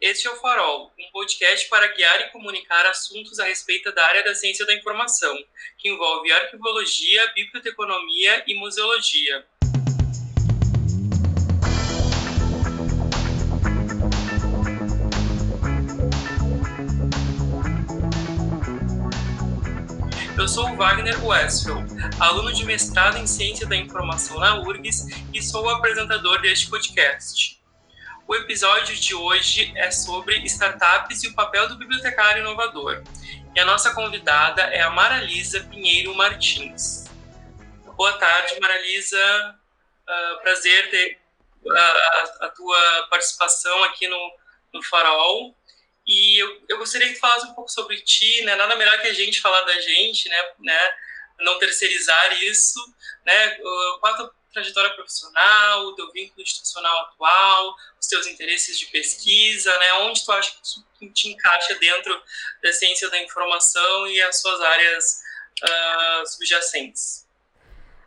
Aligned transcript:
Este 0.00 0.26
é 0.26 0.30
o 0.30 0.36
Farol, 0.36 0.90
um 0.98 1.10
podcast 1.12 1.68
para 1.68 1.86
guiar 1.88 2.22
e 2.22 2.30
comunicar 2.30 2.86
assuntos 2.86 3.38
a 3.38 3.44
respeito 3.44 3.92
da 3.92 4.02
área 4.02 4.24
da 4.24 4.34
ciência 4.34 4.64
da 4.64 4.72
informação, 4.72 5.36
que 5.76 5.90
envolve 5.90 6.32
arquivologia, 6.32 7.30
biblioteconomia 7.34 8.42
e 8.46 8.54
museologia. 8.54 9.44
Eu 20.34 20.48
sou 20.48 20.74
Wagner 20.76 21.22
Westphal, 21.22 21.84
aluno 22.18 22.54
de 22.54 22.64
mestrado 22.64 23.18
em 23.18 23.26
Ciência 23.26 23.66
da 23.66 23.76
Informação 23.76 24.38
na 24.38 24.62
URGS 24.62 25.08
e 25.34 25.42
sou 25.42 25.66
o 25.66 25.68
apresentador 25.68 26.40
deste 26.40 26.70
podcast. 26.70 27.59
O 28.30 28.34
episódio 28.36 28.94
de 28.94 29.12
hoje 29.12 29.72
é 29.74 29.90
sobre 29.90 30.36
startups 30.44 31.24
e 31.24 31.26
o 31.26 31.34
papel 31.34 31.68
do 31.68 31.76
bibliotecário 31.76 32.42
inovador. 32.42 33.02
E 33.56 33.58
a 33.58 33.64
nossa 33.64 33.92
convidada 33.92 34.62
é 34.62 34.80
a 34.82 34.88
Maralisa 34.88 35.58
Pinheiro 35.64 36.14
Martins. 36.14 37.06
Boa 37.96 38.12
tarde, 38.18 38.60
Maralisa. 38.60 39.58
Uh, 40.08 40.42
prazer 40.42 40.90
ter 40.90 41.20
uh, 41.64 41.72
a, 41.76 42.38
a, 42.42 42.48
tua 42.50 43.08
participação 43.10 43.82
aqui 43.82 44.06
no, 44.06 44.32
no 44.74 44.82
Farol. 44.84 45.52
E 46.06 46.40
eu, 46.40 46.62
eu 46.68 46.78
gostaria 46.78 47.08
que 47.08 47.14
tu 47.14 47.20
falasse 47.20 47.46
um 47.46 47.54
pouco 47.54 47.68
sobre 47.68 48.00
ti, 48.00 48.44
né? 48.44 48.54
Nada 48.54 48.76
melhor 48.76 49.00
que 49.00 49.08
a 49.08 49.12
gente 49.12 49.40
falar 49.40 49.62
da 49.62 49.80
gente, 49.80 50.28
né? 50.28 50.52
né? 50.60 50.90
Não 51.40 51.58
terceirizar 51.58 52.40
isso, 52.44 52.78
né? 53.26 53.50
Qual 53.98 54.14
a 54.14 54.16
tua 54.16 54.39
trajetória 54.52 54.94
profissional, 54.94 55.86
o 55.86 55.94
teu 55.94 56.10
vínculo 56.12 56.42
institucional 56.42 57.06
atual, 57.06 57.74
os 58.00 58.06
teus 58.06 58.26
interesses 58.26 58.78
de 58.78 58.86
pesquisa, 58.86 59.70
né? 59.78 59.92
Onde 60.00 60.24
tu 60.24 60.32
acha 60.32 60.52
que 60.98 61.10
te 61.10 61.28
encaixa 61.28 61.74
dentro 61.78 62.20
da 62.62 62.72
ciência 62.72 63.08
da 63.10 63.22
informação 63.22 64.06
e 64.08 64.20
as 64.22 64.40
suas 64.40 64.60
áreas 64.60 65.22
uh, 65.62 66.26
subjacentes? 66.26 67.26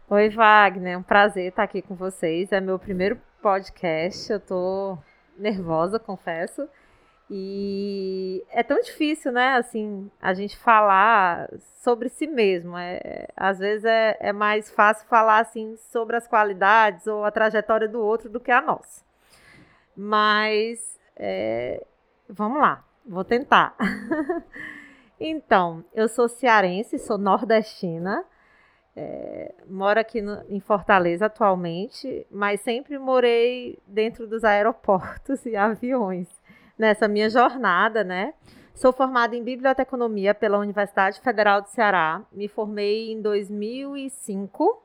Oi, 0.09 0.29
Wagner, 0.29 0.99
um 0.99 1.03
prazer 1.03 1.49
estar 1.49 1.63
aqui 1.63 1.81
com 1.81 1.95
vocês. 1.95 2.51
É 2.51 2.59
meu 2.59 2.77
primeiro 2.77 3.21
podcast. 3.41 4.31
Eu 4.31 4.39
tô 4.39 4.97
nervosa, 5.37 5.97
confesso. 5.97 6.67
E 7.29 8.43
é 8.51 8.61
tão 8.61 8.79
difícil, 8.81 9.31
né, 9.31 9.55
assim, 9.55 10.11
a 10.21 10.33
gente 10.33 10.57
falar 10.57 11.49
sobre 11.83 12.07
si 12.07 12.25
mesmo. 12.25 12.77
É, 12.77 13.27
às 13.35 13.59
vezes 13.59 13.83
é, 13.83 14.17
é 14.19 14.31
mais 14.31 14.71
fácil 14.71 15.05
falar, 15.07 15.39
assim, 15.39 15.75
sobre 15.91 16.15
as 16.15 16.27
qualidades 16.27 17.05
ou 17.07 17.25
a 17.25 17.31
trajetória 17.31 17.87
do 17.87 18.01
outro 18.01 18.29
do 18.29 18.39
que 18.39 18.51
a 18.51 18.61
nossa. 18.61 19.03
Mas, 19.95 20.97
é, 21.15 21.85
vamos 22.27 22.59
lá, 22.59 22.83
vou 23.05 23.23
tentar. 23.23 23.75
então, 25.19 25.83
eu 25.93 26.07
sou 26.07 26.29
cearense, 26.29 26.97
sou 26.97 27.17
nordestina, 27.17 28.23
é, 28.95 29.53
moro 29.67 29.99
aqui 29.99 30.21
no, 30.21 30.41
em 30.49 30.59
Fortaleza 30.59 31.25
atualmente, 31.25 32.25
mas 32.31 32.61
sempre 32.61 32.97
morei 32.97 33.77
dentro 33.85 34.25
dos 34.25 34.43
aeroportos 34.43 35.45
e 35.45 35.55
aviões 35.55 36.27
nessa 36.77 37.07
minha 37.07 37.29
jornada, 37.29 38.03
né? 38.03 38.33
Sou 38.73 38.91
formada 38.91 39.35
em 39.35 39.43
biblioteconomia 39.43 40.33
pela 40.33 40.57
Universidade 40.57 41.21
Federal 41.21 41.61
do 41.61 41.69
Ceará. 41.69 42.23
Me 42.31 42.47
formei 42.47 43.11
em 43.11 43.21
2005 43.21 44.81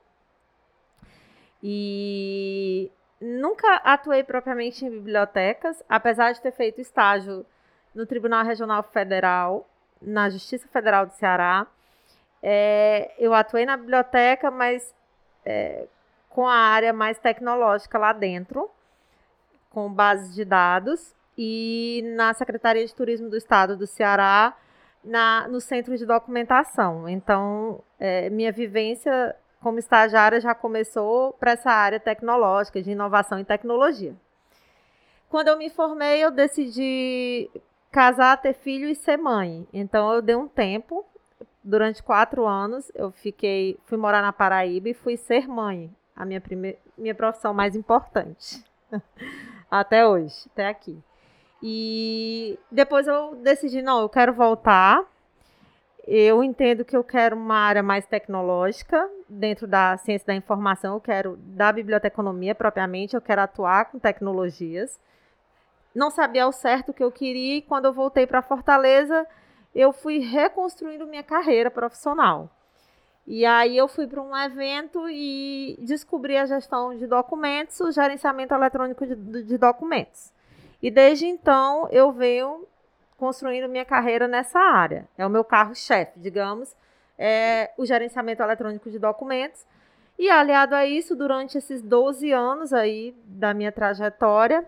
e 1.63 2.93
nunca 3.19 3.77
atuei 3.77 4.23
propriamente 4.23 4.85
em 4.85 4.91
bibliotecas, 4.91 5.83
apesar 5.89 6.33
de 6.33 6.41
ter 6.43 6.53
feito 6.53 6.83
estágio 6.83 7.47
no 7.95 8.05
Tribunal 8.05 8.45
Regional 8.45 8.83
Federal, 8.83 9.67
na 10.03 10.29
Justiça 10.29 10.69
Federal 10.69 11.07
do 11.07 11.13
Ceará. 11.13 11.67
É, 12.43 13.15
eu 13.19 13.33
atuei 13.33 13.65
na 13.65 13.77
biblioteca, 13.79 14.51
mas 14.51 14.95
é, 15.47 15.89
com 16.29 16.47
a 16.47 16.55
área 16.55 16.93
mais 16.93 17.19
tecnológica 17.19 17.99
lá 17.99 18.13
dentro, 18.13 18.71
com 19.71 19.91
bases 19.91 20.35
de 20.35 20.45
dados 20.45 21.17
e 21.41 22.03
na 22.17 22.35
Secretaria 22.35 22.85
de 22.85 22.93
Turismo 22.93 23.31
do 23.31 23.37
Estado 23.37 23.77
do 23.77 23.87
Ceará, 23.87 24.57
na, 25.05 25.47
no 25.47 25.61
Centro 25.61 25.97
de 25.97 26.05
Documentação. 26.05 27.09
Então, 27.09 27.81
é, 28.01 28.29
minha 28.29 28.51
vivência 28.51 29.37
como 29.61 29.79
estagiária 29.79 30.41
já 30.41 30.53
começou 30.53 31.33
para 31.35 31.53
essa 31.53 31.71
área 31.71 32.01
tecnológica, 32.01 32.83
de 32.83 32.91
inovação 32.91 33.39
e 33.39 33.45
tecnologia. 33.45 34.17
Quando 35.29 35.49
eu 35.49 35.57
me 35.57 35.71
formei, 35.71 36.25
eu 36.25 36.31
decidi 36.33 37.49
casar, 37.93 38.41
ter 38.41 38.55
filho 38.55 38.89
e 38.89 38.95
ser 38.95 39.17
mãe. 39.17 39.67
Então, 39.73 40.13
eu 40.13 40.21
dei 40.21 40.35
um 40.35 40.49
tempo. 40.49 41.05
Durante 41.63 42.03
quatro 42.03 42.47
anos, 42.47 42.91
eu 42.95 43.13
fiquei, 43.13 43.79
fui 43.85 43.99
morar 43.99 44.23
na 44.23 44.33
Paraíba 44.33 44.89
e 44.89 44.95
fui 44.95 45.17
ser 45.17 45.47
mãe, 45.47 45.95
a 46.17 46.25
minha, 46.25 46.41
primeira, 46.41 46.79
minha 46.97 47.15
profissão 47.15 47.53
mais 47.53 47.77
importante. 47.77 48.65
até 49.71 50.07
hoje, 50.07 50.35
até 50.53 50.67
aqui. 50.67 50.99
E 51.63 52.59
depois 52.71 53.07
eu 53.07 53.35
decidi, 53.37 53.83
não, 53.83 54.01
eu 54.01 54.09
quero 54.09 54.33
voltar. 54.33 55.05
Eu 56.07 56.43
entendo 56.43 56.85
que 56.85 56.97
eu 56.97 57.05
quero 57.05 57.37
uma 57.37 57.57
área 57.57 57.83
mais 57.83 58.07
tecnológica 58.07 59.11
dentro 59.29 59.67
da 59.67 59.97
ciência 59.99 60.29
da 60.29 60.35
informação, 60.35 60.95
eu 60.95 61.01
quero 61.01 61.37
da 61.37 61.71
biblioteconomia 61.71 62.55
propriamente, 62.55 63.15
eu 63.15 63.21
quero 63.21 63.43
atuar 63.43 63.87
com 63.87 63.99
tecnologias. 63.99 64.99
Não 65.95 66.11
sabia 66.11 66.45
ao 66.45 66.53
certo 66.53 66.91
o 66.91 66.95
que 66.95 67.05
eu 67.05 67.13
queria 67.13 67.57
e 67.57 67.63
quando 67.63 67.85
eu 67.87 67.93
voltei 67.93 68.27
para 68.27 68.41
Fortaleza, 68.41 69.27
eu 69.75 69.93
fui 69.93 70.19
reconstruindo 70.19 71.07
minha 71.07 71.23
carreira 71.23 71.71
profissional. 71.71 72.51
E 73.27 73.45
aí 73.45 73.77
eu 73.77 73.87
fui 73.87 74.07
para 74.07 74.23
um 74.23 74.35
evento 74.35 75.07
e 75.11 75.77
descobri 75.81 76.39
a 76.39 76.47
gestão 76.47 76.97
de 76.97 77.07
documentos, 77.07 77.79
o 77.81 77.93
gerenciamento 77.93 78.55
eletrônico 78.55 79.07
de, 79.07 79.43
de 79.43 79.59
documentos. 79.59 80.33
E 80.83 80.91
desde 80.91 81.27
então 81.27 81.89
eu 81.91 82.13
venho 82.13 82.67
construindo 83.17 83.69
minha 83.69 83.85
carreira 83.85 84.29
nessa 84.29 84.61
área. 84.61 85.07
É 85.19 85.27
o 85.27 85.31
meu 85.31 85.45
carro-chefe, 85.45 86.19
digamos, 86.19 86.75
é 87.19 87.73
o 87.77 87.85
gerenciamento 87.85 88.43
eletrônico 88.43 88.91
de 88.91 88.99
documentos. 88.99 89.67
E 90.19 90.31
aliado 90.31 90.75
a 90.75 90.87
isso, 90.87 91.15
durante 91.15 91.59
esses 91.59 91.83
12 91.83 92.33
anos 92.33 92.73
aí 92.73 93.15
da 93.25 93.53
minha 93.53 93.71
trajetória, 93.71 94.65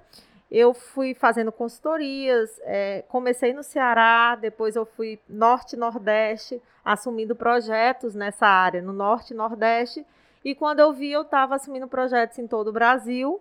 eu 0.50 0.75
fui 0.75 1.15
fazendo 1.15 1.53
consultorias, 1.53 2.60
é, 2.65 3.04
comecei 3.09 3.53
no 3.53 3.62
Ceará, 3.62 4.34
depois 4.34 4.75
eu 4.75 4.84
fui 4.84 5.19
norte 5.28 5.77
nordeste, 5.77 6.60
assumindo 6.84 7.37
projetos 7.37 8.15
nessa 8.15 8.47
área, 8.47 8.82
no 8.82 8.92
norte 8.92 9.32
nordeste. 9.32 10.04
E 10.44 10.54
quando 10.54 10.81
eu 10.81 10.92
vi, 10.92 11.12
eu 11.12 11.22
estava 11.22 11.54
assumindo 11.54 11.87
projetos 11.87 12.38
em 12.38 12.47
todo 12.48 12.69
o 12.69 12.72
Brasil. 12.72 13.41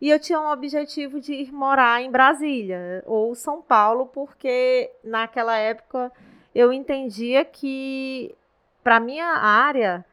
E 0.00 0.08
eu 0.08 0.18
tinha 0.18 0.40
um 0.40 0.50
objetivo 0.50 1.20
de 1.20 1.34
ir 1.34 1.52
morar 1.52 2.00
em 2.00 2.10
Brasília 2.10 3.02
ou 3.06 3.34
São 3.34 3.60
Paulo, 3.60 4.06
porque 4.06 4.90
naquela 5.04 5.56
época 5.56 6.10
eu 6.54 6.72
entendia 6.72 7.44
que, 7.44 8.34
para 8.82 8.98
minha 8.98 9.26
área, 9.26 10.04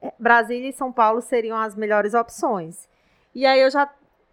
é, 0.00 0.12
Brasília 0.18 0.70
e 0.70 0.72
São 0.72 0.90
Paulo 0.90 1.20
seriam 1.20 1.58
as 1.58 1.76
melhores 1.76 2.14
opções. 2.14 2.88
E 3.34 3.44
aí 3.44 3.60
eu 3.60 3.70
já 3.70 3.88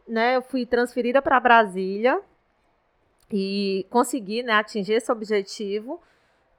né, 0.08 0.38
eu 0.38 0.42
fui 0.42 0.66
transferida 0.66 1.22
para 1.22 1.40
Brasília 1.40 2.22
e 3.32 3.86
consegui 3.90 4.42
né, 4.42 4.54
atingir 4.54 4.94
esse 4.94 5.12
objetivo 5.12 6.02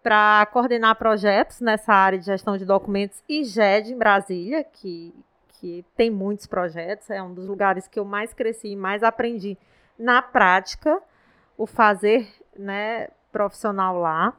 para 0.03 0.47
coordenar 0.53 0.97
projetos 0.97 1.61
nessa 1.61 1.93
área 1.93 2.19
de 2.19 2.27
gestão 2.27 2.57
de 2.57 2.65
documentos 2.65 3.23
e 3.29 3.43
GED 3.43 3.93
em 3.93 3.99
Brasília, 3.99 4.63
que, 4.63 5.15
que 5.61 5.85
tem 5.97 6.11
muitos 6.11 6.47
projetos, 6.47 7.11
é 7.11 7.23
um 7.23 7.35
dos 7.35 7.47
lugares 7.47 7.89
que 7.89 7.99
eu 7.99 8.05
mais 8.05 8.33
cresci 8.33 8.69
e 8.69 8.77
mais 8.77 9.03
aprendi 9.03 9.59
na 9.99 10.23
prática 10.23 11.03
o 11.57 11.67
fazer, 11.67 12.29
né, 12.57 13.09
profissional 13.33 13.99
lá. 13.99 14.35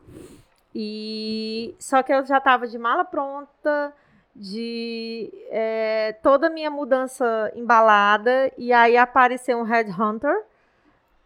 E 0.73 1.75
só 1.79 2.01
que 2.01 2.13
eu 2.13 2.25
já 2.25 2.38
estava 2.38 2.67
de 2.67 2.77
mala 2.77 3.03
pronta, 3.03 3.94
de 4.35 5.29
é, 5.49 6.13
toda 6.23 6.47
a 6.47 6.49
minha 6.49 6.71
mudança 6.71 7.51
embalada, 7.55 8.51
e 8.57 8.71
aí 8.71 8.95
apareceu 8.95 9.57
um 9.57 9.63
headhunter 9.63 10.45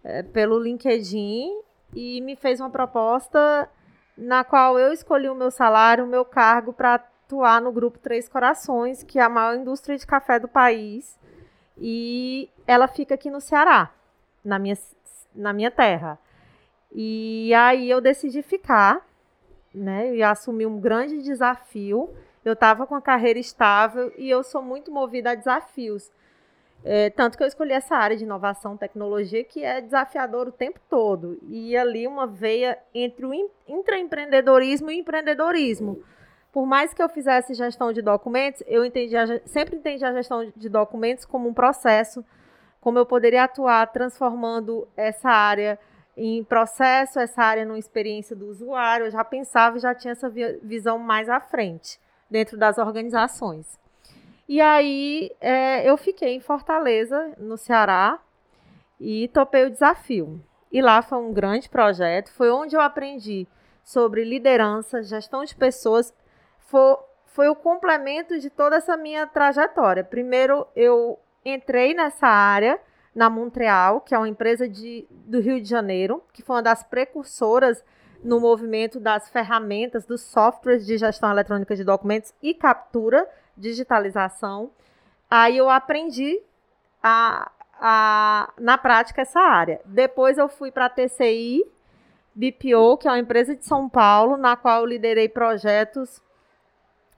é, 0.04 0.24
pelo 0.24 0.58
LinkedIn 0.58 1.52
e 1.94 2.22
me 2.22 2.36
fez 2.36 2.60
uma 2.60 2.70
proposta 2.70 3.70
na 4.18 4.44
qual 4.44 4.80
eu 4.80 4.92
escolhi 4.92 5.30
o 5.30 5.36
meu 5.36 5.52
salário, 5.52 6.06
o 6.06 6.08
meu 6.08 6.26
cargo 6.26 6.74
para 6.74 7.00
atuar 7.26 7.62
no 7.62 7.72
grupo 7.72 7.98
Três 7.98 8.28
Corações, 8.28 9.04
que 9.04 9.18
é 9.18 9.22
a 9.22 9.30
maior 9.30 9.56
indústria 9.56 9.98
de 9.98 10.06
café 10.06 10.40
do 10.40 10.48
país. 10.48 11.18
E 11.78 12.50
ela 12.68 12.88
fica 12.88 13.16
aqui 13.16 13.32
no 13.32 13.42
Ceará, 13.42 13.92
na 14.44 14.60
minha, 14.60 14.78
na 15.34 15.54
minha 15.54 15.72
terra. 15.72 16.20
E 16.92 17.54
aí 17.56 17.90
eu 17.90 18.00
decidi 18.00 18.42
ficar, 18.44 19.06
né? 19.74 20.16
E 20.16 20.22
assumi 20.22 20.66
um 20.66 20.80
grande 20.80 21.24
desafio. 21.24 22.14
Eu 22.46 22.54
estava 22.54 22.86
com 22.86 22.94
a 22.96 23.02
carreira 23.02 23.40
estável 23.40 24.14
e 24.18 24.30
eu 24.30 24.44
sou 24.44 24.62
muito 24.62 24.92
movida 24.92 25.32
a 25.32 25.36
desafios. 25.36 26.12
É, 26.86 27.10
tanto 27.10 27.38
que 27.38 27.44
eu 27.44 27.48
escolhi 27.48 27.72
essa 27.72 27.96
área 27.96 28.18
de 28.18 28.26
inovação 28.26 28.76
tecnologia 28.76 29.42
que 29.44 29.64
é 29.64 29.80
desafiador 29.80 30.50
o 30.50 30.52
tempo 30.52 30.80
todo. 30.90 31.40
E 31.48 31.76
ali 31.76 32.06
uma 32.06 32.28
veia 32.28 32.78
entre 32.94 33.26
o 33.26 33.34
intraempreendedorismo 33.68 34.92
e 34.92 35.00
empreendedorismo. 35.00 36.04
Por 36.54 36.68
mais 36.68 36.94
que 36.94 37.02
eu 37.02 37.10
fizesse 37.10 37.56
gestão 37.56 37.92
de 37.92 38.02
documentos, 38.02 38.62
eu 38.68 38.86
entendi 38.86 39.18
a, 39.18 39.26
sempre 39.48 39.76
entendi 39.76 40.06
a 40.06 40.14
gestão 40.14 40.54
de 40.56 40.70
documentos 40.70 41.26
como 41.26 41.50
um 41.50 41.54
processo, 41.54 42.24
como 42.80 43.00
eu 43.00 43.08
poderia 43.08 43.46
atuar 43.46 43.88
transformando 43.88 44.88
essa 44.96 45.30
área 45.30 45.80
em 46.16 46.44
processo, 46.44 47.20
essa 47.20 47.42
área 47.42 47.66
numa 47.66 47.80
experiência 47.80 48.36
do 48.36 48.48
usuário. 48.48 49.08
Eu 49.08 49.12
já 49.12 49.24
pensava 49.24 49.78
e 49.78 49.80
já 49.80 49.96
tinha 49.96 50.12
essa 50.12 50.30
visão 50.30 51.00
mais 51.00 51.28
à 51.28 51.40
frente, 51.40 52.00
dentro 52.30 52.56
das 52.56 52.78
organizações. 52.78 53.80
E 54.48 54.62
aí 54.62 55.32
é, 55.42 55.90
eu 55.90 55.98
fiquei 55.98 56.36
em 56.36 56.40
Fortaleza, 56.40 57.34
no 57.40 57.58
Ceará, 57.58 58.20
e 59.00 59.28
topei 59.30 59.66
o 59.66 59.72
desafio. 59.72 60.40
E 60.72 60.84
lá 60.84 61.02
foi 61.02 61.18
um 61.18 61.34
grande 61.34 61.68
projeto, 61.68 62.32
foi 62.32 62.52
onde 62.52 62.76
eu 62.76 62.82
aprendi 62.82 63.48
sobre 63.84 64.24
liderança, 64.24 65.02
gestão 65.02 65.44
de 65.44 65.56
pessoas. 65.56 66.14
Foi, 66.74 66.98
foi 67.28 67.50
o 67.50 67.56
complemento 67.56 68.40
de 68.40 68.50
toda 68.50 68.78
essa 68.78 68.98
minha 68.98 69.28
trajetória. 69.28 70.04
Primeiro, 70.04 70.66
eu 70.76 71.20
entrei 71.46 71.94
nessa 71.94 72.26
área 72.26 72.80
na 73.14 73.30
Montreal, 73.30 74.02
que 74.02 74.16
é 74.16 74.18
uma 74.18 74.28
empresa 74.28 74.68
de, 74.68 75.06
do 75.12 75.40
Rio 75.40 75.62
de 75.62 75.70
Janeiro, 75.70 76.24
que 76.34 76.42
foi 76.42 76.56
uma 76.56 76.64
das 76.64 76.82
precursoras 76.82 77.86
no 78.24 78.40
movimento 78.40 79.00
das 79.00 79.30
ferramentas, 79.30 80.04
dos 80.04 80.22
softwares 80.22 80.84
de 80.84 80.98
gestão 80.98 81.30
eletrônica 81.30 81.76
de 81.76 81.84
documentos 81.84 82.34
e 82.42 82.56
captura, 82.56 83.30
digitalização. 83.56 84.72
Aí 85.30 85.56
eu 85.56 85.70
aprendi 85.70 86.42
a, 87.04 87.52
a, 87.80 88.52
na 88.60 88.80
prática 88.80 89.22
essa 89.22 89.40
área. 89.40 89.80
Depois 89.86 90.40
eu 90.40 90.50
fui 90.50 90.72
para 90.72 90.86
a 90.86 90.90
TCI 90.90 91.64
BPO, 92.34 92.98
que 92.98 93.08
é 93.08 93.12
uma 93.12 93.20
empresa 93.20 93.56
de 93.56 93.64
São 93.64 93.88
Paulo, 93.88 94.38
na 94.38 94.56
qual 94.56 94.80
eu 94.80 94.88
liderei 94.88 95.30
projetos 95.30 96.20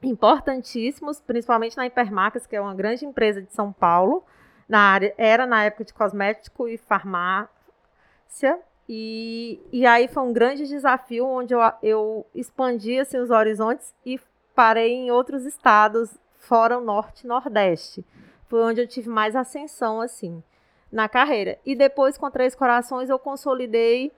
importantíssimos, 0.05 1.19
principalmente 1.19 1.75
na 1.75 1.85
Hipermarcas, 1.85 2.45
que 2.45 2.55
é 2.55 2.61
uma 2.61 2.75
grande 2.75 3.05
empresa 3.05 3.41
de 3.41 3.51
São 3.53 3.73
Paulo, 3.73 4.23
na 4.67 4.79
área, 4.79 5.13
era 5.17 5.45
na 5.45 5.63
época 5.63 5.85
de 5.85 5.93
cosmético 5.93 6.67
e 6.67 6.77
farmácia. 6.77 8.59
E, 8.87 9.59
e 9.71 9.85
aí 9.85 10.07
foi 10.07 10.23
um 10.23 10.31
grande 10.33 10.67
desafio 10.67 11.25
onde 11.25 11.53
eu, 11.53 11.59
eu 11.81 12.25
expandi 12.35 12.99
assim, 12.99 13.17
os 13.17 13.31
horizontes 13.31 13.93
e 14.05 14.19
parei 14.53 14.93
em 14.93 15.11
outros 15.11 15.43
estados, 15.45 16.15
fora 16.39 16.77
o 16.77 16.83
norte 16.83 17.23
e 17.23 17.27
nordeste. 17.27 18.05
Foi 18.47 18.61
onde 18.61 18.81
eu 18.81 18.87
tive 18.87 19.09
mais 19.09 19.35
ascensão 19.35 20.01
assim 20.01 20.43
na 20.91 21.09
carreira. 21.09 21.59
E 21.65 21.75
depois, 21.75 22.17
com 22.17 22.29
Três 22.29 22.55
Corações, 22.55 23.09
eu 23.09 23.17
consolidei 23.17 24.11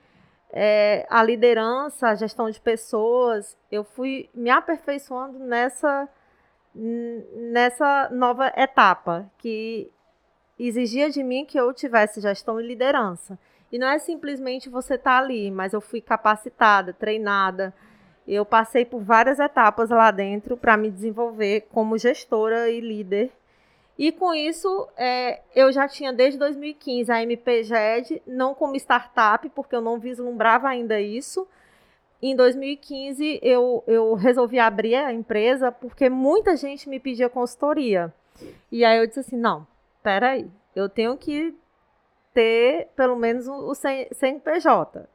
é, 0.51 1.05
a 1.09 1.23
liderança, 1.23 2.07
a 2.07 2.15
gestão 2.15 2.49
de 2.49 2.59
pessoas. 2.59 3.57
Eu 3.71 3.83
fui 3.83 4.29
me 4.33 4.49
aperfeiçoando 4.49 5.39
nessa, 5.39 6.07
nessa 6.73 8.09
nova 8.11 8.51
etapa, 8.55 9.29
que 9.37 9.91
exigia 10.57 11.09
de 11.09 11.23
mim 11.23 11.45
que 11.45 11.59
eu 11.59 11.73
tivesse 11.73 12.21
gestão 12.21 12.59
e 12.59 12.67
liderança. 12.67 13.37
E 13.71 13.77
não 13.77 13.87
é 13.87 13.99
simplesmente 13.99 14.69
você 14.69 14.95
estar 14.95 15.17
tá 15.17 15.23
ali, 15.23 15.51
mas 15.51 15.73
eu 15.73 15.81
fui 15.81 15.99
capacitada, 15.99 16.93
treinada. 16.93 17.73
Eu 18.27 18.45
passei 18.45 18.85
por 18.85 19.01
várias 19.01 19.39
etapas 19.39 19.89
lá 19.89 20.11
dentro 20.11 20.57
para 20.57 20.77
me 20.77 20.89
desenvolver 20.89 21.67
como 21.71 21.97
gestora 21.97 22.69
e 22.69 22.79
líder. 22.79 23.31
E 23.97 24.11
com 24.11 24.33
isso, 24.33 24.87
é, 24.95 25.41
eu 25.55 25.71
já 25.71 25.87
tinha 25.87 26.13
desde 26.13 26.37
2015 26.37 27.11
a 27.11 27.23
MPGED, 27.23 28.21
não 28.27 28.53
como 28.53 28.75
startup, 28.75 29.49
porque 29.49 29.75
eu 29.75 29.81
não 29.81 29.99
vislumbrava 29.99 30.67
ainda 30.67 31.01
isso. 31.01 31.47
Em 32.21 32.35
2015, 32.35 33.39
eu, 33.41 33.83
eu 33.87 34.13
resolvi 34.13 34.59
abrir 34.59 34.95
a 34.95 35.11
empresa 35.11 35.71
porque 35.71 36.09
muita 36.09 36.55
gente 36.55 36.87
me 36.87 36.99
pedia 36.99 37.29
consultoria. 37.29 38.13
E 38.71 38.85
aí 38.85 38.99
eu 38.99 39.07
disse 39.07 39.21
assim: 39.21 39.37
não, 39.37 39.65
peraí, 40.03 40.47
eu 40.75 40.87
tenho 40.87 41.17
que 41.17 41.55
ter 42.33 42.89
pelo 42.95 43.15
menos 43.15 43.47
o 43.47 43.73
CNPJ. 43.73 45.07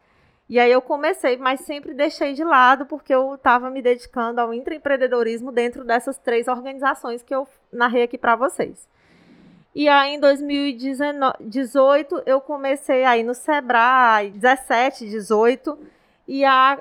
E 0.53 0.61
aí 0.61 0.71
eu 0.71 0.83
comecei, 0.83 1.39
mas 1.39 1.63
sempre 1.63 1.95
deixei 1.95 2.35
de 2.35 2.45
lado 2.45 2.85
porque 2.85 3.15
eu 3.15 3.37
estava 3.37 3.71
me 3.71 3.81
dedicando 3.81 4.39
ao 4.39 4.53
intraempreendedorismo 4.53 5.51
dentro 5.51 5.83
dessas 5.83 6.19
três 6.19 6.47
organizações 6.47 7.23
que 7.23 7.35
eu 7.35 7.49
narrei 7.73 8.03
aqui 8.03 8.19
para 8.19 8.37
vocês. 8.37 8.87
E 9.75 9.89
aí 9.89 10.17
em 10.17 10.21
2018 10.21 12.25
eu 12.27 12.39
comecei 12.39 13.03
aí 13.03 13.23
no 13.23 13.33
Sebrae, 13.33 14.31
17, 14.33 15.09
18, 15.09 15.79
e 16.29 16.45
a 16.45 16.79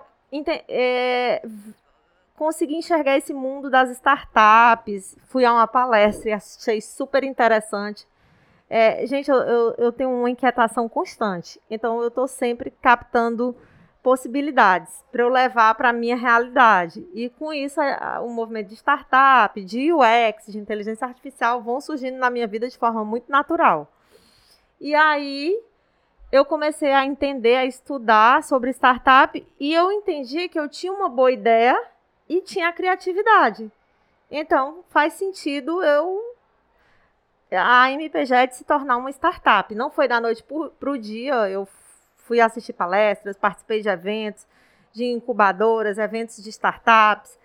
é, 0.68 1.42
consegui 2.36 2.76
enxergar 2.76 3.16
esse 3.16 3.34
mundo 3.34 3.70
das 3.70 3.90
startups. 3.92 5.16
Fui 5.30 5.46
a 5.46 5.54
uma 5.54 5.66
palestra 5.66 6.32
e 6.32 6.34
achei 6.34 6.82
super 6.82 7.24
interessante. 7.24 8.06
É, 8.74 9.06
gente, 9.06 9.30
eu, 9.30 9.36
eu, 9.36 9.76
eu, 9.78 9.92
tenho 9.92 10.10
uma 10.10 10.30
inquietação 10.30 10.88
constante, 10.88 11.60
então 11.70 12.02
eu 12.02 12.08
estou 12.08 12.26
sempre 12.26 12.72
captando 12.72 13.54
possibilidades 14.02 15.04
para 15.12 15.24
eu 15.24 15.28
levar 15.28 15.76
para 15.76 15.90
a 15.90 15.94
minha 15.94 16.16
realidade. 16.16 17.06
E 17.14 17.28
com 17.32 17.52
isso, 17.52 17.82
o 18.24 18.30
movimento 18.30 18.70
de 18.70 18.76
startup, 18.76 19.62
de 19.62 19.92
UX, 19.92 20.46
de 20.48 20.58
inteligência 20.58 21.06
artificial 21.06 21.62
vão 21.62 21.82
surgindo 21.82 22.18
na 22.18 22.30
minha 22.30 22.48
vida 22.48 22.70
de 22.70 22.78
forma 22.78 23.04
muito 23.04 23.30
natural. 23.30 23.92
E 24.80 24.96
aí 24.96 25.62
eu 26.32 26.46
comecei 26.46 26.94
a 26.94 27.06
entender, 27.06 27.58
a 27.58 27.66
estudar 27.66 28.42
sobre 28.42 28.70
startup 28.70 29.46
e 29.60 29.74
eu 29.74 29.92
entendi 29.92 30.48
que 30.48 30.58
eu 30.58 30.70
tinha 30.70 30.94
uma 30.94 31.10
boa 31.10 31.30
ideia 31.30 31.78
e 32.30 32.40
tinha 32.40 32.70
a 32.70 32.74
criatividade. 32.74 33.70
Então, 34.32 34.82
faz 34.88 35.12
sentido 35.12 35.84
eu 35.84 36.31
a 37.52 37.92
MPJet 37.92 38.56
se 38.56 38.64
tornar 38.64 38.98
uma 38.98 39.10
startup. 39.10 39.74
Não 39.76 39.90
foi 39.90 40.08
da 40.08 40.20
noite 40.20 40.44
para 40.80 40.90
o 40.90 40.98
dia, 40.98 41.50
eu 41.50 41.68
fui 42.16 42.40
assistir 42.40 42.74
palestras, 42.74 43.38
participei 43.38 43.82
de 43.82 43.90
eventos, 43.90 44.46
de 44.94 45.06
incubadoras, 45.06 45.98
eventos 45.98 46.42
de 46.42 46.50
startups. 46.50 47.40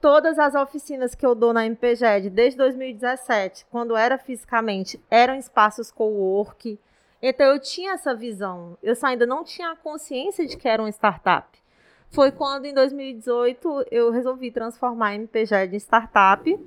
Todas 0.00 0.38
as 0.38 0.54
oficinas 0.54 1.14
que 1.14 1.24
eu 1.24 1.34
dou 1.34 1.52
na 1.52 1.64
MPGED 1.64 2.28
desde 2.30 2.58
2017, 2.58 3.66
quando 3.70 3.96
era 3.96 4.18
fisicamente, 4.18 5.00
eram 5.10 5.36
espaços 5.36 5.90
co-work. 5.90 6.78
Então 7.20 7.46
eu 7.46 7.60
tinha 7.60 7.92
essa 7.92 8.14
visão. 8.14 8.76
Eu 8.82 8.94
ainda 9.04 9.24
não 9.26 9.44
tinha 9.44 9.76
consciência 9.76 10.44
de 10.44 10.56
que 10.56 10.68
era 10.68 10.82
uma 10.82 10.90
startup 10.90 11.62
foi 12.12 12.30
quando, 12.30 12.66
em 12.66 12.74
2018, 12.74 13.86
eu 13.90 14.10
resolvi 14.10 14.50
transformar 14.50 15.08
a 15.08 15.14
MPG 15.14 15.54
em 15.72 15.76
startup 15.76 16.60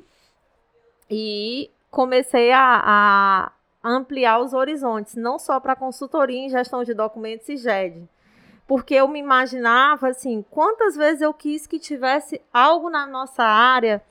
e 1.10 1.70
comecei 1.96 2.52
a, 2.52 2.82
a 2.84 3.52
ampliar 3.82 4.40
os 4.42 4.54
horizontes, 4.54 5.16
não 5.16 5.40
só 5.40 5.62
para 5.62 5.78
consultoria 5.78 6.38
em 6.38 6.50
gestão 6.50 6.84
de 6.84 6.94
documentos 6.94 7.48
e 7.48 7.56
GED. 7.56 8.06
Porque 8.68 8.96
eu 8.96 9.08
me 9.08 9.18
imaginava 9.18 10.10
assim, 10.10 10.44
quantas 10.52 10.98
vezes 10.98 11.22
eu 11.22 11.34
quis 11.34 11.66
que 11.66 11.80
tivesse 11.80 12.42
algo 12.54 12.90
na 12.90 13.08
nossa 13.08 13.44
área 13.44 14.04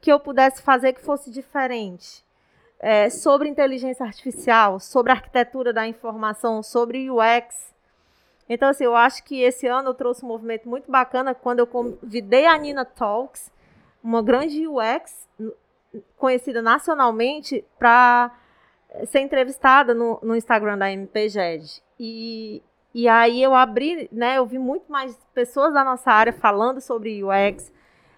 que 0.00 0.10
eu 0.10 0.18
pudesse 0.18 0.60
fazer 0.60 0.92
que 0.92 1.00
fosse 1.00 1.30
diferente. 1.30 2.24
É, 2.80 3.08
sobre 3.08 3.48
inteligência 3.48 4.04
artificial, 4.04 4.80
sobre 4.80 5.12
arquitetura 5.12 5.72
da 5.72 5.86
informação, 5.86 6.64
sobre 6.64 7.08
UX, 7.10 7.70
então, 8.48 8.68
assim, 8.68 8.82
eu 8.82 8.96
acho 8.96 9.22
que 9.22 9.40
esse 9.42 9.68
ano 9.68 9.90
eu 9.90 9.94
trouxe 9.94 10.24
um 10.24 10.28
movimento 10.28 10.68
muito 10.68 10.90
bacana 10.90 11.32
quando 11.32 11.60
eu 11.60 11.68
convidei 11.68 12.46
a 12.46 12.58
Nina 12.58 12.84
Talks, 12.84 13.52
uma 14.02 14.20
grande 14.20 14.66
UX 14.66 15.28
conhecida 16.16 16.62
nacionalmente, 16.62 17.64
para 17.78 18.30
ser 19.06 19.20
entrevistada 19.20 19.94
no, 19.94 20.18
no 20.22 20.36
Instagram 20.36 20.78
da 20.78 20.90
MPGED. 20.90 21.82
E, 21.98 22.62
e 22.94 23.08
aí 23.08 23.42
eu 23.42 23.54
abri, 23.54 24.08
né, 24.12 24.38
eu 24.38 24.46
vi 24.46 24.58
muito 24.58 24.90
mais 24.90 25.16
pessoas 25.34 25.72
da 25.72 25.84
nossa 25.84 26.10
área 26.10 26.32
falando 26.32 26.80
sobre 26.80 27.22
UX, 27.22 27.72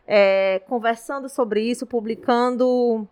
é, 0.06 0.60
conversando 0.66 1.28
sobre 1.28 1.62
isso, 1.62 1.86
publicando 1.86 3.06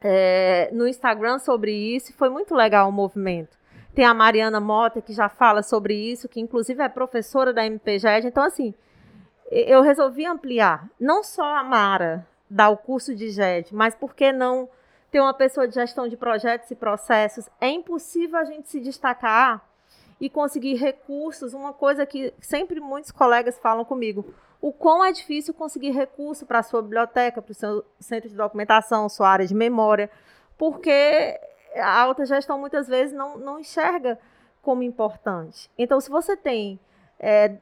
é, 0.00 0.70
no 0.72 0.86
Instagram 0.86 1.38
sobre 1.38 1.72
isso, 1.72 2.10
e 2.10 2.14
foi 2.14 2.28
muito 2.28 2.54
legal 2.54 2.88
o 2.88 2.92
movimento. 2.92 3.56
Tem 3.94 4.04
a 4.04 4.12
Mariana 4.12 4.60
Mota, 4.60 5.00
que 5.00 5.12
já 5.12 5.28
fala 5.28 5.62
sobre 5.62 5.94
isso, 5.94 6.28
que 6.28 6.40
inclusive 6.40 6.82
é 6.82 6.88
professora 6.88 7.52
da 7.52 7.64
MPGED. 7.64 8.26
Então, 8.26 8.44
assim, 8.44 8.74
eu 9.50 9.80
resolvi 9.80 10.26
ampliar. 10.26 10.86
Não 11.00 11.22
só 11.22 11.56
a 11.56 11.64
Mara 11.64 12.26
dar 12.48 12.70
o 12.70 12.76
curso 12.76 13.14
de 13.14 13.30
GED, 13.30 13.74
mas 13.74 13.94
por 13.94 14.14
que 14.14 14.32
não 14.32 14.68
ter 15.10 15.20
uma 15.20 15.34
pessoa 15.34 15.66
de 15.66 15.74
gestão 15.74 16.08
de 16.08 16.16
projetos 16.16 16.70
e 16.70 16.74
processos? 16.74 17.48
É 17.60 17.68
impossível 17.68 18.38
a 18.38 18.44
gente 18.44 18.68
se 18.68 18.80
destacar 18.80 19.64
e 20.20 20.30
conseguir 20.30 20.74
recursos. 20.74 21.54
Uma 21.54 21.72
coisa 21.72 22.06
que 22.06 22.32
sempre 22.40 22.80
muitos 22.80 23.10
colegas 23.10 23.58
falam 23.58 23.84
comigo: 23.84 24.34
o 24.60 24.72
quão 24.72 25.04
é 25.04 25.12
difícil 25.12 25.52
conseguir 25.54 25.90
recurso 25.90 26.46
para 26.46 26.60
a 26.60 26.62
sua 26.62 26.82
biblioteca, 26.82 27.42
para 27.42 27.52
o 27.52 27.54
seu 27.54 27.84
centro 28.00 28.28
de 28.28 28.36
documentação, 28.36 29.08
sua 29.08 29.28
área 29.28 29.46
de 29.46 29.54
memória, 29.54 30.10
porque 30.56 31.38
a 31.76 32.02
alta 32.02 32.24
gestão 32.24 32.58
muitas 32.58 32.88
vezes 32.88 33.14
não, 33.14 33.36
não 33.38 33.58
enxerga 33.58 34.18
como 34.62 34.82
importante. 34.82 35.70
Então, 35.78 36.00
se 36.00 36.10
você 36.10 36.36
tem 36.36 36.80
é, 37.20 37.56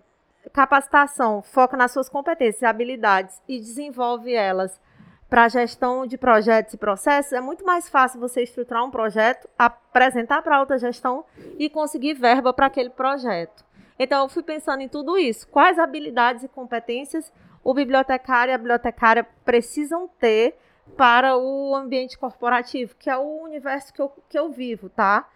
capacitação, 0.53 1.43
foca 1.43 1.77
nas 1.77 1.93
suas 1.93 2.09
competências 2.09 2.63
e 2.63 2.67
habilidades 2.67 3.43
e 3.49 3.59
desenvolve 3.59 4.33
elas 4.33 4.81
para 5.29 5.45
a 5.45 5.49
gestão 5.49 6.07
de 6.07 6.17
projetos 6.17 6.75
e 6.75 6.77
processos, 6.77 7.33
é 7.33 7.41
muito 7.41 7.65
mais 7.65 7.89
fácil 7.89 8.21
você 8.21 8.43
estruturar 8.43 8.85
um 8.85 8.91
projeto, 8.91 9.49
apresentar 9.59 10.43
para 10.43 10.57
alta 10.57 10.79
gestão 10.79 11.25
e 11.59 11.69
conseguir 11.69 12.15
verba 12.15 12.53
para 12.53 12.67
aquele 12.67 12.91
projeto. 12.91 13.65
Então, 13.99 14.23
eu 14.23 14.29
fui 14.29 14.43
pensando 14.43 14.83
em 14.83 14.89
tudo 14.89 15.19
isso. 15.19 15.49
Quais 15.49 15.79
habilidades 15.79 16.45
e 16.45 16.49
competências 16.49 17.33
o 17.65 17.73
bibliotecário 17.73 18.53
e 18.53 18.55
a 18.55 18.59
bibliotecária 18.59 19.27
precisam 19.45 20.09
ter 20.21 20.57
para 20.97 21.37
o 21.37 21.75
ambiente 21.75 22.19
corporativo, 22.19 22.95
que 22.97 23.09
é 23.09 23.17
o 23.17 23.43
universo 23.43 23.93
que 23.93 24.03
eu, 24.03 24.13
que 24.29 24.39
eu 24.39 24.51
vivo, 24.51 24.89
tá? 24.89 25.29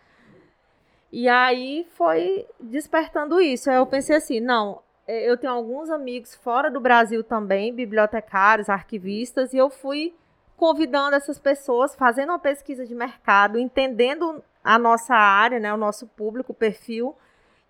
E 1.11 1.29
aí 1.29 1.87
foi 1.97 2.47
despertando 2.61 3.41
isso. 3.41 3.71
Aí 3.71 3.77
eu 3.77 3.87
pensei 3.87 4.17
assim, 4.17 4.41
não, 4.41 4.83
eu 5.09 5.37
tenho 5.39 5.53
alguns 5.53 5.89
amigos 5.89 6.35
fora 6.35 6.71
do 6.71 6.81
Brasil 6.81 7.25
também, 7.25 7.75
bibliotecários, 7.75 8.69
arquivistas, 8.69 9.55
e 9.55 9.57
eu 9.57 9.71
fui 9.71 10.15
convidando 10.57 11.17
essas 11.17 11.39
pessoas, 11.39 11.95
fazendo 11.95 12.31
uma 12.31 12.39
pesquisa 12.39 12.85
de 12.85 12.95
mercado, 12.95 13.59
entendendo 13.59 14.43
a 14.63 14.79
nossa 14.79 15.15
área, 15.15 15.59
né, 15.59 15.73
o 15.73 15.77
nosso 15.79 16.07
público, 16.07 16.53
o 16.53 16.55
perfil. 16.55 17.17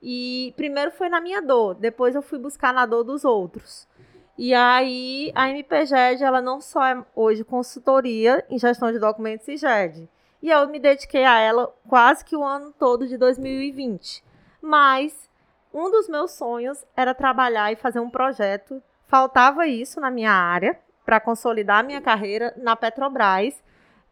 E 0.02 0.52
primeiro 0.56 0.90
foi 0.90 1.08
na 1.08 1.20
minha 1.20 1.40
dor, 1.40 1.74
depois 1.74 2.14
eu 2.14 2.22
fui 2.22 2.38
buscar 2.38 2.72
na 2.72 2.86
dor 2.86 3.04
dos 3.04 3.24
outros. 3.24 3.86
E 4.36 4.54
aí 4.54 5.32
a 5.34 5.50
MPGED, 5.50 6.22
ela 6.22 6.40
não 6.40 6.60
só 6.60 6.84
é 6.86 7.04
hoje 7.14 7.44
consultoria 7.44 8.44
em 8.48 8.58
gestão 8.58 8.90
de 8.90 8.98
documentos 8.98 9.46
e 9.48 9.56
GED. 9.56 10.08
E 10.40 10.50
eu 10.50 10.68
me 10.68 10.78
dediquei 10.78 11.24
a 11.24 11.38
ela 11.40 11.74
quase 11.88 12.24
que 12.24 12.36
o 12.36 12.44
ano 12.44 12.72
todo 12.78 13.06
de 13.06 13.16
2020. 13.16 14.24
Mas 14.62 15.28
um 15.72 15.90
dos 15.90 16.08
meus 16.08 16.32
sonhos 16.32 16.84
era 16.96 17.14
trabalhar 17.14 17.72
e 17.72 17.76
fazer 17.76 18.00
um 18.00 18.10
projeto. 18.10 18.82
Faltava 19.06 19.66
isso 19.66 20.00
na 20.00 20.10
minha 20.10 20.32
área 20.32 20.78
para 21.04 21.20
consolidar 21.20 21.84
minha 21.84 22.00
carreira 22.00 22.52
na 22.56 22.76
Petrobras, 22.76 23.62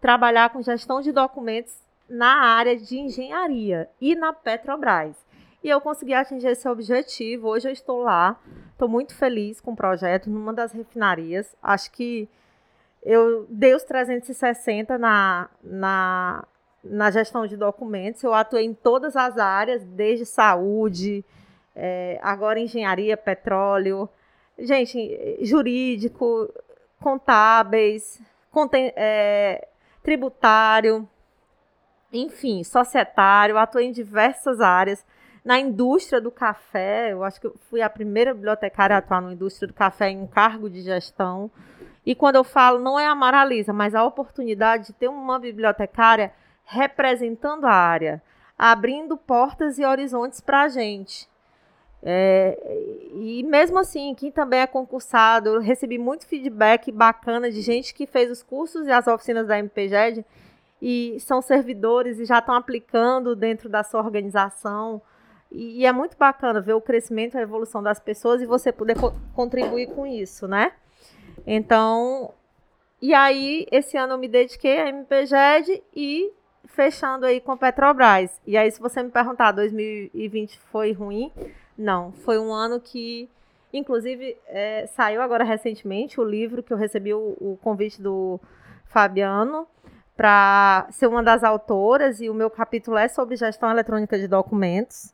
trabalhar 0.01 0.51
com 0.51 0.63
gestão 0.63 1.01
de 1.01 1.13
documentos 1.13 1.75
na 2.09 2.45
área 2.45 2.77
de 2.77 2.99
engenharia 2.99 3.89
e 4.01 4.15
na 4.15 4.33
Petrobras. 4.33 5.17
E 5.63 5.69
eu 5.69 5.81
consegui 5.81 6.15
atingir 6.15 6.49
esse 6.49 6.69
objetivo. 6.69 7.49
Hoje 7.49 7.69
eu 7.69 7.73
estou 7.73 8.03
lá, 8.03 8.41
estou 8.71 8.89
muito 8.89 9.15
feliz 9.15 9.61
com 9.61 9.73
o 9.73 9.77
projeto 9.77 10.31
numa 10.31 10.53
das 10.53 10.73
refinarias. 10.73 11.57
Acho 11.63 11.91
que 11.91 12.29
eu 13.03 13.47
dei 13.49 13.75
os 13.75 13.83
360 13.83 14.97
na, 14.97 15.49
na, 15.63 16.45
na 16.85 17.11
gestão 17.11 17.47
de 17.47 17.57
documentos. 17.57 18.23
Eu 18.23 18.33
atuei 18.33 18.65
em 18.65 18.75
todas 18.75 19.17
as 19.17 19.39
áreas, 19.39 19.85
desde 19.85 20.25
saúde, 20.25 21.25
é, 21.77 22.19
agora 22.23 22.59
engenharia, 22.59 23.17
petróleo, 23.17 24.09
gente, 24.59 25.39
jurídico, 25.43 26.53
contábeis, 27.01 28.21
é, 28.97 29.69
tributário, 30.03 31.07
enfim, 32.13 32.65
societário, 32.65 33.59
atuei 33.59 33.87
em 33.87 33.93
diversas 33.93 34.61
áreas. 34.61 35.05
Na 35.45 35.61
indústria 35.61 36.21
do 36.21 36.31
café, 36.31 37.13
eu 37.13 37.23
acho 37.23 37.41
que 37.41 37.47
eu 37.47 37.55
fui 37.69 37.83
a 37.83 37.91
primeira 37.91 38.33
bibliotecária 38.33 38.97
a 38.97 38.99
atuar 38.99 39.21
na 39.21 39.33
indústria 39.33 39.69
do 39.69 39.75
café 39.75 40.11
em 40.11 40.19
um 40.19 40.27
cargo 40.27 40.71
de 40.71 40.81
gestão. 40.81 41.51
E 42.05 42.15
quando 42.15 42.37
eu 42.37 42.45
falo, 42.45 42.79
não 42.79 42.99
é 42.99 43.07
a 43.07 43.15
Maralisa, 43.15 43.73
mas 43.73 43.95
a 43.95 44.05
oportunidade 44.05 44.87
de 44.87 44.93
ter 44.95 45.09
uma 45.09 45.39
bibliotecária 45.39 46.33
representando 46.65 47.65
a 47.67 47.73
área, 47.73 48.23
abrindo 48.59 49.17
portas 49.17 49.79
e 49.79 49.85
horizontes 49.85 50.41
para 50.41 50.63
a 50.63 50.69
gente. 50.69 51.29
É, 52.09 52.57
e 53.15 53.43
mesmo 53.43 53.81
assim, 53.81 54.15
quem 54.15 54.31
também 54.31 54.61
é 54.61 54.67
concursado, 54.67 55.59
recebi 55.59 55.99
muito 55.99 56.25
feedback 56.25 56.93
bacana 56.93 57.51
de 57.51 57.61
gente 57.61 57.93
que 57.93 58.07
fez 58.07 58.31
os 58.31 58.45
cursos 58.45 58.87
e 58.87 58.93
as 58.93 59.09
oficinas 59.09 59.49
da 59.49 59.59
MPGED 59.59 60.25
e 60.81 61.17
são 61.19 61.43
servidores 61.43 62.21
e 62.21 62.25
já 62.25 62.39
estão 62.39 62.55
aplicando 62.55 63.35
dentro 63.35 63.69
da 63.69 63.83
sua 63.83 64.01
organização. 64.01 65.03
E, 65.51 65.81
e 65.81 65.85
é 65.85 65.91
muito 65.91 66.17
bacana 66.17 66.61
ver 66.61 66.75
o 66.75 66.81
crescimento 66.81 67.37
a 67.37 67.43
evolução 67.43 67.83
das 67.83 67.99
pessoas 67.99 68.41
e 68.41 68.47
você 68.47 68.71
poder 68.71 68.95
co 68.97 69.13
contribuir 69.35 69.89
com 69.89 70.07
isso, 70.07 70.47
né? 70.47 70.75
Então, 71.45 72.33
e 73.03 73.13
aí, 73.13 73.67
esse 73.73 73.97
ano 73.97 74.13
eu 74.13 74.19
me 74.19 74.29
dediquei 74.29 74.81
à 74.81 74.89
MPGED 74.91 75.83
e 75.93 76.33
fechando 76.67 77.27
aí 77.27 77.41
com 77.41 77.57
Petrobras. 77.57 78.41
E 78.47 78.57
aí, 78.57 78.71
se 78.71 78.81
você 78.81 79.03
me 79.03 79.11
perguntar, 79.11 79.51
2020 79.51 80.57
foi 80.71 80.93
ruim? 80.93 81.33
Não, 81.77 82.13
foi 82.13 82.39
um 82.39 82.53
ano 82.53 82.81
que, 82.81 83.29
inclusive, 83.73 84.37
é, 84.47 84.87
saiu 84.87 85.21
agora 85.21 85.45
recentemente 85.45 86.21
o 86.21 86.25
livro 86.25 86.63
que 86.63 86.73
eu 86.73 86.77
recebi 86.77 87.13
o, 87.13 87.37
o 87.39 87.59
convite 87.63 88.01
do 88.01 88.41
Fabiano 88.87 89.67
para 90.17 90.87
ser 90.91 91.07
uma 91.07 91.23
das 91.23 91.45
autoras 91.45 92.21
e 92.21 92.31
o 92.31 92.35
meu 92.35 92.49
capítulo 92.49 92.97
é 92.97 93.07
sobre 93.07 93.37
gestão 93.37 93.71
eletrônica 93.71 94.19
de 94.19 94.27
documentos. 94.27 95.13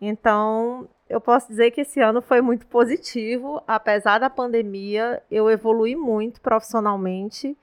Então, 0.00 0.88
eu 1.08 1.20
posso 1.20 1.48
dizer 1.48 1.70
que 1.70 1.82
esse 1.82 2.00
ano 2.00 2.22
foi 2.22 2.40
muito 2.40 2.66
positivo, 2.66 3.62
apesar 3.68 4.18
da 4.18 4.30
pandemia, 4.30 5.22
eu 5.30 5.50
evolui 5.50 5.94
muito 5.94 6.40
profissionalmente 6.40 7.56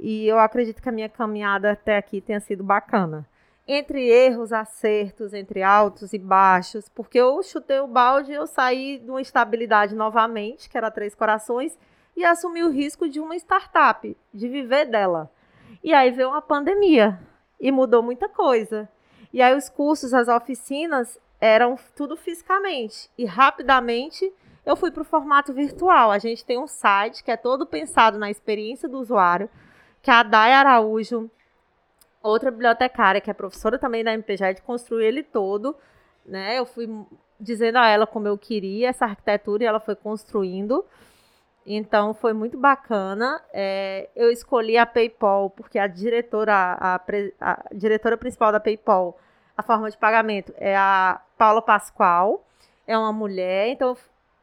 e 0.00 0.26
eu 0.26 0.38
acredito 0.38 0.80
que 0.80 0.88
a 0.88 0.92
minha 0.92 1.08
caminhada 1.08 1.72
até 1.72 1.98
aqui 1.98 2.22
tenha 2.22 2.40
sido 2.40 2.64
bacana 2.64 3.26
entre 3.66 4.08
erros, 4.08 4.52
acertos, 4.52 5.34
entre 5.34 5.62
altos 5.62 6.12
e 6.12 6.18
baixos, 6.18 6.88
porque 6.88 7.18
eu 7.18 7.42
chutei 7.42 7.80
o 7.80 7.88
balde 7.88 8.32
eu 8.32 8.46
saí 8.46 8.98
de 8.98 9.10
uma 9.10 9.20
estabilidade 9.20 9.94
novamente, 9.94 10.68
que 10.68 10.78
era 10.78 10.90
Três 10.90 11.14
Corações, 11.14 11.76
e 12.16 12.24
assumi 12.24 12.62
o 12.62 12.70
risco 12.70 13.08
de 13.08 13.20
uma 13.20 13.36
startup, 13.36 14.16
de 14.32 14.48
viver 14.48 14.86
dela. 14.86 15.30
E 15.82 15.92
aí 15.92 16.10
veio 16.10 16.30
uma 16.30 16.40
pandemia 16.40 17.20
e 17.60 17.70
mudou 17.70 18.02
muita 18.02 18.28
coisa. 18.28 18.88
E 19.32 19.42
aí 19.42 19.54
os 19.54 19.68
cursos, 19.68 20.14
as 20.14 20.28
oficinas 20.28 21.18
eram 21.40 21.76
tudo 21.94 22.16
fisicamente. 22.16 23.10
E 23.18 23.24
rapidamente 23.24 24.32
eu 24.64 24.76
fui 24.76 24.90
para 24.90 25.02
o 25.02 25.04
formato 25.04 25.52
virtual. 25.52 26.10
A 26.10 26.18
gente 26.18 26.44
tem 26.44 26.58
um 26.58 26.66
site 26.66 27.22
que 27.22 27.30
é 27.30 27.36
todo 27.36 27.66
pensado 27.66 28.18
na 28.18 28.30
experiência 28.30 28.88
do 28.88 28.98
usuário, 28.98 29.50
que 30.00 30.10
a 30.10 30.22
Day 30.22 30.52
Araújo 30.52 31.30
outra 32.22 32.50
bibliotecária, 32.50 33.20
que 33.20 33.30
é 33.30 33.34
professora 33.34 33.78
também 33.78 34.02
da 34.02 34.12
MPJ, 34.12 34.60
construiu 34.62 35.06
ele 35.06 35.22
todo. 35.22 35.76
Né? 36.24 36.58
Eu 36.58 36.66
fui 36.66 36.88
dizendo 37.38 37.76
a 37.78 37.86
ela 37.88 38.06
como 38.06 38.26
eu 38.26 38.36
queria 38.36 38.88
essa 38.88 39.04
arquitetura 39.04 39.64
e 39.64 39.66
ela 39.66 39.80
foi 39.80 39.94
construindo. 39.94 40.84
Então 41.66 42.14
foi 42.14 42.32
muito 42.32 42.56
bacana. 42.56 43.40
É, 43.52 44.08
eu 44.14 44.30
escolhi 44.30 44.78
a 44.78 44.86
PayPal 44.86 45.50
porque 45.50 45.78
a 45.78 45.86
diretora, 45.86 46.54
a, 46.54 47.00
a, 47.40 47.64
diretora 47.74 48.16
principal 48.16 48.52
da 48.52 48.60
PayPal, 48.60 49.18
a 49.56 49.62
forma 49.62 49.90
de 49.90 49.96
pagamento 49.96 50.52
é 50.58 50.76
a 50.76 51.20
Paula 51.36 51.60
Pascoal, 51.60 52.44
é 52.86 52.96
uma 52.96 53.12
mulher. 53.12 53.68
Então 53.68 53.96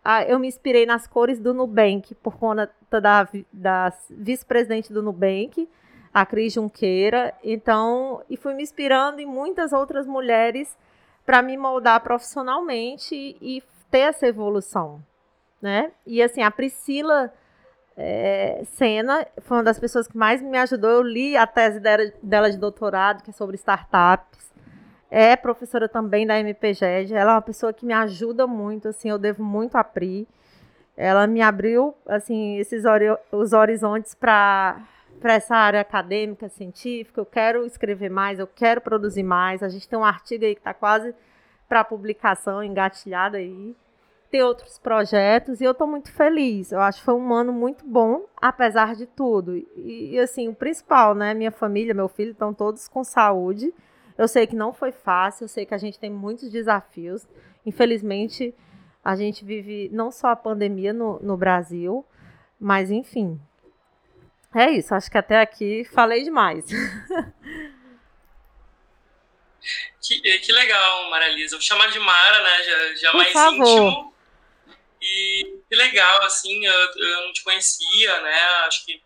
a, 0.04 0.24
eu 0.24 0.38
me 0.38 0.48
inspirei 0.48 0.86
nas 0.86 1.08
cores 1.08 1.40
do 1.40 1.54
Nubank 1.54 2.14
por 2.16 2.38
conta 2.38 2.70
da, 2.92 3.28
da 3.52 3.94
vice-presidente 4.10 4.92
do 4.92 5.02
Nubank 5.02 5.70
a 6.14 6.26
Cris 6.26 6.54
Junqueira. 6.54 7.34
Então, 7.44 8.22
e 8.30 8.38
fui 8.38 8.54
me 8.54 8.64
inspirando 8.64 9.20
em 9.20 9.26
muitas 9.26 9.74
outras 9.74 10.06
mulheres 10.06 10.78
para 11.26 11.42
me 11.42 11.58
moldar 11.58 12.02
profissionalmente 12.02 13.16
e, 13.16 13.58
e, 13.58 13.64
ter 13.90 14.00
essa 14.00 14.28
evolução, 14.28 15.02
né? 15.62 15.92
E 16.06 16.22
assim, 16.22 16.42
a 16.42 16.50
Priscila 16.50 17.32
é, 17.96 18.64
Sena 18.66 19.26
foi 19.42 19.58
uma 19.58 19.64
das 19.64 19.80
pessoas 19.80 20.08
que 20.08 20.18
mais 20.18 20.42
me 20.42 20.58
ajudou. 20.58 20.90
Eu 20.90 21.02
li 21.04 21.38
a 21.38 21.46
tese 21.46 21.80
dela, 22.22 22.50
de 22.50 22.58
doutorado, 22.58 23.24
que 23.24 23.30
é 23.30 23.34
sobre 23.34 23.56
startups. 23.56 24.52
É 25.12 25.36
professora 25.36 25.88
também 25.88 26.26
da 26.26 26.40
MPGED. 26.40 27.14
Ela 27.14 27.34
é 27.34 27.36
uma 27.36 27.42
pessoa 27.42 27.72
que 27.72 27.86
me 27.86 27.94
ajuda 27.94 28.48
muito, 28.48 28.88
assim, 28.88 29.10
eu 29.10 29.20
devo 29.20 29.44
muito 29.44 29.76
a 29.76 29.84
Pri. 29.84 30.28
Ela 30.98 31.28
me 31.28 31.42
abriu, 31.42 31.94
assim, 32.08 32.58
esses 32.58 32.84
os 33.32 33.54
horizontes 33.54 34.16
para 34.16 34.82
para 35.24 35.36
essa 35.36 35.56
área 35.56 35.80
acadêmica, 35.80 36.50
científica, 36.50 37.22
eu 37.22 37.26
quero 37.26 37.66
escrever 37.66 38.10
mais, 38.10 38.40
eu 38.40 38.46
quero 38.46 38.82
produzir 38.82 39.24
mais. 39.24 39.64
A 39.64 39.70
gente 39.70 39.88
tem 39.88 39.98
um 39.98 40.04
artigo 40.04 40.44
aí 40.44 40.54
que 40.54 40.60
está 40.60 40.74
quase 40.74 41.16
para 41.66 41.82
publicação, 41.82 42.62
engatilhado 42.62 43.38
aí. 43.38 43.74
Tem 44.30 44.44
outros 44.44 44.78
projetos 44.78 45.62
e 45.62 45.64
eu 45.64 45.72
estou 45.72 45.88
muito 45.88 46.12
feliz. 46.12 46.74
Eu 46.74 46.82
acho 46.82 47.00
que 47.00 47.06
foi 47.06 47.14
um 47.14 47.34
ano 47.34 47.54
muito 47.54 47.88
bom, 47.88 48.26
apesar 48.36 48.96
de 48.96 49.06
tudo. 49.06 49.56
E, 49.56 50.10
e 50.12 50.20
assim, 50.20 50.50
o 50.50 50.54
principal, 50.54 51.16
né? 51.16 51.34
Minha 51.34 51.52
família, 51.52 51.94
meu 51.94 52.10
filho 52.10 52.32
estão 52.32 52.54
todos 52.54 52.90
com 52.90 53.02
saúde. 53.02 53.74
Eu 54.18 54.28
sei 54.28 54.46
que 54.46 54.58
não 54.58 54.74
foi 54.74 54.92
fácil, 54.92 55.46
eu 55.46 55.48
sei 55.48 55.66
que 55.66 55.74
a 55.74 55.78
gente 55.78 55.98
tem 55.98 56.10
muitos 56.10 56.52
desafios. 56.52 57.26
Infelizmente, 57.66 58.54
a 59.02 59.16
gente 59.16 59.46
vive 59.46 59.90
não 59.94 60.12
só 60.12 60.28
a 60.28 60.36
pandemia 60.36 60.92
no, 60.92 61.18
no 61.22 61.38
Brasil, 61.38 62.06
mas 62.60 62.92
enfim, 62.92 63.40
é 64.56 64.72
isso, 64.72 64.94
acho 64.94 65.10
que 65.10 65.18
até 65.18 65.40
aqui 65.40 65.84
falei 65.86 66.24
demais. 66.24 66.66
Que, 70.06 70.20
que 70.40 70.52
legal, 70.52 71.10
Maralisa. 71.10 71.56
Vou 71.56 71.62
chamar 71.62 71.90
de 71.90 71.98
Mara, 71.98 72.44
né? 72.44 72.64
Já, 72.64 72.96
já 72.96 73.12
Por 73.12 73.18
mais 73.18 73.32
favor. 73.32 73.66
íntimo. 73.66 74.14
E 75.02 75.60
que 75.70 75.76
legal, 75.76 76.22
assim, 76.24 76.66
eu, 76.66 76.74
eu 76.74 77.22
não 77.26 77.34
te 77.34 77.44
conhecia, 77.44 78.22
né? 78.22 78.40
Acho 78.66 78.86
que 78.86 79.02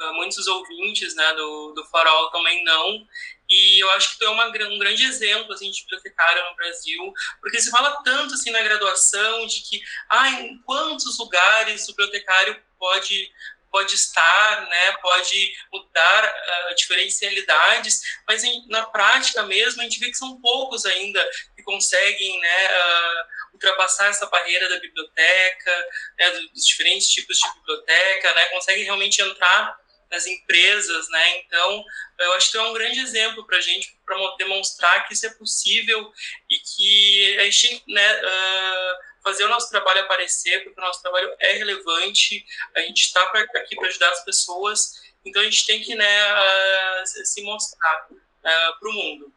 uh, 0.00 0.14
muitos 0.14 0.46
ouvintes 0.46 1.14
né, 1.14 1.34
do, 1.34 1.72
do 1.72 1.84
Farol 1.86 2.30
também 2.30 2.64
não. 2.64 3.06
E 3.48 3.82
eu 3.82 3.90
acho 3.92 4.12
que 4.12 4.18
tu 4.18 4.24
é 4.24 4.30
uma, 4.30 4.46
um 4.46 4.78
grande 4.78 5.04
exemplo 5.04 5.52
assim, 5.52 5.70
de 5.70 5.82
bibliotecária 5.82 6.48
no 6.48 6.56
Brasil, 6.56 7.12
porque 7.40 7.60
se 7.60 7.70
fala 7.70 8.00
tanto 8.04 8.34
assim 8.34 8.50
na 8.52 8.62
graduação 8.62 9.44
de 9.46 9.60
que 9.60 9.82
ah, 10.08 10.30
em 10.30 10.58
quantos 10.62 11.18
lugares 11.18 11.88
o 11.88 11.92
bibliotecário 11.92 12.60
pode 12.78 13.28
pode 13.70 13.94
estar, 13.94 14.66
né, 14.68 14.92
pode 15.00 15.52
mudar 15.72 16.24
uh, 16.24 16.74
diferencialidades, 16.74 18.00
mas 18.26 18.44
em, 18.44 18.66
na 18.68 18.84
prática 18.86 19.42
mesmo 19.44 19.80
a 19.80 19.84
gente 19.84 20.00
vê 20.00 20.10
que 20.10 20.16
são 20.16 20.40
poucos 20.40 20.84
ainda 20.84 21.28
que 21.56 21.62
conseguem 21.62 22.38
né, 22.40 22.68
uh, 22.68 23.54
ultrapassar 23.54 24.08
essa 24.08 24.26
barreira 24.26 24.68
da 24.68 24.80
biblioteca, 24.80 25.88
né, 26.18 26.30
dos 26.30 26.66
diferentes 26.66 27.08
tipos 27.08 27.38
de 27.38 27.54
biblioteca, 27.54 28.34
né, 28.34 28.46
conseguem 28.46 28.84
realmente 28.84 29.22
entrar 29.22 29.78
nas 30.10 30.26
empresas, 30.26 31.08
né? 31.08 31.38
Então, 31.38 31.84
eu 32.18 32.32
acho 32.32 32.50
que 32.50 32.58
é 32.58 32.62
um 32.62 32.72
grande 32.72 32.98
exemplo 32.98 33.46
para 33.46 33.58
a 33.58 33.60
gente, 33.60 33.96
para 34.04 34.16
demonstrar 34.36 35.06
que 35.06 35.14
isso 35.14 35.24
é 35.24 35.30
possível 35.30 36.12
e 36.50 36.58
que 36.58 37.38
a 37.38 37.44
gente, 37.44 37.84
né, 37.86 38.20
uh, 38.20 39.09
fazer 39.22 39.44
o 39.44 39.48
nosso 39.48 39.70
trabalho 39.70 40.00
aparecer, 40.00 40.64
porque 40.64 40.80
o 40.80 40.84
nosso 40.84 41.02
trabalho 41.02 41.34
é 41.38 41.52
relevante, 41.52 42.44
a 42.74 42.80
gente 42.80 43.02
está 43.02 43.22
aqui 43.56 43.76
para 43.76 43.88
ajudar 43.88 44.10
as 44.10 44.24
pessoas, 44.24 45.00
então 45.24 45.42
a 45.42 45.44
gente 45.44 45.66
tem 45.66 45.82
que, 45.82 45.94
né, 45.94 46.32
uh, 46.32 47.06
se 47.06 47.42
mostrar 47.42 48.08
uh, 48.10 48.80
para 48.80 48.88
o 48.88 48.92
mundo. 48.92 49.32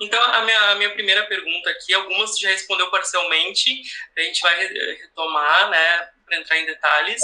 Então, 0.00 0.22
a 0.22 0.42
minha, 0.42 0.60
a 0.70 0.74
minha 0.76 0.90
primeira 0.90 1.26
pergunta 1.26 1.70
aqui, 1.70 1.92
algumas 1.92 2.38
já 2.38 2.48
respondeu 2.48 2.90
parcialmente, 2.90 3.82
a 4.16 4.20
gente 4.22 4.40
vai 4.40 4.66
retomar, 4.66 5.70
né, 5.70 6.10
para 6.24 6.36
entrar 6.36 6.58
em 6.58 6.66
detalhes. 6.66 7.22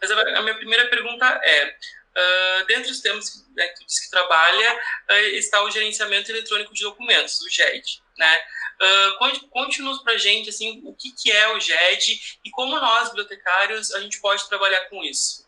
Mas 0.00 0.10
a 0.10 0.42
minha 0.42 0.54
primeira 0.56 0.86
pergunta 0.88 1.24
é: 1.42 1.68
uh, 1.70 2.66
dentre 2.66 2.90
os 2.90 3.00
temas 3.00 3.44
né, 3.54 3.66
que 3.68 3.80
tu 3.80 3.86
disse 3.86 4.04
que 4.04 4.10
trabalha, 4.10 4.74
uh, 5.10 5.14
está 5.34 5.62
o 5.62 5.70
gerenciamento 5.70 6.30
eletrônico 6.30 6.74
de 6.74 6.82
documentos, 6.82 7.40
o 7.40 7.50
GED. 7.50 8.02
Né? 8.18 8.38
Uh, 8.80 9.48
Conte-nos 9.50 10.02
para 10.02 10.12
a 10.12 10.18
gente 10.18 10.50
assim, 10.50 10.82
o 10.84 10.92
que, 10.92 11.10
que 11.12 11.32
é 11.32 11.54
o 11.54 11.60
GED 11.60 12.38
e 12.44 12.50
como 12.50 12.78
nós, 12.78 13.08
bibliotecários, 13.08 13.92
a 13.94 14.00
gente 14.00 14.20
pode 14.20 14.46
trabalhar 14.48 14.88
com 14.90 15.02
isso. 15.02 15.46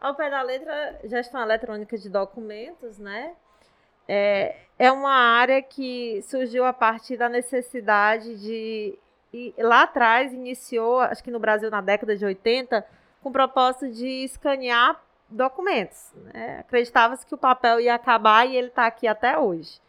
Ao 0.00 0.14
pé 0.14 0.30
da 0.30 0.42
letra, 0.42 1.00
gestão 1.04 1.42
eletrônica 1.42 1.98
de 1.98 2.08
documentos, 2.08 2.98
né? 2.98 3.34
É, 4.06 4.54
é 4.78 4.92
uma 4.92 5.14
área 5.14 5.62
que 5.62 6.22
surgiu 6.22 6.64
a 6.64 6.72
partir 6.72 7.16
da 7.16 7.28
necessidade 7.28 8.38
de 8.38 8.98
lá 9.58 9.82
atrás 9.82 10.32
iniciou, 10.32 11.00
acho 11.00 11.22
que 11.22 11.30
no 11.30 11.40
Brasil 11.40 11.70
na 11.70 11.80
década 11.80 12.16
de 12.16 12.24
80, 12.24 12.86
com 13.22 13.30
o 13.30 13.32
propósito 13.32 13.90
de 13.90 14.24
escanear 14.24 15.02
documentos. 15.28 16.12
Né? 16.14 16.58
Acreditava-se 16.60 17.26
que 17.26 17.34
o 17.34 17.38
papel 17.38 17.80
ia 17.80 17.94
acabar 17.94 18.46
e 18.46 18.56
ele 18.56 18.68
está 18.68 18.86
aqui 18.86 19.06
até 19.06 19.36
hoje. 19.38 19.80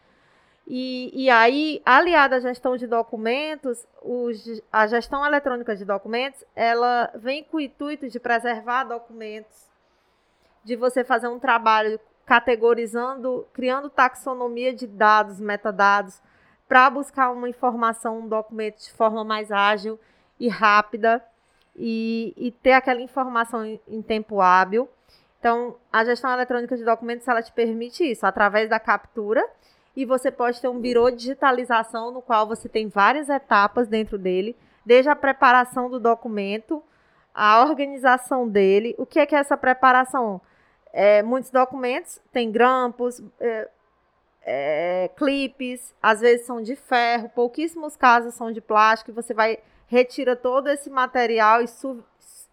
E, 0.68 1.12
e 1.14 1.30
aí, 1.30 1.82
aliada 1.86 2.38
à 2.38 2.40
gestão 2.40 2.76
de 2.76 2.88
documentos, 2.88 3.86
os, 4.02 4.62
a 4.72 4.88
gestão 4.88 5.24
eletrônica 5.24 5.76
de 5.76 5.86
documentos, 5.86 6.44
ela 6.56 7.12
vem 7.16 7.44
com 7.44 7.58
o 7.58 7.62
intuito 7.62 8.10
de 8.10 8.20
preservar 8.20 8.84
documentos, 8.86 9.70
de 10.64 10.76
você 10.76 11.04
fazer 11.04 11.28
um 11.28 11.38
trabalho 11.38 12.00
categorizando, 12.26 13.48
criando 13.54 13.90
taxonomia 13.90 14.74
de 14.74 14.88
dados, 14.88 15.40
metadados, 15.40 16.20
para 16.68 16.90
buscar 16.90 17.32
uma 17.32 17.48
informação, 17.48 18.20
um 18.20 18.28
documento 18.28 18.80
de 18.80 18.92
forma 18.92 19.24
mais 19.24 19.52
ágil 19.52 20.00
e 20.40 20.50
rápida 20.50 21.24
e, 21.76 22.34
e 22.36 22.52
ter 22.52 22.72
aquela 22.72 23.02
informação 23.02 23.64
em, 23.64 23.80
em, 23.88 24.02
tempo 24.02 24.42
hábil. 24.42 24.90
Então, 25.40 25.76
a 25.94 26.04
gestão 26.04 26.34
eletrônica 26.34 26.76
de 26.76 26.84
documentos 26.84 27.28
ela 27.28 27.44
te 27.44 27.52
permite 27.52 28.04
isso 28.04 28.26
através 28.26 28.68
da 28.68 28.80
captura 28.80 29.48
e 29.96 30.06
você 30.06 30.30
pode 30.30 30.60
ter 30.60 30.68
um 30.68 30.80
birô 30.80 31.10
de 31.10 31.18
digitalização 31.18 32.12
no 32.12 32.22
qual 32.22 32.46
você 32.48 32.68
tem 32.68 32.88
várias 32.88 33.30
etapas 33.30 33.88
dentro 33.88 34.18
dele, 34.18 34.56
desde 34.86 35.10
a 35.10 35.16
preparação 35.16 35.90
do 35.90 36.00
documento, 36.00 36.84
a 37.34 37.62
organização 37.64 38.48
dele. 38.48 38.94
O 38.98 39.06
que 39.06 39.20
é 39.20 39.26
que 39.26 39.36
é 39.36 39.40
essa 39.40 39.56
preparação? 39.56 40.42
É, 40.92 41.24
muitos 41.24 41.50
documentos 41.50 42.20
têm 42.32 42.52
grampos, 42.52 43.22
é, 43.40 43.70
é, 44.42 45.10
clipes, 45.16 45.94
às 46.02 46.20
vezes 46.20 46.46
são 46.46 46.62
de 46.62 46.76
ferro, 46.76 47.30
pouquíssimos 47.30 47.96
casos 47.96 48.34
são 48.34 48.52
de 48.52 48.62
plástico, 48.62 49.14
você 49.14 49.34
vai 49.34 49.60
retira 49.88 50.36
todo 50.36 50.68
esse 50.68 50.90
material 50.90 51.62
e, 51.62 51.68
su, 51.68 52.04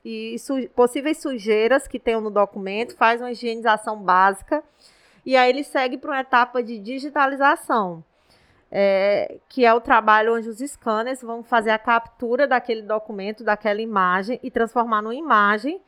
e 0.05 0.39
su, 0.39 0.69
possíveis 0.75 1.19
sujeiras 1.19 1.89
que 1.89 1.99
tenham 1.99 2.21
no 2.21 2.31
documento, 2.31 2.97
faz 2.97 3.21
uma 3.21 3.33
higienização 3.33 3.97
básica 4.03 4.63
e 5.25 5.37
aí 5.37 5.51
ele 5.51 5.65
segue 5.65 5.99
para 5.99 6.11
uma 6.11 6.21
etapa 6.21 6.63
de 6.63 6.79
digitalização, 6.79 8.05
é, 8.71 9.39
que 9.49 9.65
é 9.65 9.73
o 9.75 9.81
trabalho 9.81 10.35
onde 10.35 10.49
os 10.49 10.59
scanners 10.59 11.23
vão 11.23 11.43
fazer 11.43 11.71
a 11.71 11.79
captura 11.79 12.47
daquele 12.47 12.83
documento, 12.83 13.45
daquela 13.45 13.81
imagem 13.81 14.41
e 14.43 14.51
transformar 14.51 15.03
numa 15.03 15.15
imagem 15.15 15.81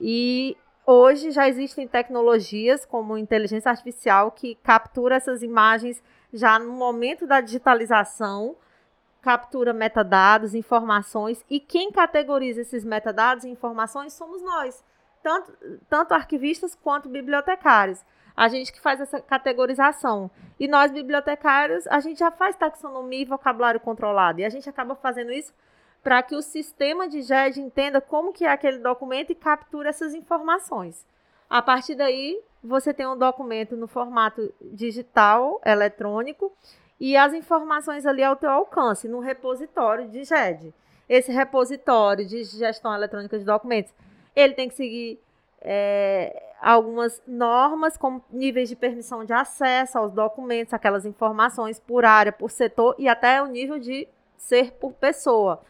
e 0.00 0.56
Hoje 0.86 1.30
já 1.30 1.48
existem 1.48 1.88
tecnologias 1.88 2.84
como 2.84 3.16
inteligência 3.16 3.70
artificial 3.70 4.30
que 4.30 4.54
captura 4.56 5.16
essas 5.16 5.42
imagens 5.42 6.02
já 6.30 6.58
no 6.58 6.72
momento 6.72 7.26
da 7.26 7.40
digitalização, 7.40 8.54
captura 9.22 9.72
metadados, 9.72 10.54
informações 10.54 11.42
e 11.48 11.58
quem 11.58 11.90
categoriza 11.90 12.60
esses 12.60 12.84
metadados 12.84 13.44
e 13.44 13.48
informações 13.48 14.12
somos 14.12 14.42
nós, 14.42 14.84
tanto, 15.22 15.54
tanto 15.88 16.12
arquivistas 16.12 16.74
quanto 16.74 17.08
bibliotecários. 17.08 18.04
A 18.36 18.48
gente 18.48 18.72
que 18.72 18.80
faz 18.80 19.00
essa 19.00 19.20
categorização. 19.20 20.30
E 20.58 20.66
nós, 20.66 20.90
bibliotecários, 20.90 21.86
a 21.86 22.00
gente 22.00 22.18
já 22.18 22.30
faz 22.30 22.56
taxonomia 22.56 23.22
e 23.22 23.24
vocabulário 23.24 23.80
controlado. 23.80 24.40
E 24.40 24.44
a 24.44 24.48
gente 24.48 24.68
acaba 24.68 24.94
fazendo 24.94 25.32
isso 25.32 25.52
para 26.02 26.22
que 26.22 26.34
o 26.34 26.42
sistema 26.42 27.08
de 27.08 27.22
GED 27.22 27.60
entenda 27.60 28.00
como 28.00 28.32
que 28.32 28.44
é 28.44 28.50
aquele 28.50 28.78
documento 28.78 29.30
e 29.30 29.34
capture 29.34 29.88
essas 29.88 30.14
informações. 30.14 31.06
A 31.48 31.62
partir 31.62 31.94
daí, 31.94 32.40
você 32.62 32.92
tem 32.92 33.06
um 33.06 33.16
documento 33.16 33.76
no 33.76 33.86
formato 33.86 34.52
digital, 34.60 35.60
eletrônico, 35.64 36.52
e 37.00 37.16
as 37.16 37.32
informações 37.32 38.04
ali 38.04 38.22
ao 38.22 38.36
teu 38.36 38.50
alcance, 38.50 39.08
no 39.08 39.20
repositório 39.20 40.08
de 40.08 40.24
GED. 40.24 40.74
Esse 41.08 41.32
repositório 41.32 42.26
de 42.26 42.44
gestão 42.44 42.94
eletrônica 42.94 43.38
de 43.38 43.44
documentos, 43.44 43.92
ele 44.34 44.54
tem 44.54 44.68
que 44.68 44.74
seguir 44.74 45.20
é, 45.64 46.54
algumas 46.60 47.22
normas, 47.26 47.96
como 47.96 48.22
níveis 48.30 48.68
de 48.68 48.76
permissão 48.76 49.24
de 49.24 49.32
acesso 49.32 49.98
aos 49.98 50.12
documentos, 50.12 50.74
aquelas 50.74 51.06
informações 51.06 51.80
por 51.80 52.04
área, 52.04 52.30
por 52.30 52.50
setor 52.50 52.94
e 52.98 53.08
até 53.08 53.42
o 53.42 53.46
nível 53.46 53.78
de 53.78 54.06
ser 54.36 54.72
por 54.72 54.92
pessoa. 54.92 55.62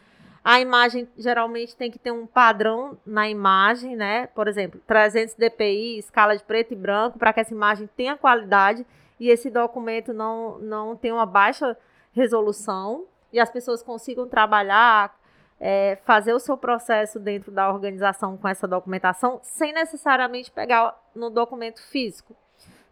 A 0.43 0.59
imagem 0.59 1.07
geralmente 1.17 1.75
tem 1.75 1.89
que 1.89 1.97
ter 1.97 2.11
um 2.11 2.27
padrão 2.27 2.97
na 3.05 3.27
imagem, 3.27 3.95
né? 3.95 4.27
Por 4.27 4.47
exemplo, 4.47 4.79
300 4.85 5.33
dpi, 5.33 5.97
escala 5.97 6.37
de 6.37 6.43
preto 6.43 6.71
e 6.73 6.75
branco, 6.75 7.17
para 7.17 7.33
que 7.33 7.39
essa 7.39 7.53
imagem 7.53 7.89
tenha 7.97 8.15
qualidade 8.15 8.85
e 9.19 9.29
esse 9.29 9.49
documento 9.49 10.13
não, 10.13 10.59
não 10.59 10.95
tenha 10.95 11.15
uma 11.15 11.25
baixa 11.25 11.75
resolução 12.13 13.05
e 13.33 13.39
as 13.39 13.49
pessoas 13.49 13.81
consigam 13.81 14.27
trabalhar, 14.27 15.17
é, 15.59 15.97
fazer 16.03 16.33
o 16.33 16.39
seu 16.39 16.57
processo 16.57 17.19
dentro 17.19 17.51
da 17.51 17.71
organização 17.71 18.37
com 18.37 18.47
essa 18.47 18.67
documentação 18.67 19.39
sem 19.41 19.73
necessariamente 19.73 20.51
pegar 20.51 20.95
no 21.15 21.29
documento 21.29 21.81
físico. 21.89 22.35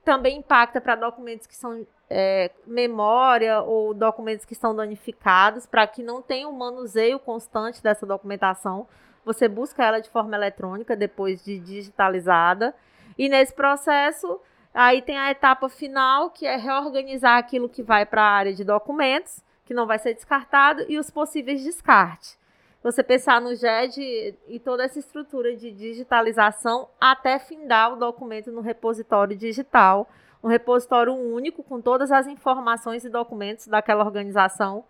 Também 0.04 0.38
impacta 0.38 0.82
para 0.82 0.96
documentos 0.96 1.48
que 1.48 1.56
são 1.56 1.86
é, 2.10 2.52
memória 2.66 3.62
ou 3.62 3.94
documentos 3.94 4.46
que 4.46 4.54
estão 4.54 4.76
danificados, 4.76 5.66
para 5.66 5.88
que 5.88 6.04
não 6.04 6.22
tenha 6.22 6.48
um 6.48 6.52
manuseio 6.52 7.20
constante 7.20 7.82
dessa 7.82 8.06
documentação. 8.06 8.88
Você 9.26 9.48
busca 9.48 9.84
ela 9.84 10.00
de 10.00 10.10
forma 10.10 10.36
eletrônica 10.36 10.96
depois 10.96 11.44
de 11.44 11.58
digitalizada. 11.60 12.76
E 13.18 13.30
nesse 13.30 13.54
processo, 13.54 14.40
aí 14.74 15.02
tem 15.02 15.18
a 15.18 15.32
etapa 15.32 15.70
final, 15.70 16.30
que 16.30 16.46
é 16.46 16.58
reorganizar 16.58 17.38
aquilo 17.38 17.70
que 17.70 17.82
vai 17.82 18.06
para 18.06 18.22
a 18.22 18.32
área 18.32 18.54
de 18.54 18.64
documentos, 18.64 19.42
que 19.66 19.74
não 19.74 19.88
vai 19.88 19.98
ser 19.98 20.14
descartado, 20.14 20.86
e 20.90 21.00
os 21.00 21.10
possíveis 21.10 21.64
descartes. 21.64 22.38
Você 22.84 23.02
pensar 23.02 23.40
no 23.40 23.56
GED 23.56 24.38
e 24.46 24.60
toda 24.60 24.84
essa 24.84 25.00
estrutura 25.00 25.56
de 25.56 25.72
digitalização 25.72 26.90
até 27.00 27.40
findar 27.40 27.94
o 27.94 27.96
documento 27.96 28.52
no 28.52 28.60
repositório 28.60 29.38
digital, 29.38 30.10
um 30.44 30.50
repositório 30.50 31.14
único 31.14 31.64
com 31.64 31.80
todas 31.80 32.12
as 32.12 32.28
informações 32.28 33.06
e 33.06 33.10
documentos 33.10 33.68
daquela 33.68 34.04
organização, 34.04 34.84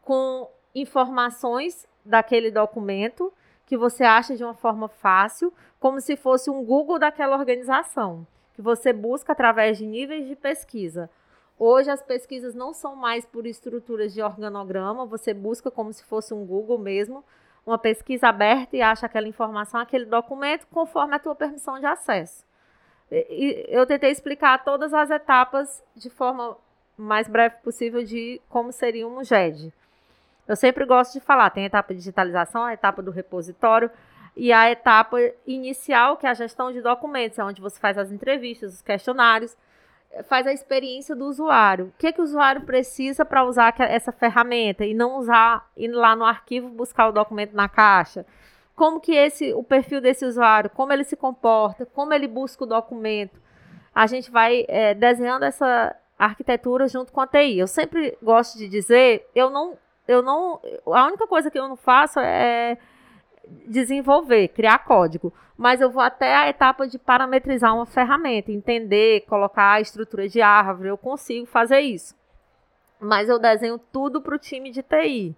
com 0.00 0.48
informações 0.72 1.88
daquele 2.04 2.52
documento 2.52 3.32
que 3.66 3.76
você 3.76 4.04
acha 4.04 4.36
de 4.36 4.44
uma 4.44 4.54
forma 4.54 4.86
fácil, 4.86 5.52
como 5.80 6.00
se 6.00 6.14
fosse 6.14 6.48
um 6.50 6.64
Google 6.64 7.00
daquela 7.00 7.36
organização, 7.36 8.24
que 8.52 8.62
você 8.62 8.92
busca 8.92 9.32
através 9.32 9.76
de 9.76 9.86
níveis 9.86 10.28
de 10.28 10.36
pesquisa. 10.36 11.10
Hoje 11.58 11.90
as 11.90 12.02
pesquisas 12.02 12.54
não 12.54 12.72
são 12.72 12.96
mais 12.96 13.24
por 13.24 13.46
estruturas 13.46 14.12
de 14.12 14.20
organograma, 14.20 15.06
você 15.06 15.32
busca 15.32 15.70
como 15.70 15.92
se 15.92 16.04
fosse 16.04 16.34
um 16.34 16.44
Google 16.44 16.78
mesmo, 16.78 17.24
uma 17.66 17.78
pesquisa 17.78 18.28
aberta 18.28 18.76
e 18.76 18.82
acha 18.82 19.06
aquela 19.06 19.28
informação, 19.28 19.80
aquele 19.80 20.04
documento, 20.04 20.66
conforme 20.66 21.14
a 21.14 21.18
tua 21.18 21.34
permissão 21.34 21.78
de 21.78 21.86
acesso. 21.86 22.44
E 23.10 23.66
eu 23.68 23.86
tentei 23.86 24.10
explicar 24.10 24.64
todas 24.64 24.92
as 24.92 25.10
etapas 25.10 25.82
de 25.94 26.10
forma 26.10 26.56
mais 26.96 27.28
breve 27.28 27.56
possível 27.62 28.04
de 28.04 28.40
como 28.48 28.72
seria 28.72 29.06
um 29.06 29.22
GED. 29.22 29.72
Eu 30.46 30.56
sempre 30.56 30.84
gosto 30.84 31.14
de 31.14 31.20
falar, 31.20 31.50
tem 31.50 31.64
a 31.64 31.66
etapa 31.66 31.94
de 31.94 32.00
digitalização, 32.00 32.64
a 32.64 32.74
etapa 32.74 33.00
do 33.00 33.10
repositório 33.10 33.90
e 34.36 34.52
a 34.52 34.70
etapa 34.70 35.18
inicial, 35.46 36.16
que 36.16 36.26
é 36.26 36.30
a 36.30 36.34
gestão 36.34 36.72
de 36.72 36.82
documentos, 36.82 37.38
é 37.38 37.44
onde 37.44 37.62
você 37.62 37.78
faz 37.80 37.96
as 37.96 38.10
entrevistas, 38.10 38.74
os 38.74 38.82
questionários, 38.82 39.56
faz 40.22 40.46
a 40.46 40.52
experiência 40.52 41.14
do 41.14 41.26
usuário. 41.26 41.86
O 41.86 41.92
que, 41.98 42.06
é 42.06 42.12
que 42.12 42.20
o 42.20 42.24
usuário 42.24 42.62
precisa 42.62 43.24
para 43.24 43.44
usar 43.44 43.74
essa 43.80 44.12
ferramenta 44.12 44.84
e 44.84 44.94
não 44.94 45.18
usar 45.18 45.68
ir 45.76 45.88
lá 45.88 46.14
no 46.14 46.24
arquivo 46.24 46.68
buscar 46.68 47.08
o 47.08 47.12
documento 47.12 47.54
na 47.54 47.68
caixa? 47.68 48.24
Como 48.74 49.00
que 49.00 49.12
esse 49.14 49.52
o 49.54 49.62
perfil 49.62 50.00
desse 50.00 50.24
usuário, 50.24 50.70
como 50.70 50.92
ele 50.92 51.04
se 51.04 51.16
comporta, 51.16 51.86
como 51.86 52.12
ele 52.12 52.26
busca 52.26 52.64
o 52.64 52.66
documento? 52.66 53.40
A 53.94 54.06
gente 54.06 54.30
vai 54.30 54.64
é, 54.68 54.94
desenhando 54.94 55.44
essa 55.44 55.94
arquitetura 56.18 56.88
junto 56.88 57.12
com 57.12 57.20
a 57.20 57.26
TI. 57.26 57.58
Eu 57.58 57.66
sempre 57.66 58.16
gosto 58.22 58.58
de 58.58 58.68
dizer, 58.68 59.28
eu 59.34 59.50
não, 59.50 59.78
eu 60.06 60.22
não, 60.22 60.60
a 60.86 61.06
única 61.06 61.26
coisa 61.26 61.50
que 61.50 61.58
eu 61.58 61.68
não 61.68 61.76
faço 61.76 62.18
é 62.18 62.78
desenvolver, 63.66 64.48
criar 64.48 64.78
código. 64.78 65.32
Mas 65.56 65.80
eu 65.80 65.90
vou 65.90 66.02
até 66.02 66.34
a 66.34 66.48
etapa 66.48 66.86
de 66.86 66.98
parametrizar 66.98 67.74
uma 67.74 67.86
ferramenta, 67.86 68.50
entender, 68.50 69.22
colocar 69.22 69.72
a 69.72 69.80
estrutura 69.80 70.28
de 70.28 70.42
árvore, 70.42 70.88
eu 70.88 70.98
consigo 70.98 71.46
fazer 71.46 71.80
isso. 71.80 72.14
Mas 72.98 73.28
eu 73.28 73.38
desenho 73.38 73.78
tudo 73.78 74.20
para 74.20 74.34
o 74.34 74.38
time 74.38 74.70
de 74.70 74.82
TI. 74.82 75.36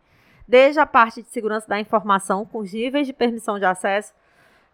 Desde 0.48 0.78
a 0.78 0.86
parte 0.86 1.22
de 1.22 1.28
segurança 1.28 1.68
da 1.68 1.80
informação, 1.80 2.46
com 2.46 2.58
os 2.60 2.72
níveis 2.72 3.06
de 3.06 3.12
permissão 3.12 3.58
de 3.58 3.64
acesso, 3.64 4.14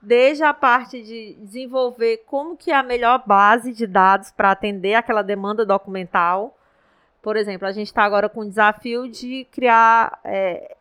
desde 0.00 0.42
a 0.42 0.52
parte 0.52 1.02
de 1.02 1.34
desenvolver 1.40 2.24
como 2.26 2.56
que 2.56 2.70
é 2.70 2.76
a 2.76 2.82
melhor 2.82 3.22
base 3.24 3.72
de 3.72 3.86
dados 3.86 4.30
para 4.32 4.50
atender 4.50 4.94
aquela 4.94 5.22
demanda 5.22 5.64
documental. 5.64 6.58
Por 7.22 7.36
exemplo, 7.36 7.66
a 7.66 7.72
gente 7.72 7.86
está 7.86 8.02
agora 8.02 8.28
com 8.28 8.40
o 8.40 8.48
desafio 8.48 9.08
de 9.08 9.46
criar 9.50 10.18
é, 10.24 10.76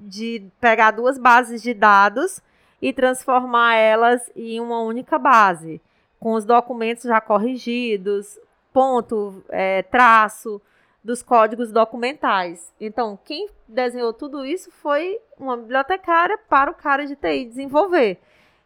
de 0.00 0.50
pegar 0.60 0.90
duas 0.90 1.18
bases 1.18 1.62
de 1.62 1.74
dados 1.74 2.40
e 2.80 2.92
transformar 2.92 3.76
elas 3.76 4.30
em 4.34 4.60
uma 4.60 4.80
única 4.80 5.18
base, 5.18 5.80
com 6.18 6.32
os 6.32 6.44
documentos 6.44 7.04
já 7.04 7.20
corrigidos, 7.20 8.38
ponto, 8.72 9.44
é, 9.48 9.82
traço 9.82 10.60
dos 11.02 11.22
códigos 11.22 11.72
documentais. 11.72 12.72
Então, 12.80 13.18
quem 13.24 13.48
desenhou 13.68 14.12
tudo 14.12 14.44
isso 14.44 14.70
foi 14.70 15.20
uma 15.38 15.56
bibliotecária 15.56 16.38
para 16.48 16.70
o 16.70 16.74
cara 16.74 17.06
de 17.06 17.16
TI 17.16 17.44
desenvolver. 17.44 18.20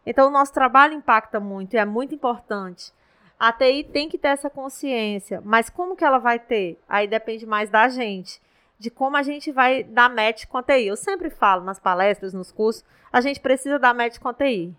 Então, 0.05 0.27
o 0.27 0.31
nosso 0.31 0.53
trabalho 0.53 0.93
impacta 0.93 1.39
muito 1.39 1.73
e 1.73 1.77
é 1.77 1.85
muito 1.85 2.15
importante. 2.15 2.93
A 3.39 3.51
TI 3.51 3.83
tem 3.83 4.09
que 4.09 4.17
ter 4.17 4.29
essa 4.29 4.49
consciência, 4.49 5.41
mas 5.43 5.69
como 5.69 5.95
que 5.95 6.03
ela 6.03 6.17
vai 6.17 6.39
ter? 6.39 6.79
Aí 6.87 7.07
depende 7.07 7.45
mais 7.45 7.69
da 7.69 7.87
gente 7.87 8.41
de 8.79 8.89
como 8.89 9.17
a 9.17 9.23
gente 9.23 9.51
vai 9.51 9.83
dar 9.83 10.09
match 10.09 10.45
com 10.45 10.57
a 10.57 10.63
TI. 10.63 10.87
Eu 10.87 10.95
sempre 10.95 11.29
falo 11.29 11.63
nas 11.63 11.79
palestras, 11.79 12.33
nos 12.33 12.51
cursos, 12.51 12.83
a 13.11 13.21
gente 13.21 13.39
precisa 13.39 13.79
dar 13.79 13.93
match 13.93 14.19
com 14.19 14.29
a 14.29 14.33
TI. 14.33 14.75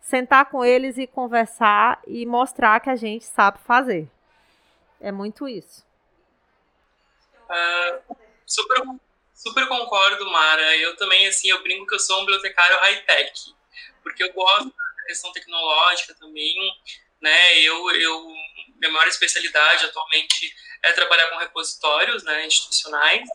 Sentar 0.00 0.46
com 0.46 0.64
eles 0.64 0.98
e 0.98 1.06
conversar 1.06 2.00
e 2.06 2.24
mostrar 2.26 2.80
que 2.80 2.90
a 2.90 2.96
gente 2.96 3.24
sabe 3.24 3.58
fazer. 3.58 4.08
É 5.00 5.10
muito 5.10 5.48
isso. 5.48 5.84
Uh, 7.48 8.16
super, 8.46 8.82
super 9.34 9.68
concordo, 9.68 10.30
Mara. 10.30 10.76
Eu 10.76 10.96
também, 10.96 11.26
assim, 11.26 11.48
eu 11.48 11.62
brinco 11.62 11.86
que 11.86 11.94
eu 11.94 12.00
sou 12.00 12.18
um 12.18 12.20
bibliotecário 12.20 12.78
high-tech, 12.78 13.54
porque 14.02 14.22
eu 14.22 14.32
gosto 14.32 14.66
da 14.66 15.04
questão 15.06 15.32
tecnológica 15.32 16.14
também, 16.14 16.54
né? 17.20 17.60
Eu, 17.60 17.90
eu, 17.90 18.26
minha 18.78 18.92
maior 18.92 19.08
especialidade 19.08 19.86
atualmente 19.86 20.54
é 20.82 20.92
trabalhar 20.92 21.26
com 21.26 21.38
repositórios 21.38 22.22
né, 22.24 22.46
institucionais. 22.46 23.28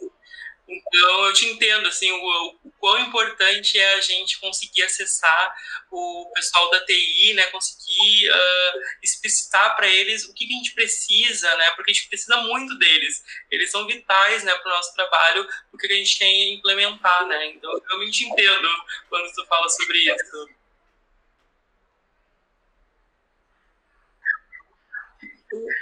Então, 0.68 1.26
eu 1.26 1.34
te 1.34 1.46
entendo, 1.48 1.86
assim, 1.88 2.10
o, 2.10 2.60
o 2.64 2.72
quão 2.80 2.98
importante 3.00 3.78
é 3.78 3.96
a 3.96 4.02
gente 4.02 4.40
conseguir 4.40 4.84
acessar 4.84 5.54
o 5.92 6.32
pessoal 6.34 6.70
da 6.72 6.86
TI, 6.86 7.34
né, 7.34 7.44
conseguir 7.48 8.30
uh, 8.30 8.80
explicitar 9.04 9.76
para 9.76 9.88
eles 9.88 10.24
o 10.24 10.34
que, 10.34 10.48
que, 10.48 10.54
a 10.54 10.58
gente 10.58 10.74
precisa, 10.74 11.54
né, 11.58 11.72
porque 11.72 11.92
a 11.92 11.94
gente 11.94 12.08
precisa 12.08 12.38
muito 12.38 12.78
deles. 12.78 13.22
Eles 13.50 13.70
são 13.70 13.86
vitais, 13.86 14.44
né, 14.44 14.56
para 14.60 14.72
o 14.72 14.76
nosso 14.76 14.94
trabalho, 14.94 15.46
porque 15.70 15.88
a 15.88 15.96
gente 15.96 16.18
tem 16.18 16.54
implementar, 16.54 17.28
né. 17.28 17.48
Então, 17.48 17.70
eu 17.70 17.84
realmente 17.90 18.24
entendo 18.24 18.70
quando 19.10 19.34
tu 19.34 19.46
fala 19.48 19.68
sobre 19.68 19.98
isso. 19.98 20.61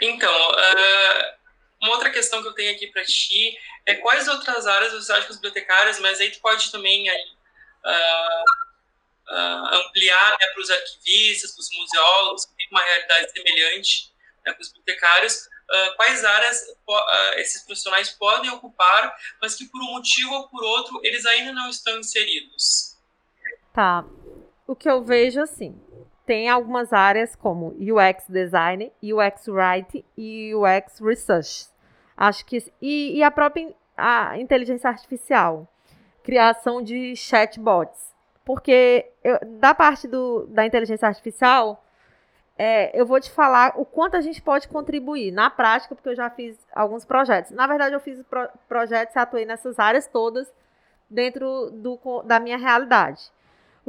Então, 0.02 0.52
uh, 0.52 1.40
uma 1.82 1.92
outra 1.94 2.10
questão 2.10 2.42
que 2.42 2.48
eu 2.48 2.54
tenho 2.54 2.72
aqui 2.74 2.88
para 2.88 3.04
ti 3.06 3.58
é 3.86 3.96
quais 3.96 4.28
outras 4.28 4.68
áreas 4.68 4.94
você 4.94 5.12
acha 5.12 5.26
que 5.26 5.32
os 5.32 5.38
bibliotecários, 5.38 6.00
mas 6.00 6.20
aí 6.20 6.32
tu 6.32 6.40
pode 6.42 6.72
também 6.72 7.10
aí, 7.10 7.26
uh, 7.86 9.34
uh, 9.34 9.76
ampliar 9.76 10.32
né, 10.32 10.48
para 10.54 10.62
os 10.62 10.70
arquivistas, 10.70 11.52
para 11.52 11.62
os 11.62 11.70
museólogos, 11.78 12.46
que 12.46 12.56
tem 12.56 12.68
uma 12.72 12.84
realidade 12.84 13.32
semelhante 13.32 14.14
né, 14.46 14.54
com 14.54 14.62
os 14.62 14.70
bibliotecários, 14.70 15.48
quais 15.98 16.26
áreas 16.26 16.66
esses 17.36 17.62
profissionais 17.62 18.10
podem 18.10 18.50
ocupar, 18.50 19.16
mas 19.40 19.54
que 19.54 19.66
por 19.68 19.80
um 19.82 19.92
motivo 19.92 20.34
ou 20.34 20.48
por 20.48 20.64
outro 20.64 21.00
eles 21.04 21.28
ainda 21.28 21.54
não 21.54 21.70
estão 21.70 22.00
inseridos. 22.00 22.98
Tá. 23.72 24.04
O 24.66 24.76
que 24.76 24.90
eu 24.90 25.04
vejo 25.04 25.40
assim, 25.40 25.80
tem 26.30 26.48
algumas 26.48 26.94
áreas 26.94 27.36
como 27.36 27.76
UX 27.80 28.26
Design, 28.30 28.94
UX 29.02 29.48
Writing 29.48 30.06
e 30.16 30.54
UX 30.54 31.00
Research. 31.00 31.66
Acho 32.16 32.46
que 32.46 32.72
e, 32.80 33.18
e 33.18 33.24
a 33.24 33.32
própria 33.32 33.74
a 33.98 34.38
inteligência 34.38 34.88
artificial, 34.88 35.68
criação 36.22 36.84
de 36.84 37.16
chatbots, 37.16 38.14
porque 38.46 39.10
eu, 39.24 39.40
da 39.60 39.74
parte 39.74 40.08
do, 40.08 40.46
da 40.46 40.64
inteligência 40.68 41.08
artificial 41.08 41.84
é, 42.56 42.92
eu 42.94 43.08
vou 43.08 43.20
te 43.20 43.32
falar 43.32 43.74
o 43.76 43.84
quanto 43.84 44.16
a 44.16 44.22
gente 44.22 44.40
pode 44.40 44.68
contribuir 44.68 45.32
na 45.32 45.50
prática, 45.50 45.96
porque 45.96 46.10
eu 46.10 46.16
já 46.16 46.30
fiz 46.30 46.56
alguns 46.72 47.06
projetos. 47.06 47.50
Na 47.54 47.66
verdade, 47.66 47.96
eu 47.96 48.00
fiz 48.00 48.22
pro, 48.22 48.48
projetos 48.68 49.16
e 49.16 49.18
atuei 49.18 49.46
nessas 49.48 49.80
áreas 49.80 50.06
todas 50.06 50.48
dentro 51.10 51.72
do, 51.72 52.22
da 52.24 52.40
minha 52.40 52.58
realidade. 52.58 53.32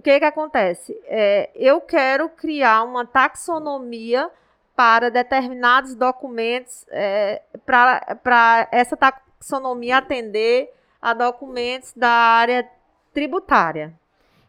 O 0.01 0.03
que, 0.03 0.19
que 0.19 0.25
acontece? 0.25 0.99
É, 1.05 1.51
eu 1.55 1.79
quero 1.79 2.31
criar 2.31 2.85
uma 2.85 3.05
taxonomia 3.05 4.31
para 4.75 5.11
determinados 5.11 5.95
documentos, 5.95 6.87
é, 6.89 7.43
para 7.67 8.67
essa 8.73 8.97
taxonomia 8.97 9.99
atender 9.99 10.73
a 11.03 11.13
documentos 11.13 11.93
da 11.93 12.09
área 12.09 12.67
tributária. 13.13 13.93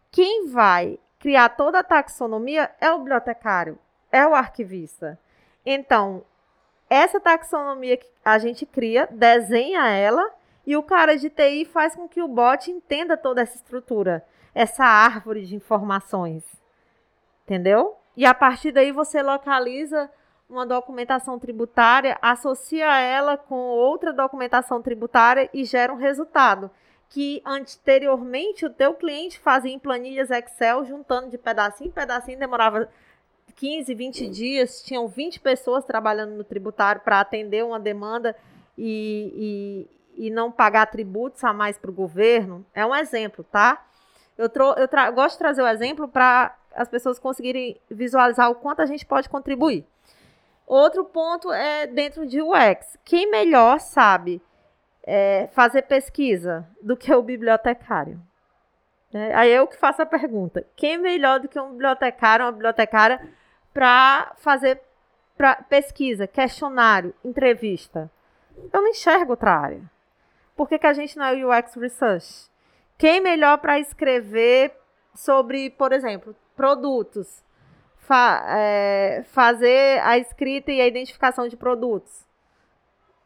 Quem 0.09 0.47
vai 0.47 0.97
criar 1.19 1.49
toda 1.49 1.79
a 1.79 1.83
taxonomia 1.83 2.71
é 2.79 2.89
o 2.93 2.99
bibliotecário, 2.99 3.77
é 4.09 4.25
o 4.25 4.33
arquivista. 4.33 5.19
Então, 5.65 6.23
essa 6.89 7.19
taxonomia 7.19 7.97
que 7.97 8.07
a 8.23 8.37
gente 8.37 8.65
cria, 8.65 9.05
desenha 9.11 9.85
ela 9.89 10.33
e 10.65 10.77
o 10.77 10.83
cara 10.83 11.17
de 11.17 11.29
TI 11.29 11.65
faz 11.65 11.93
com 11.93 12.07
que 12.07 12.21
o 12.21 12.27
bot 12.29 12.71
entenda 12.71 13.17
toda 13.17 13.41
essa 13.41 13.57
estrutura 13.57 14.25
essa 14.53 14.83
árvore 14.83 15.45
de 15.45 15.55
informações. 15.55 16.43
Entendeu? 17.43 17.95
E 18.15 18.25
a 18.25 18.33
partir 18.33 18.71
daí 18.71 18.91
você 18.91 19.21
localiza 19.21 20.09
uma 20.49 20.65
documentação 20.65 21.39
tributária, 21.39 22.17
associa 22.21 22.99
ela 22.99 23.37
com 23.37 23.55
outra 23.55 24.11
documentação 24.11 24.81
tributária 24.81 25.49
e 25.53 25.63
gera 25.63 25.93
um 25.93 25.97
resultado 25.97 26.69
que 27.11 27.41
anteriormente 27.45 28.65
o 28.65 28.69
teu 28.69 28.93
cliente 28.93 29.37
fazia 29.37 29.71
em 29.71 29.77
planilhas 29.77 30.31
Excel, 30.31 30.85
juntando 30.85 31.29
de 31.29 31.37
pedacinho 31.37 31.89
em 31.89 31.91
pedacinho, 31.91 32.39
demorava 32.39 32.89
15, 33.55 33.93
20 33.93 34.29
dias, 34.29 34.81
tinham 34.81 35.09
20 35.09 35.41
pessoas 35.41 35.83
trabalhando 35.83 36.31
no 36.31 36.43
tributário 36.43 37.01
para 37.01 37.19
atender 37.19 37.65
uma 37.65 37.77
demanda 37.77 38.33
e, 38.77 39.87
e, 40.17 40.27
e 40.27 40.29
não 40.29 40.49
pagar 40.49 40.85
tributos 40.85 41.43
a 41.43 41.51
mais 41.51 41.77
para 41.77 41.91
o 41.91 41.93
governo. 41.93 42.65
É 42.73 42.85
um 42.85 42.95
exemplo, 42.95 43.43
tá? 43.43 43.85
Eu, 44.41 44.75
eu 44.77 45.13
gosto 45.13 45.33
de 45.33 45.39
trazer 45.39 45.61
o 45.61 45.67
exemplo 45.67 46.07
para 46.07 46.55
as 46.75 46.87
pessoas 46.87 47.19
conseguirem 47.19 47.79
visualizar 47.89 48.49
o 48.49 48.55
quanto 48.55 48.81
a 48.81 48.85
gente 48.85 49.05
pode 49.05 49.29
contribuir. 49.29 49.85
Outro 50.65 51.03
ponto 51.03 51.51
é 51.51 51.85
dentro 51.85 52.25
de 52.25 52.41
UX. 52.41 52.97
Quem 53.03 53.29
melhor 53.29 53.79
sabe 53.79 54.41
é, 55.03 55.49
fazer 55.51 55.83
pesquisa 55.83 56.65
do 56.81 56.95
que 56.95 57.13
o 57.13 57.21
bibliotecário? 57.21 58.21
É, 59.13 59.35
aí 59.35 59.51
eu 59.51 59.67
que 59.67 59.75
faço 59.75 60.01
a 60.01 60.05
pergunta. 60.05 60.65
Quem 60.75 60.97
melhor 60.97 61.39
do 61.39 61.49
que 61.49 61.59
um 61.59 61.71
bibliotecário, 61.71 62.45
uma 62.45 62.51
bibliotecária, 62.51 63.21
para 63.73 64.33
fazer 64.37 64.81
pra 65.35 65.55
pesquisa, 65.55 66.27
questionário, 66.27 67.13
entrevista? 67.23 68.09
Eu 68.71 68.81
não 68.81 68.89
enxergo 68.89 69.31
outra 69.31 69.53
área. 69.53 69.81
Por 70.55 70.69
que, 70.69 70.79
que 70.79 70.87
a 70.87 70.93
gente 70.93 71.17
não 71.17 71.25
é 71.25 71.45
UX 71.45 71.75
Research? 71.75 72.50
Quem 73.01 73.19
melhor 73.19 73.57
para 73.57 73.79
escrever 73.79 74.71
sobre, 75.15 75.71
por 75.71 75.91
exemplo, 75.91 76.35
produtos? 76.55 77.43
Fa 77.97 78.45
é, 78.47 79.23
fazer 79.23 79.99
a 80.03 80.19
escrita 80.19 80.71
e 80.71 80.79
a 80.79 80.85
identificação 80.85 81.47
de 81.47 81.57
produtos. 81.57 82.27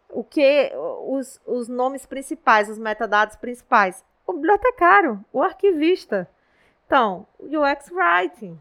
O 0.09 0.23
que 0.23 0.71
os, 1.09 1.41
os 1.45 1.67
nomes 1.67 2.05
principais, 2.05 2.69
os 2.69 2.77
metadados 2.77 3.35
principais? 3.35 4.01
O 4.25 4.31
bibliotecário, 4.31 5.19
o 5.33 5.43
arquivista. 5.43 6.25
Então, 6.85 7.27
UX 7.41 7.91
Writing. 7.91 8.57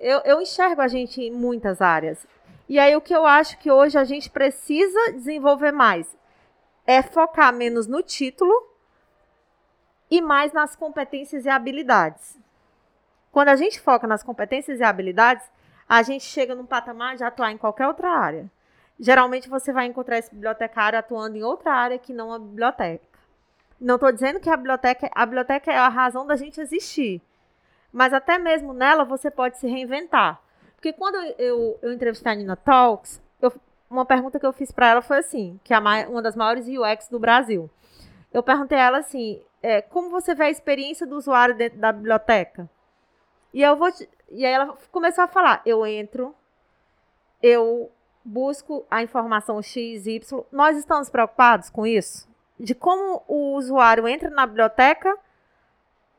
Eu, 0.00 0.22
eu 0.24 0.40
enxergo 0.40 0.82
a 0.82 0.88
gente 0.88 1.22
em 1.22 1.30
muitas 1.30 1.80
áreas. 1.80 2.26
E 2.68 2.80
aí 2.80 2.96
o 2.96 3.00
que 3.00 3.14
eu 3.14 3.24
acho 3.24 3.58
que 3.58 3.70
hoje 3.70 3.96
a 3.96 4.02
gente 4.02 4.28
precisa 4.28 5.12
desenvolver 5.12 5.70
mais 5.70 6.16
é 6.84 7.00
focar 7.00 7.52
menos 7.52 7.86
no 7.86 8.02
título 8.02 8.74
e 10.10 10.20
mais 10.20 10.52
nas 10.52 10.76
competências 10.76 11.44
e 11.44 11.48
habilidades. 11.48 12.38
Quando 13.32 13.48
a 13.48 13.56
gente 13.56 13.80
foca 13.80 14.06
nas 14.06 14.22
competências 14.22 14.80
e 14.80 14.84
habilidades, 14.84 15.44
a 15.88 16.02
gente 16.02 16.24
chega 16.24 16.54
num 16.54 16.66
patamar 16.66 17.16
de 17.16 17.24
atuar 17.24 17.52
em 17.52 17.58
qualquer 17.58 17.86
outra 17.86 18.10
área. 18.10 18.50
Geralmente 18.98 19.48
você 19.48 19.72
vai 19.72 19.86
encontrar 19.86 20.18
esse 20.18 20.32
bibliotecário 20.32 20.98
atuando 20.98 21.36
em 21.36 21.42
outra 21.42 21.72
área 21.72 21.98
que 21.98 22.14
não 22.14 22.32
a 22.32 22.38
biblioteca. 22.38 23.04
Não 23.78 23.96
estou 23.96 24.10
dizendo 24.10 24.40
que 24.40 24.48
a 24.48 24.56
biblioteca, 24.56 25.10
a 25.14 25.26
biblioteca 25.26 25.70
é 25.70 25.76
a 25.76 25.88
razão 25.88 26.26
da 26.26 26.34
gente 26.34 26.60
existir, 26.60 27.20
mas 27.92 28.14
até 28.14 28.38
mesmo 28.38 28.72
nela 28.72 29.04
você 29.04 29.30
pode 29.30 29.58
se 29.58 29.68
reinventar. 29.68 30.40
Porque 30.74 30.92
quando 30.92 31.16
eu, 31.38 31.78
eu 31.82 31.92
entrevistei 31.92 32.32
a 32.32 32.34
Nina 32.34 32.56
Talks, 32.56 33.20
eu, 33.40 33.52
uma 33.90 34.06
pergunta 34.06 34.40
que 34.40 34.46
eu 34.46 34.52
fiz 34.52 34.72
para 34.72 34.88
ela 34.88 35.02
foi 35.02 35.18
assim, 35.18 35.60
que 35.62 35.74
é 35.74 35.78
uma 35.78 36.22
das 36.22 36.34
maiores 36.34 36.66
UX 36.66 37.08
do 37.08 37.18
Brasil. 37.18 37.68
Eu 38.36 38.42
perguntei 38.42 38.76
a 38.76 38.82
ela 38.82 38.98
assim, 38.98 39.42
é, 39.62 39.80
como 39.80 40.10
você 40.10 40.34
vê 40.34 40.44
a 40.44 40.50
experiência 40.50 41.06
do 41.06 41.16
usuário 41.16 41.56
dentro 41.56 41.78
da 41.78 41.90
biblioteca? 41.90 42.68
E 43.50 43.62
eu 43.62 43.74
vou 43.76 43.90
te, 43.90 44.06
e 44.30 44.44
aí 44.44 44.52
ela 44.52 44.76
começou 44.92 45.24
a 45.24 45.26
falar, 45.26 45.62
eu 45.64 45.86
entro, 45.86 46.34
eu 47.42 47.90
busco 48.22 48.84
a 48.90 49.02
informação 49.02 49.62
X, 49.62 50.06
Y. 50.06 50.44
Nós 50.52 50.76
estamos 50.76 51.08
preocupados 51.08 51.70
com 51.70 51.86
isso? 51.86 52.28
De 52.60 52.74
como 52.74 53.22
o 53.26 53.54
usuário 53.54 54.06
entra 54.06 54.28
na 54.28 54.46
biblioteca 54.46 55.16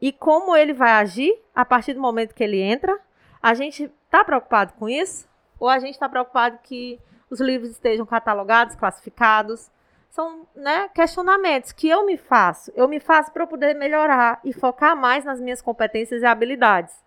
e 0.02 0.12
como 0.12 0.56
ele 0.56 0.74
vai 0.74 0.94
agir 0.94 1.40
a 1.54 1.64
partir 1.64 1.94
do 1.94 2.02
momento 2.02 2.34
que 2.34 2.44
ele 2.44 2.60
entra? 2.60 3.00
A 3.40 3.54
gente 3.54 3.92
está 4.06 4.24
preocupado 4.24 4.74
com 4.74 4.90
isso? 4.90 5.30
Ou 5.60 5.70
a 5.70 5.78
gente 5.78 5.94
está 5.94 6.10
preocupado 6.10 6.58
que 6.64 7.00
os 7.30 7.40
livros 7.40 7.70
estejam 7.70 8.08
catalogados, 8.08 8.76
classificados? 8.76 9.70
São 10.18 10.48
né, 10.56 10.90
questionamentos 10.96 11.72
que 11.72 11.88
eu 11.88 12.04
me 12.04 12.18
faço. 12.18 12.72
Eu 12.76 12.88
me 12.88 13.00
faço 13.00 13.32
para 13.32 13.44
eu 13.44 13.48
poder 13.48 13.76
melhorar 13.76 14.40
e 14.44 14.52
focar 14.52 14.98
mais 14.98 15.24
nas 15.24 15.40
minhas 15.40 15.62
competências 15.62 16.24
e 16.24 16.26
habilidades. 16.26 17.06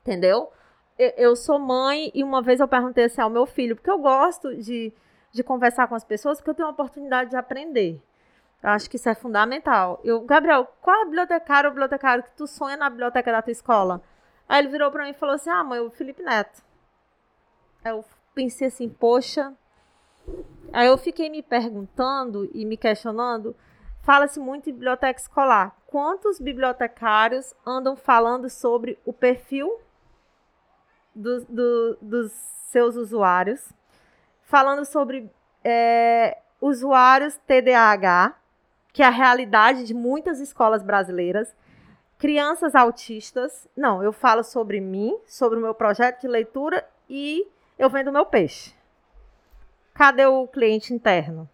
Entendeu? 0.00 0.50
Eu 0.98 1.36
sou 1.36 1.60
mãe 1.60 2.10
e 2.12 2.24
uma 2.24 2.42
vez 2.42 2.58
eu 2.58 2.66
perguntei 2.66 3.04
assim 3.04 3.20
ao 3.20 3.30
meu 3.30 3.46
filho, 3.46 3.76
porque 3.76 3.88
eu 3.88 4.00
gosto 4.00 4.52
de, 4.56 4.92
de 5.30 5.44
conversar 5.44 5.86
com 5.86 5.94
as 5.94 6.02
pessoas, 6.02 6.38
porque 6.38 6.50
eu 6.50 6.54
tenho 6.54 6.66
a 6.66 6.72
oportunidade 6.72 7.30
de 7.30 7.36
aprender. 7.36 8.02
Eu 8.60 8.70
acho 8.70 8.90
que 8.90 8.96
isso 8.96 9.08
é 9.08 9.14
fundamental. 9.14 10.00
Eu, 10.02 10.22
Gabriel, 10.22 10.66
qual 10.80 10.96
é 10.96 11.02
a 11.02 11.04
bibliotecária 11.04 11.68
ou 11.68 11.72
bibliotecário 11.72 12.24
que 12.24 12.32
tu 12.32 12.48
sonha 12.48 12.76
na 12.76 12.90
biblioteca 12.90 13.30
da 13.30 13.42
tua 13.42 13.52
escola? 13.52 14.02
Aí 14.48 14.58
ele 14.58 14.72
virou 14.72 14.90
para 14.90 15.04
mim 15.04 15.10
e 15.10 15.14
falou 15.14 15.36
assim: 15.36 15.50
Ah, 15.50 15.62
mãe, 15.62 15.78
o 15.78 15.88
Felipe 15.88 16.20
Neto. 16.24 16.64
Aí 17.84 17.92
eu 17.92 18.04
pensei 18.34 18.66
assim, 18.66 18.88
poxa. 18.88 19.54
Aí 20.72 20.86
eu 20.86 20.96
fiquei 20.96 21.28
me 21.28 21.42
perguntando 21.42 22.50
e 22.54 22.64
me 22.64 22.76
questionando. 22.76 23.54
Fala-se 24.02 24.40
muito 24.40 24.68
em 24.68 24.72
biblioteca 24.72 25.20
escolar. 25.20 25.76
Quantos 25.86 26.40
bibliotecários 26.40 27.54
andam 27.66 27.94
falando 27.94 28.48
sobre 28.48 28.98
o 29.04 29.12
perfil 29.12 29.78
do, 31.14 31.44
do, 31.44 31.98
dos 32.00 32.32
seus 32.32 32.96
usuários? 32.96 33.72
Falando 34.42 34.84
sobre 34.84 35.30
é, 35.62 36.38
usuários 36.60 37.38
TDAH, 37.46 38.34
que 38.92 39.02
é 39.02 39.06
a 39.06 39.10
realidade 39.10 39.84
de 39.84 39.94
muitas 39.94 40.40
escolas 40.40 40.82
brasileiras 40.82 41.54
crianças 42.22 42.76
autistas. 42.76 43.66
Não, 43.76 44.00
eu 44.00 44.12
falo 44.12 44.44
sobre 44.44 44.80
mim, 44.80 45.18
sobre 45.26 45.58
o 45.58 45.62
meu 45.62 45.74
projeto 45.74 46.20
de 46.20 46.28
leitura 46.28 46.88
e 47.10 47.44
eu 47.76 47.90
vendo 47.90 48.12
meu 48.12 48.24
peixe. 48.24 48.72
Cadê 50.02 50.26
o 50.26 50.48
cliente 50.48 50.92
interno? 50.92 51.48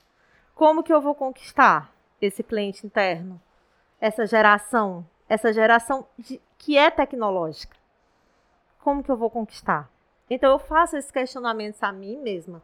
Como 0.54 0.82
que 0.82 0.90
eu 0.90 1.02
vou 1.02 1.14
conquistar 1.14 1.92
esse 2.18 2.42
cliente 2.42 2.86
interno? 2.86 3.38
Essa 4.00 4.26
geração, 4.26 5.06
essa 5.28 5.52
geração 5.52 6.08
de, 6.16 6.40
que 6.56 6.78
é 6.78 6.90
tecnológica. 6.90 7.76
Como 8.78 9.04
que 9.04 9.10
eu 9.10 9.18
vou 9.18 9.28
conquistar? 9.28 9.90
Então 10.30 10.50
eu 10.50 10.58
faço 10.58 10.96
esses 10.96 11.10
questionamentos 11.10 11.82
a 11.82 11.92
mim 11.92 12.16
mesma, 12.22 12.62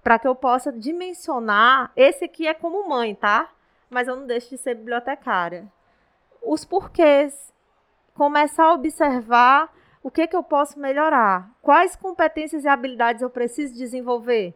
para 0.00 0.16
que 0.16 0.28
eu 0.28 0.34
possa 0.36 0.72
dimensionar. 0.72 1.90
Esse 1.96 2.26
aqui 2.26 2.46
é 2.46 2.54
como 2.54 2.88
mãe, 2.88 3.12
tá? 3.12 3.50
Mas 3.90 4.06
eu 4.06 4.14
não 4.14 4.28
deixo 4.28 4.50
de 4.50 4.58
ser 4.58 4.76
bibliotecária 4.76 5.66
os 6.40 6.64
porquês, 6.64 7.52
começar 8.14 8.66
a 8.66 8.74
observar 8.74 9.74
o 10.04 10.08
que, 10.08 10.28
que 10.28 10.36
eu 10.36 10.44
posso 10.44 10.78
melhorar, 10.78 11.50
quais 11.60 11.96
competências 11.96 12.62
e 12.62 12.68
habilidades 12.68 13.22
eu 13.22 13.28
preciso 13.28 13.74
desenvolver. 13.74 14.54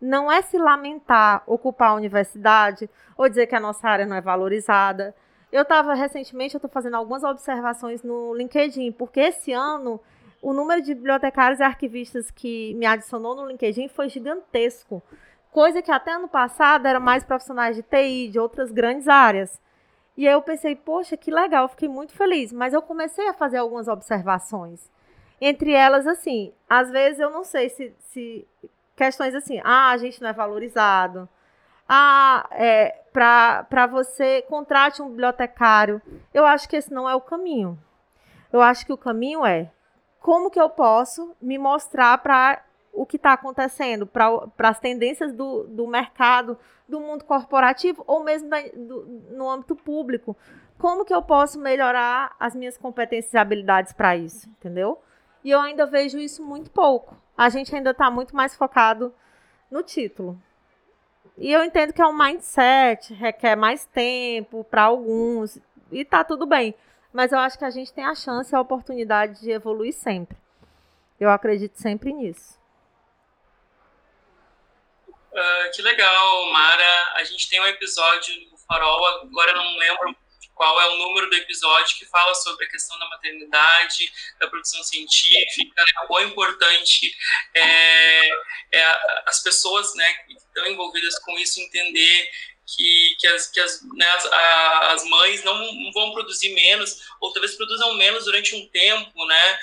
Não 0.00 0.30
é 0.30 0.42
se 0.42 0.56
lamentar, 0.58 1.42
ocupar 1.46 1.90
a 1.90 1.94
universidade 1.94 2.88
ou 3.16 3.28
dizer 3.28 3.46
que 3.46 3.54
a 3.54 3.60
nossa 3.60 3.88
área 3.88 4.06
não 4.06 4.16
é 4.16 4.20
valorizada. 4.20 5.14
Eu 5.50 5.62
estava 5.62 5.94
recentemente, 5.94 6.54
eu 6.54 6.58
estou 6.58 6.70
fazendo 6.70 6.94
algumas 6.94 7.24
observações 7.24 8.02
no 8.02 8.34
LinkedIn, 8.34 8.92
porque 8.92 9.20
esse 9.20 9.52
ano 9.52 10.00
o 10.40 10.52
número 10.52 10.80
de 10.80 10.94
bibliotecários 10.94 11.60
e 11.60 11.64
arquivistas 11.64 12.30
que 12.30 12.74
me 12.74 12.86
adicionou 12.86 13.34
no 13.34 13.46
LinkedIn 13.46 13.88
foi 13.88 14.08
gigantesco. 14.08 15.02
Coisa 15.50 15.82
que 15.82 15.90
até 15.90 16.12
ano 16.12 16.28
passado 16.28 16.86
era 16.86 17.00
mais 17.00 17.24
profissionais 17.24 17.74
de 17.74 17.82
TI, 17.82 18.28
de 18.28 18.38
outras 18.38 18.70
grandes 18.70 19.08
áreas. 19.08 19.60
E 20.16 20.26
aí 20.26 20.32
eu 20.32 20.42
pensei, 20.42 20.76
poxa, 20.76 21.16
que 21.16 21.30
legal, 21.30 21.68
fiquei 21.68 21.88
muito 21.88 22.12
feliz. 22.12 22.52
Mas 22.52 22.72
eu 22.72 22.82
comecei 22.82 23.28
a 23.28 23.34
fazer 23.34 23.58
algumas 23.58 23.88
observações. 23.88 24.90
Entre 25.40 25.72
elas, 25.72 26.06
assim, 26.06 26.52
às 26.68 26.90
vezes 26.90 27.18
eu 27.18 27.30
não 27.30 27.44
sei 27.44 27.68
se, 27.68 27.94
se 28.00 28.46
questões 28.98 29.32
assim, 29.32 29.60
ah, 29.62 29.90
a 29.90 29.96
gente 29.96 30.20
não 30.20 30.28
é 30.28 30.32
valorizado. 30.32 31.28
Ah, 31.88 32.48
é, 32.50 33.00
para 33.12 33.86
você, 33.86 34.42
contrate 34.42 35.00
um 35.00 35.08
bibliotecário. 35.08 36.02
Eu 36.34 36.44
acho 36.44 36.68
que 36.68 36.76
esse 36.76 36.92
não 36.92 37.08
é 37.08 37.14
o 37.14 37.20
caminho. 37.20 37.78
Eu 38.52 38.60
acho 38.60 38.84
que 38.84 38.92
o 38.92 38.98
caminho 38.98 39.46
é 39.46 39.70
como 40.20 40.50
que 40.50 40.60
eu 40.60 40.68
posso 40.68 41.34
me 41.40 41.56
mostrar 41.56 42.18
para 42.18 42.62
o 42.92 43.06
que 43.06 43.16
está 43.16 43.32
acontecendo, 43.34 44.04
para 44.04 44.50
as 44.58 44.80
tendências 44.80 45.32
do, 45.32 45.62
do 45.64 45.86
mercado, 45.86 46.58
do 46.88 46.98
mundo 46.98 47.24
corporativo 47.24 48.02
ou 48.06 48.24
mesmo 48.24 48.48
da, 48.48 48.60
do, 48.74 49.06
no 49.30 49.48
âmbito 49.48 49.76
público. 49.76 50.36
Como 50.76 51.04
que 51.04 51.14
eu 51.14 51.22
posso 51.22 51.58
melhorar 51.60 52.34
as 52.38 52.54
minhas 52.54 52.76
competências 52.76 53.32
e 53.32 53.38
habilidades 53.38 53.92
para 53.92 54.16
isso, 54.16 54.48
entendeu? 54.50 55.00
E 55.48 55.50
eu 55.50 55.62
ainda 55.62 55.86
vejo 55.86 56.18
isso 56.18 56.44
muito 56.44 56.70
pouco. 56.70 57.16
A 57.34 57.48
gente 57.48 57.74
ainda 57.74 57.92
está 57.92 58.10
muito 58.10 58.36
mais 58.36 58.54
focado 58.54 59.14
no 59.70 59.82
título. 59.82 60.38
E 61.38 61.50
eu 61.50 61.64
entendo 61.64 61.94
que 61.94 62.02
é 62.02 62.06
um 62.06 62.12
mindset, 62.12 63.14
requer 63.14 63.56
mais 63.56 63.86
tempo 63.86 64.62
para 64.64 64.82
alguns, 64.82 65.58
e 65.90 66.04
tá 66.04 66.22
tudo 66.22 66.44
bem. 66.44 66.74
Mas 67.14 67.32
eu 67.32 67.38
acho 67.38 67.58
que 67.58 67.64
a 67.64 67.70
gente 67.70 67.90
tem 67.94 68.04
a 68.04 68.14
chance 68.14 68.52
e 68.52 68.56
a 68.56 68.60
oportunidade 68.60 69.40
de 69.40 69.50
evoluir 69.50 69.94
sempre. 69.94 70.36
Eu 71.18 71.30
acredito 71.30 71.80
sempre 71.80 72.12
nisso. 72.12 72.60
Uh, 75.32 75.70
que 75.74 75.80
legal, 75.80 76.52
Mara. 76.52 77.14
A 77.14 77.24
gente 77.24 77.48
tem 77.48 77.58
um 77.58 77.66
episódio 77.68 78.34
no 78.50 78.58
Farol, 78.58 79.06
agora 79.22 79.52
eu 79.52 79.56
não 79.56 79.78
lembro 79.78 80.14
qual 80.58 80.78
é 80.80 80.88
o 80.88 80.96
número 80.96 81.30
do 81.30 81.36
episódio 81.36 81.96
que 81.96 82.04
fala 82.06 82.34
sobre 82.34 82.66
a 82.66 82.68
questão 82.68 82.98
da 82.98 83.08
maternidade, 83.08 84.12
da 84.40 84.48
produção 84.48 84.82
científica, 84.82 85.84
né, 85.84 85.92
quão 86.08 86.24
importante 86.24 87.16
é, 87.54 88.28
é 88.72 88.84
as 89.24 89.40
pessoas 89.40 89.94
né, 89.94 90.12
que 90.26 90.34
estão 90.34 90.66
envolvidas 90.66 91.16
com 91.20 91.38
isso 91.38 91.60
entender 91.60 92.28
que, 92.66 93.16
que, 93.20 93.26
as, 93.28 93.46
que 93.46 93.60
as, 93.60 93.80
né, 93.94 94.06
as, 94.10 94.26
as 94.94 95.04
mães 95.04 95.44
não 95.44 95.56
vão 95.92 96.12
produzir 96.12 96.52
menos, 96.52 97.08
ou 97.20 97.32
talvez 97.32 97.54
produzam 97.54 97.94
menos 97.94 98.24
durante 98.24 98.56
um 98.56 98.68
tempo, 98.68 99.26
né, 99.26 99.58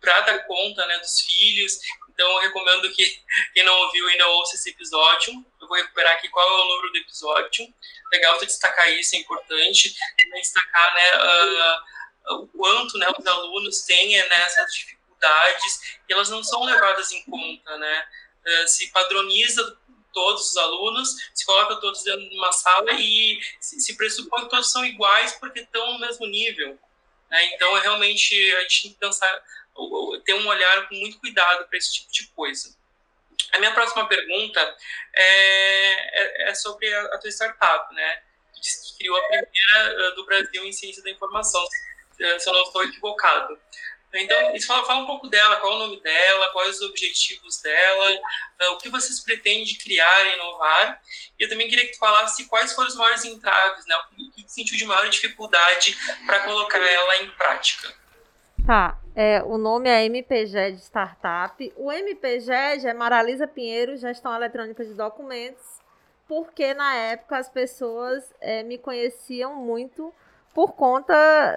para 0.00 0.20
dar 0.22 0.38
conta 0.40 0.84
né, 0.86 0.98
dos 0.98 1.20
filhos 1.20 1.78
então, 2.12 2.28
eu 2.28 2.40
recomendo 2.40 2.92
que 2.92 3.22
quem 3.54 3.64
não 3.64 3.74
ouviu 3.80 4.06
ainda 4.06 4.28
ouça 4.28 4.54
esse 4.54 4.70
episódio. 4.70 5.32
Eu 5.60 5.66
vou 5.66 5.76
recuperar 5.76 6.12
aqui 6.14 6.28
qual 6.28 6.46
é 6.46 6.52
o 6.52 6.68
número 6.68 6.92
do 6.92 6.98
episódio. 6.98 7.72
Legal 8.12 8.38
você 8.38 8.46
destacar 8.46 8.90
isso, 8.92 9.16
é 9.16 9.18
importante. 9.18 9.94
E 10.18 10.40
destacar 10.40 10.94
né, 10.94 11.10
uh, 11.16 12.34
o 12.36 12.46
quanto 12.48 12.98
né, 12.98 13.06
os 13.18 13.26
alunos 13.26 13.82
têm 13.82 14.10
né, 14.10 14.42
essas 14.42 14.72
dificuldades 14.74 15.98
e 16.08 16.12
elas 16.12 16.28
não 16.28 16.44
são 16.44 16.64
levadas 16.64 17.10
em 17.12 17.22
conta. 17.24 17.78
Né? 17.78 18.06
Uh, 18.46 18.68
se 18.68 18.90
padroniza 18.92 19.78
todos 20.12 20.50
os 20.50 20.56
alunos, 20.58 21.16
se 21.32 21.46
coloca 21.46 21.76
todos 21.76 22.02
dentro 22.02 22.28
de 22.28 22.36
uma 22.36 22.52
sala 22.52 22.92
e 22.92 23.40
se, 23.58 23.80
se 23.80 23.96
pressupõe 23.96 24.42
que 24.42 24.50
todos 24.50 24.70
são 24.70 24.84
iguais 24.84 25.32
porque 25.40 25.60
estão 25.60 25.94
no 25.94 25.98
mesmo 25.98 26.26
nível. 26.26 26.78
Né? 27.32 27.46
Então, 27.54 27.72
realmente, 27.80 28.34
a 28.56 28.60
gente 28.60 28.82
tem 28.82 28.92
que 28.92 28.98
pensar, 28.98 29.44
ter 30.24 30.34
um 30.34 30.46
olhar 30.46 30.86
com 30.86 30.94
muito 30.96 31.18
cuidado 31.18 31.66
para 31.66 31.78
esse 31.78 31.94
tipo 31.94 32.12
de 32.12 32.26
coisa. 32.28 32.76
A 33.52 33.58
minha 33.58 33.72
próxima 33.72 34.06
pergunta 34.06 34.76
é, 35.14 36.20
é, 36.20 36.50
é 36.50 36.54
sobre 36.54 36.92
a, 36.92 37.04
a, 37.06 37.18
tua 37.18 37.30
startup, 37.30 37.94
né? 37.94 38.22
Tu 38.54 38.60
disse 38.60 38.92
que 38.92 38.98
criou 38.98 39.16
a 39.16 39.22
primeira 39.22 40.10
uh, 40.10 40.14
do 40.14 40.26
Brasil 40.26 40.64
em 40.64 40.72
ciência 40.72 41.02
da 41.02 41.10
informação, 41.10 41.66
se 42.16 42.48
eu 42.48 42.52
não 42.52 42.62
estou 42.64 42.84
equivocado. 42.84 43.58
Então, 44.14 44.60
fala, 44.66 44.84
fala 44.84 45.02
um 45.02 45.06
pouco 45.06 45.26
dela, 45.28 45.56
qual 45.56 45.72
é 45.72 45.76
o 45.76 45.78
nome 45.78 46.00
dela, 46.00 46.50
quais 46.52 46.76
os 46.76 46.82
objetivos 46.82 47.60
dela, 47.62 48.12
uh, 48.12 48.72
o 48.72 48.78
que 48.78 48.90
vocês 48.90 49.20
pretendem 49.20 49.74
criar 49.76 50.26
e 50.26 50.34
inovar. 50.34 51.00
E 51.38 51.44
eu 51.44 51.48
também 51.48 51.66
queria 51.66 51.86
que 51.86 51.92
tu 51.92 51.98
falasse 51.98 52.46
quais 52.46 52.72
foram 52.74 52.88
os 52.88 52.96
maiores 52.96 53.24
entraves, 53.24 53.86
né? 53.86 53.96
o 53.96 54.30
que 54.32 54.44
sentiu 54.46 54.76
de 54.76 54.84
maior 54.84 55.08
dificuldade 55.08 55.96
para 56.26 56.40
colocar 56.40 56.78
ela 56.78 57.22
em 57.22 57.30
prática. 57.30 57.94
Tá, 58.66 59.00
é, 59.16 59.42
o 59.42 59.58
nome 59.58 59.88
é 59.88 60.04
MPG 60.04 60.72
de 60.72 60.82
Startup. 60.82 61.72
O 61.76 61.90
MPG 61.90 62.52
é 62.86 62.94
Maralisa 62.94 63.48
Pinheiro, 63.48 63.96
Gestão 63.96 64.34
Eletrônica 64.34 64.84
de 64.84 64.94
Documentos, 64.94 65.80
porque 66.28 66.72
na 66.74 66.94
época 66.94 67.38
as 67.38 67.48
pessoas 67.48 68.22
é, 68.40 68.62
me 68.62 68.78
conheciam 68.78 69.56
muito 69.56 70.14
por 70.54 70.72
conta 70.74 71.14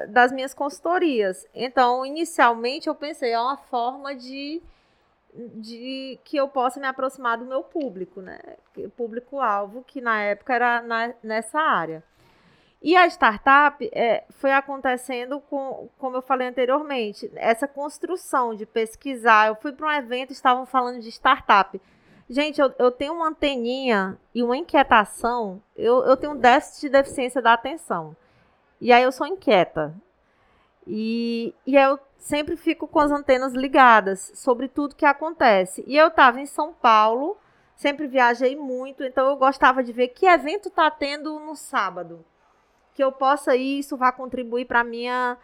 das 0.08 0.32
minhas 0.32 0.54
consultorias. 0.54 1.46
Então, 1.54 2.06
inicialmente, 2.06 2.88
eu 2.88 2.96
pensei, 2.96 3.32
é 3.32 3.40
uma 3.40 3.58
forma 3.58 4.16
de, 4.16 4.62
de 5.34 6.20
que 6.24 6.38
eu 6.38 6.48
possa 6.48 6.80
me 6.80 6.88
aproximar 6.88 7.38
do 7.38 7.46
meu 7.46 7.62
público, 7.64 8.22
né? 8.22 8.40
Público-alvo, 8.96 9.84
que 9.84 10.00
na 10.00 10.22
época 10.22 10.54
era 10.54 10.82
na, 10.82 11.14
nessa 11.22 11.60
área. 11.60 12.04
E 12.82 12.96
a 12.96 13.08
startup 13.08 13.90
é, 13.92 14.24
foi 14.30 14.52
acontecendo 14.52 15.40
com, 15.42 15.90
como 15.98 16.18
eu 16.18 16.22
falei 16.22 16.48
anteriormente, 16.48 17.32
essa 17.36 17.68
construção 17.68 18.54
de 18.54 18.66
pesquisar. 18.66 19.48
Eu 19.48 19.56
fui 19.56 19.74
para 19.74 19.88
um 19.88 19.92
evento, 19.92 20.32
estavam 20.32 20.66
falando 20.66 21.00
de 21.00 21.10
startup. 21.10 21.82
Gente, 22.30 22.62
eu, 22.62 22.72
eu 22.78 22.92
tenho 22.92 23.14
uma 23.14 23.28
anteninha 23.28 24.18
e 24.34 24.44
uma 24.44 24.56
inquietação. 24.56 25.62
Eu, 25.76 26.04
eu 26.06 26.16
tenho 26.16 26.34
um 26.34 26.38
déficit 26.38 26.82
de 26.82 26.90
deficiência 26.90 27.42
da 27.42 27.54
atenção. 27.54 28.16
E 28.80 28.92
aí 28.92 29.04
eu 29.04 29.12
sou 29.12 29.28
inquieta. 29.28 29.96
E, 30.88 31.54
e 31.66 31.76
eu 31.76 32.00
sempre 32.18 32.56
fico 32.56 32.88
com 32.88 33.00
as 33.00 33.12
antenas 33.12 33.54
ligadas 33.54 34.32
sobre 34.36 34.68
tudo 34.68 34.96
que 34.96 35.06
acontece. 35.06 35.84
E 35.88 35.96
eu 35.96 36.08
estava 36.08 36.40
em 36.40 36.46
São 36.46 36.74
Paulo, 36.74 37.38
sempre 37.76 38.08
viajei 38.08 38.56
muito, 38.56 39.04
então 39.04 39.28
eu 39.28 39.36
gostava 39.36 39.84
de 39.84 39.92
ver 39.92 40.10
que 40.10 40.26
evento 40.26 40.70
está 40.70 40.90
tendo 40.90 41.40
no 41.40 41.56
sábado. 41.56 42.26
Que 42.94 43.04
eu 43.04 43.12
possa 43.12 43.56
ir, 43.56 43.80
isso 43.80 43.98
vai 43.98 44.12
contribuir 44.12 44.66
para 44.66 44.84
minha 44.84 45.38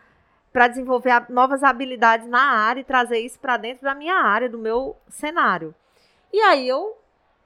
para 0.51 0.67
desenvolver 0.67 1.29
novas 1.29 1.63
habilidades 1.63 2.27
na 2.27 2.41
área 2.41 2.81
e 2.81 2.83
trazer 2.83 3.19
isso 3.19 3.39
para 3.39 3.55
dentro 3.55 3.83
da 3.83 3.95
minha 3.95 4.15
área, 4.15 4.49
do 4.49 4.57
meu 4.57 4.97
cenário. 5.07 5.73
E 6.31 6.41
aí 6.41 6.67
eu 6.67 6.97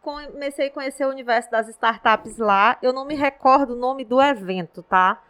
comecei 0.01 0.67
a 0.67 0.71
conhecer 0.71 1.05
o 1.05 1.09
universo 1.09 1.51
das 1.51 1.67
startups 1.69 2.37
lá. 2.37 2.77
Eu 2.81 2.91
não 2.91 3.05
me 3.05 3.13
recordo 3.13 3.73
o 3.73 3.79
nome 3.79 4.03
do 4.03 4.19
evento, 4.19 4.81
tá? 4.81 5.21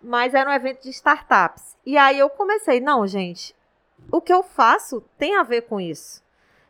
Mas 0.00 0.34
era 0.34 0.48
um 0.50 0.52
evento 0.52 0.82
de 0.82 0.90
startups. 0.90 1.76
E 1.84 1.96
aí 1.96 2.18
eu 2.18 2.28
comecei, 2.30 2.80
não, 2.80 3.06
gente, 3.06 3.54
o 4.10 4.20
que 4.20 4.32
eu 4.32 4.42
faço 4.42 5.02
tem 5.18 5.36
a 5.36 5.42
ver 5.42 5.62
com 5.62 5.80
isso. 5.80 6.22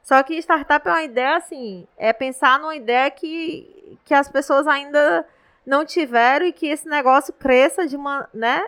Só 0.03 0.23
que 0.23 0.39
startup 0.39 0.87
é 0.87 0.91
uma 0.91 1.03
ideia 1.03 1.37
assim, 1.37 1.87
é 1.97 2.13
pensar 2.13 2.61
numa 2.61 2.77
ideia 2.77 3.11
que, 3.11 3.99
que 4.05 4.15
as 4.15 4.29
pessoas 4.29 4.67
ainda 4.67 5.27
não 5.67 5.85
tiveram 5.85 6.47
e 6.47 6.53
que 6.53 6.69
esse 6.69 6.89
negócio 6.89 7.33
cresça 7.33 7.87
de 7.87 7.97
uma, 7.97 8.29
né, 8.33 8.65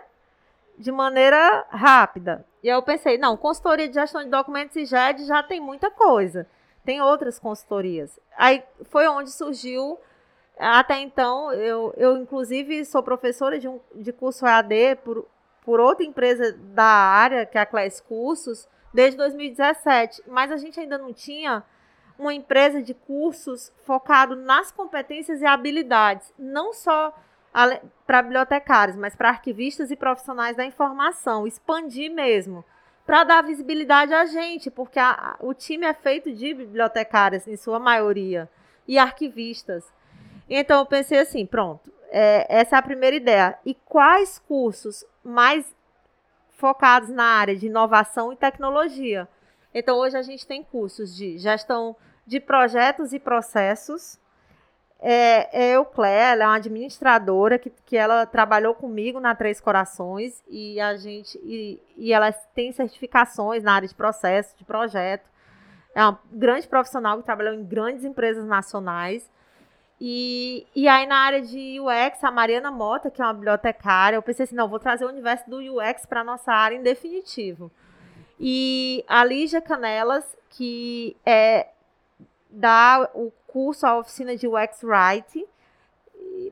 de 0.77 0.91
maneira 0.91 1.65
rápida. 1.69 2.45
E 2.61 2.69
aí 2.69 2.75
eu 2.75 2.81
pensei, 2.81 3.17
não, 3.17 3.37
consultoria 3.37 3.87
de 3.87 3.93
gestão 3.93 4.21
de 4.21 4.29
documentos 4.29 4.75
e 4.75 4.85
GED 4.85 5.25
já 5.25 5.41
tem 5.41 5.61
muita 5.61 5.89
coisa. 5.89 6.45
Tem 6.83 7.01
outras 7.01 7.39
consultorias. 7.39 8.19
Aí 8.37 8.63
foi 8.89 9.07
onde 9.07 9.31
surgiu 9.31 9.97
até 10.59 10.99
então, 10.99 11.53
eu, 11.53 11.93
eu 11.95 12.17
inclusive 12.17 12.83
sou 12.83 13.01
professora 13.01 13.57
de, 13.57 13.67
um, 13.67 13.79
de 13.95 14.11
curso 14.11 14.45
EAD 14.45 14.97
por, 15.03 15.25
por 15.63 15.79
outra 15.79 16.05
empresa 16.05 16.51
da 16.51 16.83
área, 16.83 17.45
que 17.45 17.57
é 17.57 17.61
a 17.61 17.65
Class 17.65 18.01
Cursos, 18.01 18.67
desde 18.93 19.17
2017. 19.17 20.23
Mas 20.27 20.51
a 20.51 20.57
gente 20.57 20.79
ainda 20.79 20.97
não 20.97 21.13
tinha 21.13 21.63
uma 22.17 22.33
empresa 22.33 22.81
de 22.83 22.93
cursos 22.93 23.71
focado 23.85 24.35
nas 24.35 24.71
competências 24.71 25.41
e 25.41 25.45
habilidades, 25.45 26.33
não 26.37 26.73
só 26.73 27.15
para 28.05 28.21
bibliotecários, 28.21 28.97
mas 28.97 29.15
para 29.15 29.29
arquivistas 29.29 29.89
e 29.89 29.95
profissionais 29.95 30.57
da 30.57 30.65
informação, 30.65 31.47
expandir 31.47 32.11
mesmo, 32.11 32.63
para 33.05 33.23
dar 33.23 33.41
visibilidade 33.41 34.13
a 34.13 34.25
gente, 34.25 34.69
porque 34.69 34.99
a, 34.99 35.35
o 35.39 35.53
time 35.53 35.85
é 35.85 35.93
feito 35.93 36.31
de 36.31 36.53
bibliotecários, 36.53 37.47
em 37.47 37.55
sua 37.55 37.79
maioria, 37.79 38.49
e 38.87 38.99
arquivistas. 38.99 39.91
Então 40.49 40.79
eu 40.79 40.85
pensei 40.85 41.19
assim, 41.19 41.45
pronto, 41.45 41.91
é, 42.09 42.45
essa 42.49 42.75
é 42.75 42.79
a 42.79 42.81
primeira 42.81 43.15
ideia. 43.15 43.57
E 43.65 43.73
quais 43.73 44.39
cursos 44.39 45.05
mais 45.23 45.75
focados 46.57 47.09
na 47.09 47.23
área 47.23 47.55
de 47.55 47.67
inovação 47.67 48.33
e 48.33 48.35
tecnologia? 48.35 49.27
Então 49.73 49.97
hoje 49.97 50.17
a 50.17 50.21
gente 50.21 50.47
tem 50.47 50.63
cursos 50.63 51.15
de 51.15 51.37
gestão 51.37 51.95
de 52.25 52.39
projetos 52.39 53.13
e 53.13 53.19
processos. 53.19 54.19
É, 55.01 55.67
é 55.67 55.75
Euclé, 55.75 56.31
ela 56.31 56.43
é 56.43 56.47
uma 56.47 56.55
administradora 56.55 57.57
que, 57.57 57.71
que 57.85 57.95
ela 57.95 58.25
trabalhou 58.25 58.73
comigo 58.73 59.19
na 59.19 59.33
Três 59.33 59.61
Corações 59.61 60.43
e 60.49 60.77
a 60.81 60.97
gente 60.97 61.39
e, 61.43 61.81
e 61.95 62.11
ela 62.11 62.33
tem 62.33 62.71
certificações 62.73 63.63
na 63.63 63.73
área 63.73 63.87
de 63.87 63.95
processo, 63.95 64.57
de 64.57 64.65
projeto. 64.65 65.29
É 65.95 66.03
uma 66.03 66.19
grande 66.31 66.67
profissional 66.67 67.17
que 67.17 67.23
trabalhou 67.23 67.53
em 67.53 67.63
grandes 67.63 68.03
empresas 68.03 68.45
nacionais. 68.45 69.29
E, 70.01 70.65
e 70.73 70.87
aí, 70.87 71.05
na 71.05 71.17
área 71.17 71.41
de 71.41 71.79
UX, 71.79 72.23
a 72.23 72.31
Mariana 72.31 72.71
Mota, 72.71 73.11
que 73.11 73.21
é 73.21 73.25
uma 73.25 73.33
bibliotecária, 73.33 74.15
eu 74.15 74.21
pensei 74.21 74.45
assim: 74.45 74.55
não, 74.55 74.69
vou 74.69 74.79
trazer 74.79 75.05
o 75.05 75.09
universo 75.09 75.49
do 75.49 75.57
UX 75.57 76.05
para 76.05 76.23
nossa 76.23 76.51
área 76.51 76.75
em 76.75 76.81
definitivo. 76.81 77.71
E 78.39 79.03
a 79.07 79.23
Lígia 79.25 79.61
Canelas, 79.61 80.37
que 80.49 81.17
é 81.25 81.67
dá 82.49 83.09
o 83.13 83.31
curso, 83.47 83.85
a 83.85 83.97
oficina 83.97 84.35
de 84.35 84.47
UX 84.47 84.83
Writing 84.83 85.45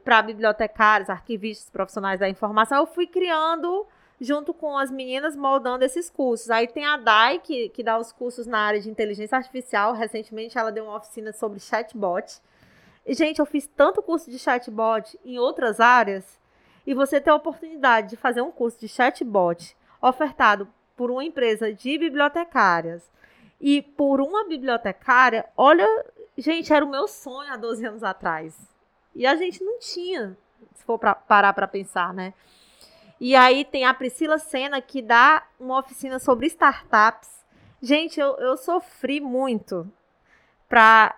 para 0.03 0.21
bibliotecários, 0.21 1.09
arquivistas, 1.09 1.69
profissionais 1.69 2.19
da 2.19 2.29
informação, 2.29 2.79
eu 2.79 2.85
fui 2.85 3.07
criando 3.07 3.85
junto 4.19 4.53
com 4.53 4.77
as 4.77 4.89
meninas, 4.89 5.35
moldando 5.35 5.85
esses 5.85 6.09
cursos. 6.09 6.49
Aí 6.49 6.67
tem 6.67 6.85
a 6.85 6.97
Dai, 6.97 7.39
que, 7.39 7.69
que 7.69 7.83
dá 7.83 7.97
os 7.97 8.11
cursos 8.11 8.47
na 8.47 8.59
área 8.59 8.79
de 8.79 8.89
inteligência 8.89 9.37
artificial. 9.37 9.93
Recentemente 9.93 10.57
ela 10.57 10.71
deu 10.71 10.85
uma 10.85 10.97
oficina 10.97 11.31
sobre 11.31 11.59
chatbot. 11.59 12.41
Gente, 13.07 13.39
eu 13.39 13.45
fiz 13.45 13.67
tanto 13.67 14.03
curso 14.03 14.29
de 14.29 14.37
chatbot 14.37 15.17
em 15.23 15.39
outras 15.39 15.79
áreas 15.79 16.37
e 16.85 16.93
você 16.93 17.21
ter 17.21 17.29
a 17.29 17.35
oportunidade 17.35 18.09
de 18.09 18.17
fazer 18.17 18.41
um 18.41 18.51
curso 18.51 18.79
de 18.79 18.87
chatbot 18.87 19.75
ofertado 20.01 20.67
por 20.95 21.09
uma 21.09 21.23
empresa 21.23 21.73
de 21.73 21.97
bibliotecárias 21.97 23.09
e 23.61 23.81
por 23.81 24.19
uma 24.19 24.45
bibliotecária, 24.45 25.45
olha, 25.55 25.87
gente, 26.37 26.73
era 26.73 26.83
o 26.83 26.89
meu 26.89 27.07
sonho 27.07 27.51
há 27.51 27.57
12 27.57 27.85
anos 27.85 28.03
atrás. 28.03 28.55
E 29.15 29.25
a 29.25 29.35
gente 29.35 29.63
não 29.63 29.79
tinha, 29.79 30.37
se 30.75 30.83
for 30.83 30.99
pra, 30.99 31.15
parar 31.15 31.53
para 31.53 31.67
pensar, 31.67 32.13
né? 32.13 32.33
E 33.19 33.35
aí 33.35 33.65
tem 33.65 33.85
a 33.85 33.93
Priscila 33.93 34.37
Sena, 34.37 34.79
que 34.79 35.01
dá 35.01 35.43
uma 35.59 35.79
oficina 35.79 36.19
sobre 36.19 36.45
startups. 36.47 37.29
Gente, 37.81 38.19
eu, 38.19 38.35
eu 38.37 38.55
sofri 38.57 39.19
muito 39.19 39.91
para 40.69 41.15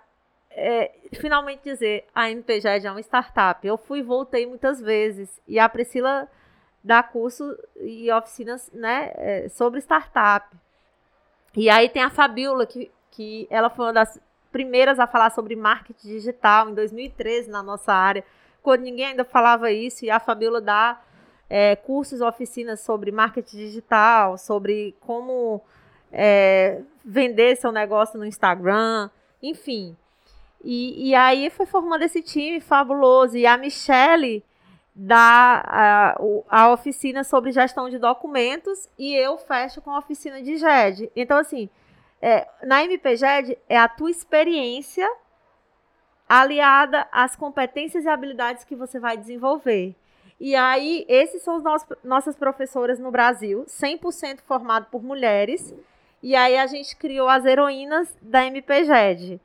é, 0.59 0.91
finalmente 1.13 1.63
dizer 1.63 2.05
a 2.13 2.29
MPJ 2.29 2.85
é 2.85 2.91
uma 2.91 2.99
startup. 2.99 3.65
Eu 3.65 3.77
fui 3.77 3.99
e 3.99 4.03
voltei 4.03 4.45
muitas 4.45 4.81
vezes. 4.81 5.41
E 5.47 5.57
a 5.57 5.69
Priscila 5.69 6.27
dá 6.83 7.01
curso 7.01 7.57
e 7.79 8.11
oficinas 8.11 8.69
né, 8.73 9.11
é, 9.15 9.49
sobre 9.49 9.79
startup. 9.79 10.47
E 11.55 11.69
aí 11.69 11.89
tem 11.89 12.03
a 12.03 12.09
Fabiola, 12.09 12.65
que, 12.65 12.91
que 13.11 13.47
ela 13.49 13.69
foi 13.69 13.85
uma 13.85 13.93
das 13.93 14.19
primeiras 14.51 14.99
a 14.99 15.07
falar 15.07 15.29
sobre 15.31 15.55
marketing 15.55 16.07
digital 16.07 16.69
em 16.69 16.73
2013 16.73 17.49
na 17.49 17.63
nossa 17.63 17.93
área, 17.93 18.23
quando 18.61 18.81
ninguém 18.81 19.07
ainda 19.07 19.23
falava 19.23 19.71
isso. 19.71 20.05
E 20.05 20.11
a 20.11 20.19
Fabiola 20.19 20.61
dá 20.61 21.01
é, 21.49 21.75
cursos, 21.75 22.21
oficinas 22.21 22.81
sobre 22.81 23.11
marketing 23.11 23.57
digital, 23.57 24.37
sobre 24.37 24.95
como 24.99 25.61
é, 26.11 26.81
vender 27.03 27.55
seu 27.55 27.71
negócio 27.71 28.19
no 28.19 28.25
Instagram, 28.25 29.09
enfim. 29.41 29.95
E, 30.63 31.09
e 31.09 31.15
aí 31.15 31.49
foi 31.49 31.65
formando 31.65 32.03
esse 32.03 32.21
time 32.21 32.59
fabuloso. 32.59 33.37
E 33.37 33.45
a 33.45 33.57
Michelle 33.57 34.43
dá 34.93 35.63
a, 35.65 36.17
a 36.49 36.71
oficina 36.71 37.23
sobre 37.23 37.51
gestão 37.51 37.89
de 37.89 37.97
documentos 37.97 38.89
e 38.97 39.15
eu 39.15 39.37
fecho 39.37 39.81
com 39.81 39.91
a 39.91 39.99
oficina 39.99 40.41
de 40.41 40.57
GED. 40.57 41.09
Então, 41.15 41.37
assim, 41.37 41.69
é, 42.21 42.47
na 42.63 42.83
MPGED 42.83 43.57
é 43.69 43.77
a 43.77 43.87
tua 43.87 44.11
experiência 44.11 45.09
aliada 46.27 47.07
às 47.11 47.35
competências 47.35 48.03
e 48.03 48.09
habilidades 48.09 48.63
que 48.63 48.75
você 48.75 48.99
vai 48.99 49.17
desenvolver. 49.17 49.95
E 50.39 50.55
aí, 50.55 51.05
esses 51.09 51.41
são 51.41 51.57
os 51.57 51.63
nossas 52.03 52.35
professoras 52.35 52.99
no 52.99 53.11
Brasil, 53.11 53.65
100% 53.67 54.41
formado 54.41 54.87
por 54.91 55.03
mulheres. 55.03 55.73
E 56.21 56.35
aí 56.35 56.57
a 56.57 56.67
gente 56.67 56.95
criou 56.95 57.27
as 57.27 57.45
heroínas 57.45 58.17
da 58.21 58.45
MPGED, 58.45 59.39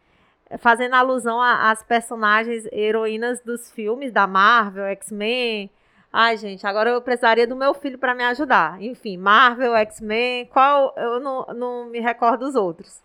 fazendo 0.59 0.95
alusão 0.95 1.41
às 1.41 1.83
personagens 1.83 2.67
heroínas 2.73 3.41
dos 3.41 3.71
filmes 3.71 4.13
da 4.13 4.27
Marvel, 4.27 4.85
X-Men. 4.87 5.71
Ai, 6.13 6.37
gente, 6.37 6.67
agora 6.67 6.91
eu 6.91 7.03
precisaria 7.03 7.47
do 7.47 7.57
meu 7.57 7.75
filho 7.75 7.99
para 7.99 8.15
me 8.15 8.23
ajudar. 8.25 8.81
Enfim, 8.81 9.17
Marvel, 9.17 9.75
X-Men, 9.77 10.47
qual 10.47 10.95
eu 10.97 11.19
não, 11.21 11.47
não 11.55 11.87
me 11.87 12.01
recordo 12.01 12.47
os 12.47 12.55
outros. 12.55 13.03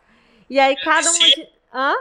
E 0.50 0.60
aí 0.60 0.76
cada 0.76 1.10
uma 1.10 1.20
de... 1.20 1.48
Hã? 1.74 1.94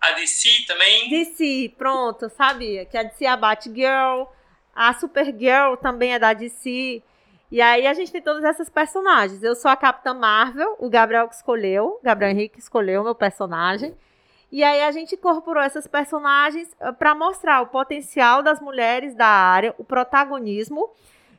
A 0.00 0.12
DC 0.12 0.66
também? 0.66 1.08
DC, 1.08 1.74
pronto, 1.76 2.26
eu 2.26 2.30
sabia. 2.30 2.84
Que 2.84 2.96
a 2.96 3.02
DC 3.02 3.24
é 3.24 3.28
a 3.28 3.36
Batgirl, 3.36 4.28
a 4.74 4.94
Supergirl 4.94 5.74
também 5.76 6.14
é 6.14 6.18
da 6.18 6.32
DC. 6.32 7.02
E 7.50 7.60
aí 7.60 7.86
a 7.86 7.94
gente 7.94 8.12
tem 8.12 8.22
todas 8.22 8.44
essas 8.44 8.68
personagens. 8.68 9.42
Eu 9.42 9.56
sou 9.56 9.70
a 9.70 9.76
Capitã 9.76 10.14
Marvel, 10.14 10.76
o 10.78 10.88
Gabriel 10.88 11.28
que 11.28 11.34
escolheu, 11.34 11.98
Gabriel 12.02 12.30
Henrique 12.30 12.58
escolheu 12.58 13.00
o 13.00 13.04
meu 13.04 13.14
personagem. 13.14 13.96
E 14.50 14.64
aí 14.64 14.82
a 14.82 14.90
gente 14.90 15.14
incorporou 15.14 15.62
essas 15.62 15.86
personagens 15.86 16.74
eh, 16.80 16.92
para 16.92 17.14
mostrar 17.14 17.60
o 17.60 17.66
potencial 17.66 18.42
das 18.42 18.60
mulheres 18.60 19.14
da 19.14 19.26
área, 19.26 19.74
o 19.76 19.84
protagonismo 19.84 20.90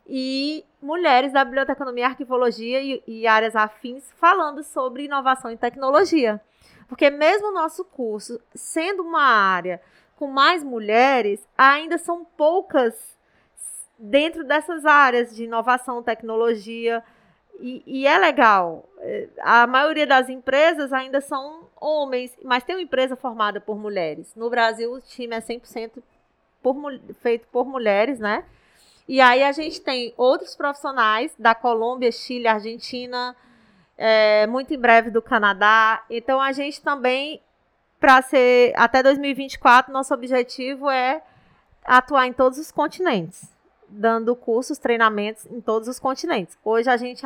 e 0.08 0.64
mulheres 0.82 1.34
da 1.34 1.44
biblioteconomia, 1.44 2.06
arquivologia 2.06 2.82
e, 2.82 3.02
e 3.08 3.28
áreas 3.28 3.56
afins 3.56 4.12
falando 4.20 4.64
sobre 4.64 5.06
inovação 5.06 5.52
e 5.52 5.58
tecnologia. 5.58 6.40
Porque 6.88 7.10
mesmo 7.10 7.50
o 7.50 7.54
nosso 7.54 7.84
curso, 7.84 8.40
sendo 8.54 9.04
uma 9.04 9.24
área 9.24 9.82
com 10.16 10.28
mais 10.28 10.64
mulheres, 10.64 11.48
ainda 11.58 11.98
são 11.98 12.26
poucas 12.26 13.18
dentro 13.98 14.44
dessas 14.44 14.86
áreas 14.86 15.36
de 15.36 15.44
inovação, 15.44 16.02
tecnologia, 16.02 17.04
e, 17.60 17.84
e, 17.86 18.08
é 18.08 18.18
legal. 18.18 18.90
É, 19.00 19.28
a 19.42 19.68
maioria 19.68 20.08
das 20.08 20.30
empresas 20.30 20.94
ainda 20.94 21.20
são 21.20 21.69
homens, 21.82 22.36
mas 22.44 22.64
tem 22.64 22.76
uma 22.76 22.82
empresa 22.82 23.16
formada 23.16 23.60
por 23.60 23.78
mulheres. 23.78 24.34
No 24.36 24.50
Brasil, 24.50 24.92
o 24.92 25.02
time 25.02 25.36
é 25.36 25.40
100% 25.40 26.02
por, 26.62 26.76
feito 27.22 27.48
por 27.48 27.66
mulheres, 27.66 28.20
né? 28.20 28.44
E 29.08 29.20
aí 29.20 29.44
a 29.44 29.52
gente 29.52 29.82
tem 29.82 30.14
outros 30.16 30.56
profissionais 30.56 31.34
da 31.38 31.56
Colômbia, 31.56 32.12
Chile, 32.12 32.48
Argentina, 32.48 33.36
é, 33.98 34.46
muito 34.48 34.74
em 34.74 34.78
breve 34.78 35.10
do 35.10 35.22
Canadá. 35.22 36.04
Então 36.10 36.40
a 36.40 36.52
gente 36.52 36.82
também, 36.82 37.42
para 38.00 38.22
ser 38.22 38.74
até 38.76 39.02
2024, 39.02 39.92
nosso 39.92 40.14
objetivo 40.14 40.90
é 40.90 41.24
atuar 41.84 42.28
em 42.28 42.34
todos 42.34 42.60
os 42.60 42.72
continentes 42.72 43.58
dando 43.90 44.36
cursos, 44.36 44.78
treinamentos 44.78 45.46
em 45.48 45.60
todos 45.60 45.88
os 45.88 46.00
continentes. 46.00 46.58
Hoje 46.64 46.90
a 46.90 46.98
gente 46.98 47.24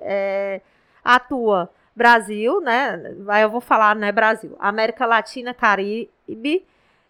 é, 0.00 0.60
atua 1.04 1.70
Brasil, 1.96 2.60
né? 2.60 3.16
Aí 3.28 3.42
eu 3.42 3.50
vou 3.50 3.60
falar, 3.60 3.96
né, 3.96 4.12
Brasil, 4.12 4.54
América 4.60 5.06
Latina, 5.06 5.54
Caribe 5.54 6.64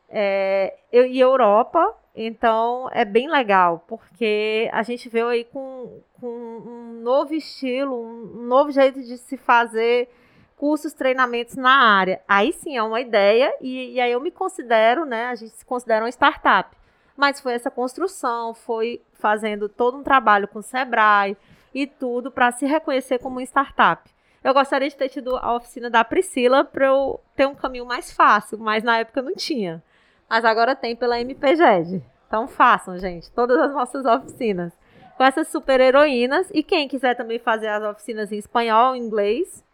é, 0.08 0.74
e 0.92 1.20
Europa. 1.20 1.94
Então 2.14 2.88
é 2.92 3.04
bem 3.04 3.28
legal, 3.28 3.84
porque 3.86 4.70
a 4.72 4.82
gente 4.82 5.08
veio 5.08 5.28
aí 5.28 5.44
com, 5.44 6.00
com 6.18 6.26
um 6.26 7.00
novo 7.02 7.34
estilo, 7.34 7.94
um 7.94 8.46
novo 8.46 8.70
jeito 8.70 9.02
de 9.02 9.18
se 9.18 9.36
fazer 9.36 10.08
cursos, 10.56 10.94
treinamentos 10.94 11.56
na 11.56 11.76
área. 11.98 12.22
Aí 12.26 12.52
sim 12.52 12.76
é 12.76 12.82
uma 12.82 13.02
ideia, 13.02 13.54
e, 13.60 13.94
e 13.94 14.00
aí 14.00 14.12
eu 14.12 14.20
me 14.20 14.30
considero, 14.30 15.04
né? 15.04 15.26
A 15.26 15.34
gente 15.34 15.52
se 15.56 15.64
considera 15.66 16.04
uma 16.04 16.08
startup 16.08 16.74
mas 17.16 17.40
foi 17.40 17.54
essa 17.54 17.70
construção, 17.70 18.52
foi 18.52 19.00
fazendo 19.14 19.68
todo 19.68 19.96
um 19.96 20.02
trabalho 20.02 20.46
com 20.46 20.58
o 20.58 20.62
Sebrae 20.62 21.36
e 21.74 21.86
tudo 21.86 22.30
para 22.30 22.52
se 22.52 22.66
reconhecer 22.66 23.18
como 23.18 23.36
uma 23.36 23.42
startup. 23.42 24.08
Eu 24.46 24.54
gostaria 24.54 24.88
de 24.88 24.94
ter 24.94 25.08
tido 25.08 25.36
a 25.36 25.56
oficina 25.56 25.90
da 25.90 26.04
Priscila 26.04 26.62
para 26.62 26.86
eu 26.86 27.20
ter 27.34 27.48
um 27.48 27.54
caminho 27.56 27.84
mais 27.84 28.12
fácil, 28.12 28.56
mas 28.56 28.84
na 28.84 28.98
época 28.98 29.20
não 29.20 29.34
tinha. 29.34 29.82
Mas 30.30 30.44
agora 30.44 30.76
tem 30.76 30.94
pela 30.94 31.20
MPGED. 31.20 32.00
Então 32.28 32.46
façam, 32.46 32.96
gente, 32.96 33.28
todas 33.32 33.58
as 33.58 33.72
nossas 33.72 34.06
oficinas 34.06 34.72
com 35.16 35.24
essas 35.24 35.48
super 35.48 35.80
heroínas. 35.80 36.48
E 36.54 36.62
quem 36.62 36.86
quiser 36.86 37.16
também 37.16 37.40
fazer 37.40 37.66
as 37.66 37.82
oficinas 37.82 38.30
em 38.30 38.38
espanhol, 38.38 38.94
em 38.94 39.00
inglês, 39.00 39.64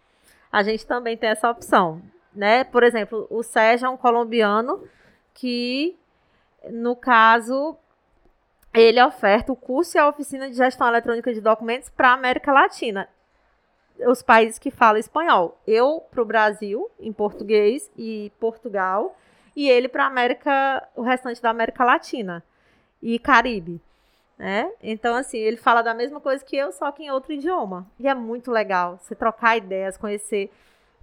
a 0.51 0.63
gente 0.63 0.87
também 0.87 1.19
tem 1.19 1.29
essa 1.29 1.51
opção. 1.51 2.01
Né? 2.35 2.65
Por 2.65 2.83
exemplo, 2.83 3.27
o 3.29 3.43
Sérgio 3.43 3.85
é 3.85 3.91
um 3.91 3.97
colombiano 3.99 4.89
que 5.35 5.95
no 6.71 6.97
caso, 6.97 7.77
ele 8.73 9.03
oferta 9.03 9.53
o 9.53 9.57
curso 9.57 9.99
e 9.99 10.01
a 10.01 10.09
oficina 10.09 10.49
de 10.49 10.57
gestão 10.57 10.89
eletrônica 10.89 11.31
de 11.35 11.43
documentos 11.43 11.91
para 11.91 12.09
a 12.09 12.15
América 12.15 12.51
Latina, 12.51 13.07
os 14.01 14.23
países 14.23 14.59
que 14.59 14.71
falam 14.71 14.99
espanhol. 14.99 15.61
Eu 15.67 16.03
para 16.11 16.23
o 16.23 16.25
Brasil, 16.25 16.91
em 16.99 17.13
português, 17.13 17.91
e 17.97 18.33
Portugal, 18.39 19.17
e 19.55 19.69
ele 19.69 19.89
para 19.89 20.07
América, 20.07 20.89
o 20.97 21.03
restante 21.03 21.41
da 21.43 21.51
América 21.51 21.85
Latina 21.85 22.43
e 23.03 23.19
Caribe. 23.19 23.81
Né? 24.39 24.71
Então, 24.83 25.15
assim, 25.15 25.39
ele 25.39 25.57
fala 25.57 25.83
da 25.83 25.95
mesma 25.95 26.21
coisa 26.21 26.45
que 26.45 26.57
eu, 26.57 26.73
só 26.73 26.91
que 26.91 27.05
em 27.05 27.11
outro 27.11 27.33
idioma. 27.33 27.87
E 27.99 28.09
é 28.09 28.15
muito 28.15 28.51
legal 28.51 28.99
você 28.99 29.15
trocar 29.15 29.57
ideias, 29.57 29.97
conhecer 29.97 30.51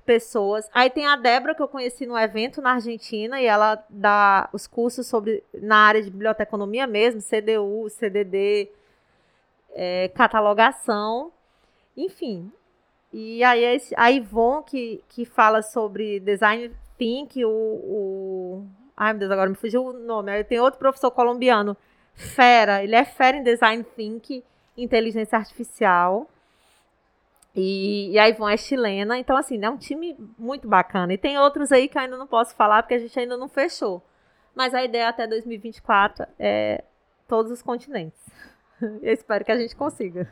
pessoas. 0.06 0.68
Aí 0.74 0.90
tem 0.90 1.06
a 1.06 1.16
Débora, 1.16 1.54
que 1.54 1.62
eu 1.62 1.68
conheci 1.68 2.06
no 2.08 2.18
evento 2.18 2.62
na 2.62 2.74
Argentina, 2.74 3.40
e 3.40 3.46
ela 3.46 3.82
dá 3.90 4.50
os 4.52 4.66
cursos 4.66 5.06
sobre 5.08 5.44
na 5.54 5.78
área 5.78 6.02
de 6.02 6.10
biblioteconomia 6.10 6.88
mesmo, 6.88 7.22
CDU, 7.22 7.88
CDD, 7.90 8.70
é, 9.72 10.08
catalogação, 10.10 11.32
enfim. 11.96 12.52
E 13.12 13.44
aí 13.44 13.82
a 13.98 14.12
Ivon, 14.12 14.62
que, 14.62 15.04
que 15.10 15.26
fala 15.26 15.62
sobre 15.62 16.20
design 16.20 16.72
think, 16.98 17.44
o, 17.44 17.50
o... 17.50 18.68
Ai, 18.96 19.14
meu 19.14 19.20
Deus, 19.22 19.32
agora 19.32 19.50
me 19.50 19.56
fugiu 19.56 19.84
o 19.84 19.94
nome. 19.94 20.44
Tem 20.44 20.60
outro 20.60 20.80
professor 20.80 21.10
colombiano, 21.10 21.76
fera, 22.14 22.84
ele 22.84 22.96
é 22.96 23.06
fera 23.06 23.38
em 23.38 23.44
design 23.44 23.84
think, 23.96 24.44
inteligência 24.78 25.38
artificial. 25.38 26.30
E, 27.56 28.12
e 28.12 28.20
a 28.20 28.30
Ivon 28.30 28.48
é 28.48 28.58
chilena, 28.58 29.18
então 29.18 29.36
assim, 29.36 29.64
é 29.64 29.70
um 29.70 29.78
time 29.78 30.16
muito 30.38 30.68
bacana. 30.68 31.14
E 31.14 31.18
tem 31.18 31.38
outros 31.40 31.72
aí 31.72 31.88
que 31.88 31.98
eu 31.98 32.02
ainda 32.02 32.18
não 32.18 32.28
posso 32.28 32.56
falar, 32.56 32.84
porque 32.84 32.94
a 32.94 33.00
gente 33.00 33.20
ainda 33.20 33.36
não 33.36 33.50
fechou. 33.50 34.04
Mas 34.54 34.74
a 34.74 34.84
ideia 34.84 35.10
até 35.10 35.26
2024 35.26 36.28
é 36.38 36.84
todos 37.28 37.52
os 37.52 37.62
continentes. 37.62 38.22
Eu 39.02 39.14
espero 39.14 39.46
que 39.46 39.52
a 39.52 39.58
gente 39.58 39.76
consiga. 39.76 40.32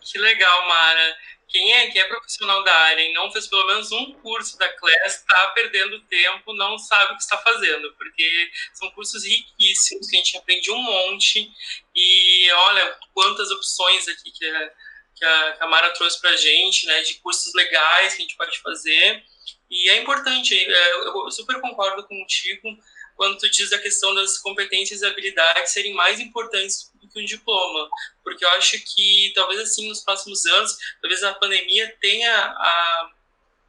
Que 0.00 0.18
legal, 0.18 0.68
Mara. 0.68 1.18
Quem 1.48 1.72
é, 1.72 1.90
quem 1.90 2.00
é 2.00 2.04
profissional 2.04 2.62
da 2.62 2.72
área 2.72 3.02
e 3.02 3.12
não 3.12 3.30
fez 3.32 3.48
pelo 3.48 3.66
menos 3.66 3.90
um 3.90 4.12
curso 4.14 4.56
da 4.56 4.68
Class 4.68 5.16
está 5.16 5.48
perdendo 5.48 6.00
tempo, 6.02 6.52
não 6.52 6.78
sabe 6.78 7.12
o 7.12 7.16
que 7.16 7.22
está 7.22 7.36
fazendo, 7.38 7.92
porque 7.94 8.50
são 8.72 8.88
cursos 8.92 9.24
riquíssimos, 9.24 10.06
que 10.06 10.14
a 10.14 10.18
gente 10.20 10.36
aprende 10.36 10.70
um 10.70 10.80
monte. 10.80 11.50
E 11.94 12.50
olha 12.52 12.96
quantas 13.12 13.50
opções 13.50 14.06
aqui 14.06 14.30
que 14.30 14.44
é 14.44 14.72
que 15.20 15.24
a, 15.24 15.52
que 15.52 15.62
a 15.62 15.66
Mara 15.66 15.92
trouxe 15.92 16.18
para 16.20 16.30
a 16.30 16.36
gente, 16.36 16.86
né, 16.86 17.02
de 17.02 17.14
cursos 17.14 17.52
legais 17.54 18.14
que 18.14 18.22
a 18.22 18.22
gente 18.22 18.36
pode 18.36 18.58
fazer. 18.60 19.22
E 19.70 19.90
é 19.90 20.00
importante, 20.00 20.54
é, 20.54 20.92
eu 20.94 21.30
super 21.30 21.60
concordo 21.60 22.02
contigo 22.04 22.68
quando 23.16 23.36
tu 23.36 23.50
diz 23.50 23.70
a 23.72 23.78
questão 23.78 24.14
das 24.14 24.38
competências 24.38 25.02
e 25.02 25.06
habilidades 25.06 25.72
serem 25.72 25.92
mais 25.92 26.18
importantes 26.18 26.89
que 27.10 27.20
um 27.20 27.24
diploma, 27.24 27.88
porque 28.22 28.44
eu 28.44 28.50
acho 28.50 28.78
que 28.80 29.32
talvez 29.34 29.60
assim 29.60 29.88
nos 29.88 30.00
próximos 30.00 30.44
anos, 30.46 30.76
talvez 31.00 31.22
a 31.22 31.34
pandemia 31.34 31.96
tenha 32.00 32.34
a, 32.34 33.10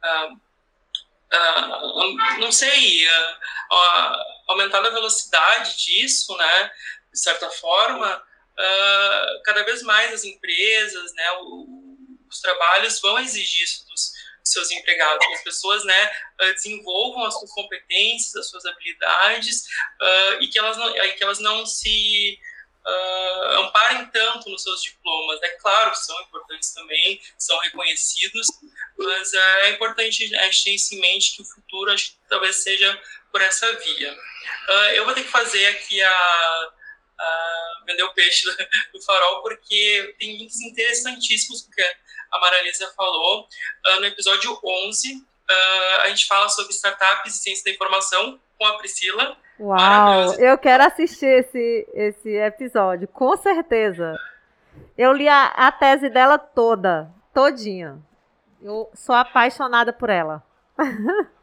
a, 0.02 0.32
a 1.32 2.38
não 2.38 2.52
sei, 2.52 3.06
a, 3.08 4.24
aumentado 4.48 4.88
a 4.88 4.92
velocidade 4.92 5.76
disso, 5.76 6.36
né, 6.36 6.70
de 7.12 7.18
certa 7.18 7.50
forma, 7.50 8.22
cada 9.44 9.64
vez 9.64 9.82
mais 9.82 10.12
as 10.12 10.24
empresas, 10.24 11.12
né, 11.14 11.24
os 12.28 12.40
trabalhos 12.40 13.00
vão 13.00 13.18
exigir 13.18 13.64
isso 13.64 13.86
dos, 13.88 14.12
seus 14.44 14.70
empregados, 14.70 15.26
que 15.26 15.34
as 15.34 15.44
pessoas, 15.44 15.84
né, 15.84 16.10
uh, 16.40 16.52
desenvolvam 16.54 17.24
as 17.24 17.38
suas 17.38 17.50
competências, 17.52 18.34
as 18.36 18.48
suas 18.48 18.64
habilidades 18.66 19.66
uh, 20.00 20.42
e 20.42 20.48
que 20.48 20.58
elas 20.58 20.76
não, 20.76 20.92
que 20.92 21.22
elas 21.22 21.38
não 21.38 21.64
se 21.64 22.38
Uh, 22.84 23.60
amparem 23.60 24.06
tanto 24.06 24.50
nos 24.50 24.62
seus 24.62 24.82
diplomas. 24.82 25.40
É 25.42 25.50
claro 25.50 25.94
são 25.94 26.20
importantes 26.22 26.74
também, 26.74 27.20
são 27.38 27.58
reconhecidos, 27.60 28.46
mas 28.98 29.32
é 29.32 29.70
importante 29.70 30.34
a 30.34 30.44
gente 30.44 30.64
ter 30.64 30.74
isso 30.74 30.94
em 30.94 31.00
mente 31.00 31.36
que 31.36 31.42
o 31.42 31.44
futuro 31.44 31.92
acho 31.92 32.12
que 32.12 32.18
talvez 32.28 32.56
seja 32.56 33.00
por 33.30 33.40
essa 33.40 33.72
via. 33.72 34.12
Uh, 34.12 34.90
eu 34.94 35.04
vou 35.04 35.14
ter 35.14 35.24
que 35.24 35.30
fazer 35.30 35.66
aqui 35.66 36.02
a, 36.02 36.72
uh, 37.18 37.84
vender 37.86 38.02
o 38.02 38.12
peixe 38.12 38.44
do, 38.44 38.56
do, 38.92 39.04
farol, 39.04 39.42
porque 39.42 40.14
tem 40.18 40.36
links 40.36 40.60
interessantíssimos 40.60 41.68
que 41.72 41.82
a 42.32 42.38
Maralisa 42.38 42.92
falou. 42.96 43.48
Uh, 43.86 44.00
no 44.00 44.06
episódio 44.06 44.58
11, 44.62 45.24
uh, 45.50 46.00
a 46.02 46.08
gente 46.08 46.26
fala 46.26 46.48
sobre 46.48 46.72
startups 46.72 47.34
e 47.34 47.38
ciência 47.38 47.64
da 47.64 47.70
informação 47.70 48.40
com 48.58 48.66
a 48.66 48.78
Priscila. 48.78 49.36
Uau, 49.58 50.34
eu 50.34 50.56
quero 50.58 50.84
assistir 50.84 51.26
esse, 51.26 51.88
esse 51.94 52.30
episódio, 52.36 53.06
com 53.08 53.36
certeza. 53.36 54.18
Eu 54.96 55.12
li 55.12 55.28
a, 55.28 55.46
a 55.46 55.72
tese 55.72 56.08
dela 56.08 56.38
toda, 56.38 57.10
todinha. 57.32 57.98
Eu 58.60 58.90
sou 58.94 59.14
apaixonada 59.14 59.92
por 59.92 60.10
ela. 60.10 60.42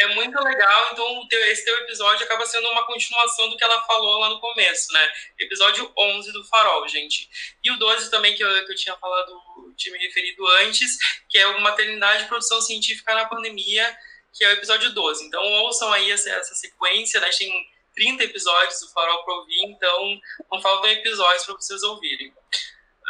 é 0.00 0.14
muito 0.14 0.38
legal, 0.42 0.88
então 0.92 1.28
esse 1.30 1.64
teu 1.64 1.76
episódio 1.78 2.24
acaba 2.24 2.46
sendo 2.46 2.68
uma 2.70 2.86
continuação 2.86 3.50
do 3.50 3.56
que 3.56 3.62
ela 3.62 3.82
falou 3.82 4.18
lá 4.18 4.30
no 4.30 4.40
começo, 4.40 4.90
né? 4.92 5.12
Episódio 5.38 5.92
11 5.96 6.32
do 6.32 6.42
Farol, 6.44 6.88
gente. 6.88 7.28
E 7.62 7.70
o 7.70 7.78
12 7.78 8.10
também, 8.10 8.34
que 8.34 8.42
eu, 8.42 8.64
que 8.64 8.72
eu 8.72 8.76
tinha 8.76 8.96
falado, 8.96 9.74
tinha 9.76 9.92
me 9.92 10.02
referido 10.02 10.46
antes, 10.62 10.96
que 11.28 11.38
é 11.38 11.46
o 11.46 11.60
Maternidade 11.60 12.24
e 12.24 12.28
Produção 12.28 12.62
Científica 12.62 13.14
na 13.14 13.26
Pandemia, 13.26 13.94
que 14.32 14.42
é 14.42 14.48
o 14.48 14.52
episódio 14.52 14.90
12. 14.94 15.26
Então 15.26 15.42
ouçam 15.64 15.92
aí 15.92 16.10
essa, 16.10 16.30
essa 16.30 16.54
sequência, 16.54 17.20
né? 17.20 17.28
Tem 17.30 17.52
30 17.94 18.24
episódios 18.24 18.80
do 18.80 18.88
Farol 18.92 19.22
para 19.24 19.34
ouvir, 19.34 19.62
então 19.66 20.20
não 20.50 20.62
faltam 20.62 20.90
episódios 20.90 21.44
para 21.44 21.54
vocês 21.56 21.82
ouvirem. 21.82 22.28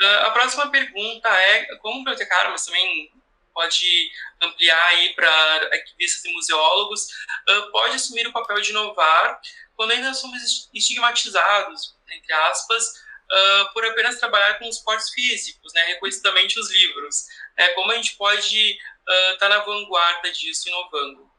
Uh, 0.02 0.24
a 0.24 0.30
próxima 0.30 0.68
pergunta 0.70 1.28
é, 1.28 1.76
como 1.76 1.98
bibliotecário, 1.98 2.50
mas 2.50 2.64
também 2.64 3.12
pode 3.52 4.10
ampliar 4.40 4.86
aí 4.88 5.14
para 5.14 5.30
arquivistas 5.72 6.24
e 6.24 6.32
museólogos, 6.32 7.08
uh, 7.48 7.70
pode 7.72 7.96
assumir 7.96 8.26
o 8.26 8.32
papel 8.32 8.60
de 8.60 8.70
inovar 8.70 9.40
quando 9.76 9.92
ainda 9.92 10.12
somos 10.12 10.68
estigmatizados, 10.74 11.96
entre 12.10 12.32
aspas, 12.32 12.84
uh, 13.30 13.72
por 13.72 13.84
apenas 13.84 14.18
trabalhar 14.18 14.58
com 14.58 14.68
os 14.68 14.76
suportes 14.76 15.10
físicos, 15.10 15.72
né, 15.72 15.82
reconhecidamente 15.86 16.58
os 16.58 16.70
livros. 16.70 17.26
É, 17.56 17.68
como 17.68 17.90
a 17.92 17.96
gente 17.96 18.16
pode 18.16 18.72
estar 18.72 19.34
uh, 19.34 19.38
tá 19.38 19.48
na 19.48 19.58
vanguarda 19.60 20.30
disso, 20.32 20.68
inovando? 20.68 21.30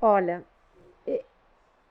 Olha, 0.00 0.44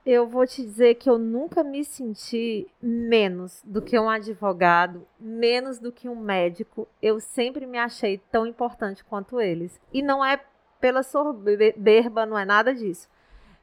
eu 0.05 0.27
vou 0.27 0.45
te 0.45 0.61
dizer 0.61 0.95
que 0.95 1.09
eu 1.09 1.17
nunca 1.17 1.63
me 1.63 1.83
senti 1.85 2.67
menos 2.81 3.61
do 3.63 3.81
que 3.81 3.97
um 3.97 4.09
advogado, 4.09 5.07
menos 5.17 5.79
do 5.79 5.91
que 5.91 6.09
um 6.09 6.15
médico. 6.15 6.87
Eu 7.01 7.19
sempre 7.21 7.65
me 7.65 7.77
achei 7.77 8.17
tão 8.31 8.45
importante 8.45 9.03
quanto 9.03 9.39
eles. 9.39 9.79
E 9.93 10.01
não 10.01 10.23
é 10.23 10.41
pela 10.81 11.03
soberba, 11.03 12.25
não 12.25 12.37
é 12.37 12.43
nada 12.43 12.75
disso. 12.75 13.07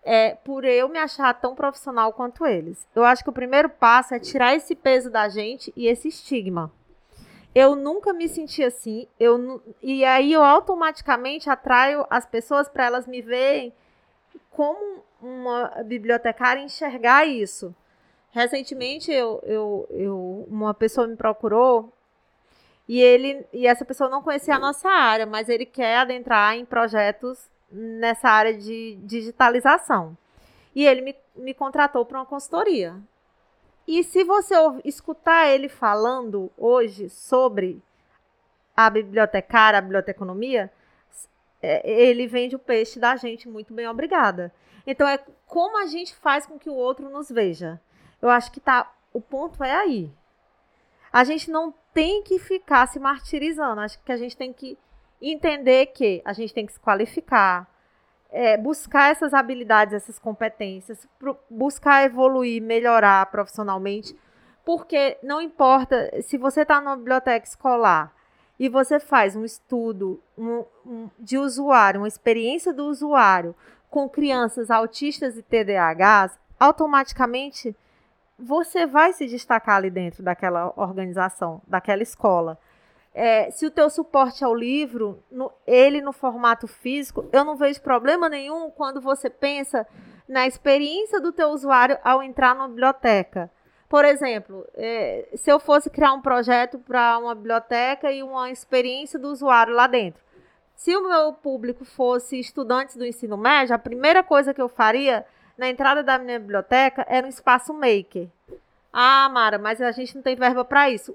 É 0.03 0.35
por 0.35 0.65
eu 0.65 0.89
me 0.89 0.99
achar 0.99 1.35
tão 1.35 1.55
profissional 1.55 2.15
quanto 2.15 2.47
eles. 2.47 2.89
Eu 2.95 3.05
acho 3.05 3.23
que 3.23 3.29
o 3.29 3.35
primeiro 3.35 3.69
passo 3.69 4.15
é 4.15 4.19
tirar 4.19 4.55
esse 4.55 4.75
peso 4.75 5.11
da 5.11 5.29
gente 5.29 5.71
e 5.77 5.87
esse 5.87 6.09
estigma. 6.09 6.73
Eu 7.55 7.77
nunca 7.77 8.15
me 8.15 8.27
senti 8.27 8.65
assim. 8.65 9.07
Eu, 9.19 9.63
e 9.83 10.03
aí 10.07 10.33
eu 10.33 10.43
automaticamente 10.43 11.51
atraio 11.51 12.07
as 12.09 12.25
pessoas 12.25 12.67
para 12.67 12.87
elas 12.87 13.07
me 13.07 13.21
verem 13.21 13.75
como 14.51 15.03
uma 15.23 15.69
bibliotecária 15.85 16.63
enxergar 16.63 17.27
isso. 17.27 17.75
Recentemente, 18.33 19.11
eu, 19.11 19.41
eu, 19.45 19.89
eu, 19.91 20.47
uma 20.49 20.73
pessoa 20.73 21.07
me 21.07 21.17
procurou 21.17 21.93
e 22.89 23.01
ele 23.01 23.45
e 23.53 23.67
essa 23.67 23.85
pessoa 23.85 24.09
não 24.09 24.23
conhecia 24.23 24.55
a 24.55 24.59
nossa 24.59 24.89
área, 24.89 25.27
mas 25.27 25.49
ele 25.49 25.67
quer 25.67 25.99
adentrar 25.99 26.57
em 26.57 26.65
projetos 26.65 27.51
nessa 27.71 28.29
área 28.29 28.57
de 28.57 28.97
digitalização. 29.03 30.17
E 30.75 30.87
ele 30.87 31.01
me, 31.01 31.17
me 31.37 31.55
contratou 31.55 32.05
para 32.05 32.19
uma 32.19 32.27
consultoria. 32.27 32.97
E 33.87 34.05
se 34.05 34.23
você 34.23 34.55
escutar 34.85 35.49
ele 35.49 35.69
falando 35.69 36.51
hoje 36.57 37.09
sobre 37.09 37.83
a 38.77 38.89
bibliotecária, 38.89 39.79
a 39.79 39.83
biblioteconomia, 39.83 40.71
ele 41.63 42.27
vende 42.27 42.57
o 42.57 42.59
peixe 42.59 42.99
da 42.99 43.17
gente 43.17 43.49
muito 43.49 43.75
bem, 43.75 43.87
obrigada. 43.89 44.53
Então 44.87 45.07
é 45.07 45.19
como 45.47 45.79
a 45.79 45.87
gente 45.87 46.15
faz 46.17 46.47
com 46.47 46.59
que 46.59 46.71
o 46.71 46.75
outro 46.75 47.09
nos 47.11 47.31
veja. 47.31 47.81
Eu 48.21 48.29
acho 48.29 48.51
que 48.51 48.61
tá, 48.61 48.91
o 49.13 49.21
ponto 49.21 49.63
é 49.63 49.73
aí. 49.73 50.11
A 51.13 51.25
gente 51.25 51.51
não 51.51 51.75
tem 51.93 52.23
que 52.23 52.39
ficar 52.39 52.87
se 52.87 52.99
martirizando. 52.99 53.81
Acho 53.81 54.03
que 54.03 54.13
a 54.13 54.17
gente 54.17 54.37
tem 54.37 54.53
que 54.53 54.79
entender 55.21 55.87
que 55.87 56.23
a 56.25 56.33
gente 56.33 56.55
tem 56.55 56.65
que 56.65 56.73
se 56.73 56.81
qualificar, 56.81 57.69
é, 58.31 58.57
buscar 58.57 59.11
essas 59.11 59.35
habilidades, 59.35 59.93
essas 59.93 60.19
competências, 60.19 61.07
buscar 61.49 62.05
evoluir, 62.05 62.63
melhorar 62.63 63.27
profissionalmente, 63.27 64.17
porque 64.65 65.19
não 65.23 65.43
importa 65.43 66.23
se 66.23 66.39
você 66.39 66.63
está 66.63 66.81
numa 66.81 66.97
biblioteca 66.97 67.47
escolar 67.47 68.15
e 68.61 68.69
você 68.69 69.01
faz 69.01 69.35
um 69.35 69.43
estudo 69.43 70.23
um, 70.37 70.63
um, 70.85 71.11
de 71.19 71.39
usuário, 71.39 72.03
uma 72.03 72.07
experiência 72.07 72.75
do 72.75 72.85
usuário 72.85 73.55
com 73.89 74.07
crianças 74.07 74.71
autistas 74.71 75.39
e 75.39 75.43
TDAHs, 75.43 76.39
automaticamente 76.61 77.75
você 78.39 78.87
vai 78.87 79.15
se 79.15 79.27
destacar 79.27 79.77
ali 79.77 79.91
dentro 79.91 80.23
daquela 80.23 80.75
organização, 80.77 81.63
daquela 81.67 82.03
escola. 82.03 82.59
É, 83.15 83.51
se 83.51 83.65
o 83.65 83.71
teu 83.71 83.89
suporte 83.89 84.45
ao 84.45 84.55
livro, 84.55 85.25
no, 85.31 85.51
ele 85.67 86.03
no 86.03 86.13
formato 86.13 86.69
físico, 86.69 87.27
eu 87.33 87.45
não 87.45 87.57
vejo 87.57 87.81
problema 87.81 88.29
nenhum 88.29 88.71
quando 88.71 89.01
você 89.01 89.31
pensa 89.31 89.87
na 90.29 90.47
experiência 90.47 91.19
do 91.19 91.33
teu 91.33 91.49
usuário 91.49 91.99
ao 92.05 92.23
entrar 92.23 92.55
na 92.55 92.69
biblioteca. 92.69 93.51
Por 93.91 94.05
exemplo, 94.05 94.65
é, 94.75 95.27
se 95.35 95.51
eu 95.51 95.59
fosse 95.59 95.91
criar 95.91 96.13
um 96.13 96.21
projeto 96.21 96.79
para 96.79 97.19
uma 97.19 97.35
biblioteca 97.35 98.13
e 98.13 98.23
uma 98.23 98.49
experiência 98.49 99.19
do 99.19 99.27
usuário 99.27 99.75
lá 99.75 99.89
dentro, 99.89 100.23
se 100.77 100.95
o 100.97 101.09
meu 101.09 101.33
público 101.33 101.85
fosse 101.85 102.39
estudantes 102.39 102.97
do 102.97 103.05
ensino 103.05 103.37
médio, 103.37 103.75
a 103.75 103.79
primeira 103.81 104.23
coisa 104.23 104.55
que 104.55 104.63
eu 104.63 104.69
faria 104.69 105.27
na 105.59 105.69
entrada 105.69 106.05
da 106.05 106.19
minha 106.19 106.39
biblioteca 106.39 107.05
era 107.09 107.27
um 107.27 107.29
espaço 107.29 107.75
maker. 107.75 108.29
Ah, 108.93 109.29
Mara, 109.29 109.59
mas 109.59 109.81
a 109.81 109.91
gente 109.91 110.15
não 110.15 110.23
tem 110.23 110.37
verba 110.37 110.65
para 110.65 110.89
isso. 110.89 111.13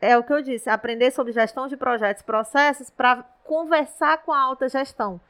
É 0.00 0.18
o 0.18 0.24
que 0.24 0.32
eu 0.32 0.42
disse, 0.42 0.68
aprender 0.68 1.12
sobre 1.12 1.32
gestão 1.32 1.68
de 1.68 1.76
projetos 1.76 2.24
processos 2.24 2.90
para 2.90 3.22
conversar 3.44 4.18
com 4.24 4.32
a 4.32 4.40
alta 4.40 4.68
gestão. 4.68 5.20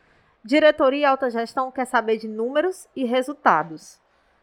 Diretoria 0.43 1.01
e 1.01 1.05
alta 1.05 1.29
gestão 1.29 1.71
quer 1.71 1.85
saber 1.85 2.17
de 2.17 2.27
números 2.27 2.89
e 2.97 3.05
resultados. 3.05 4.01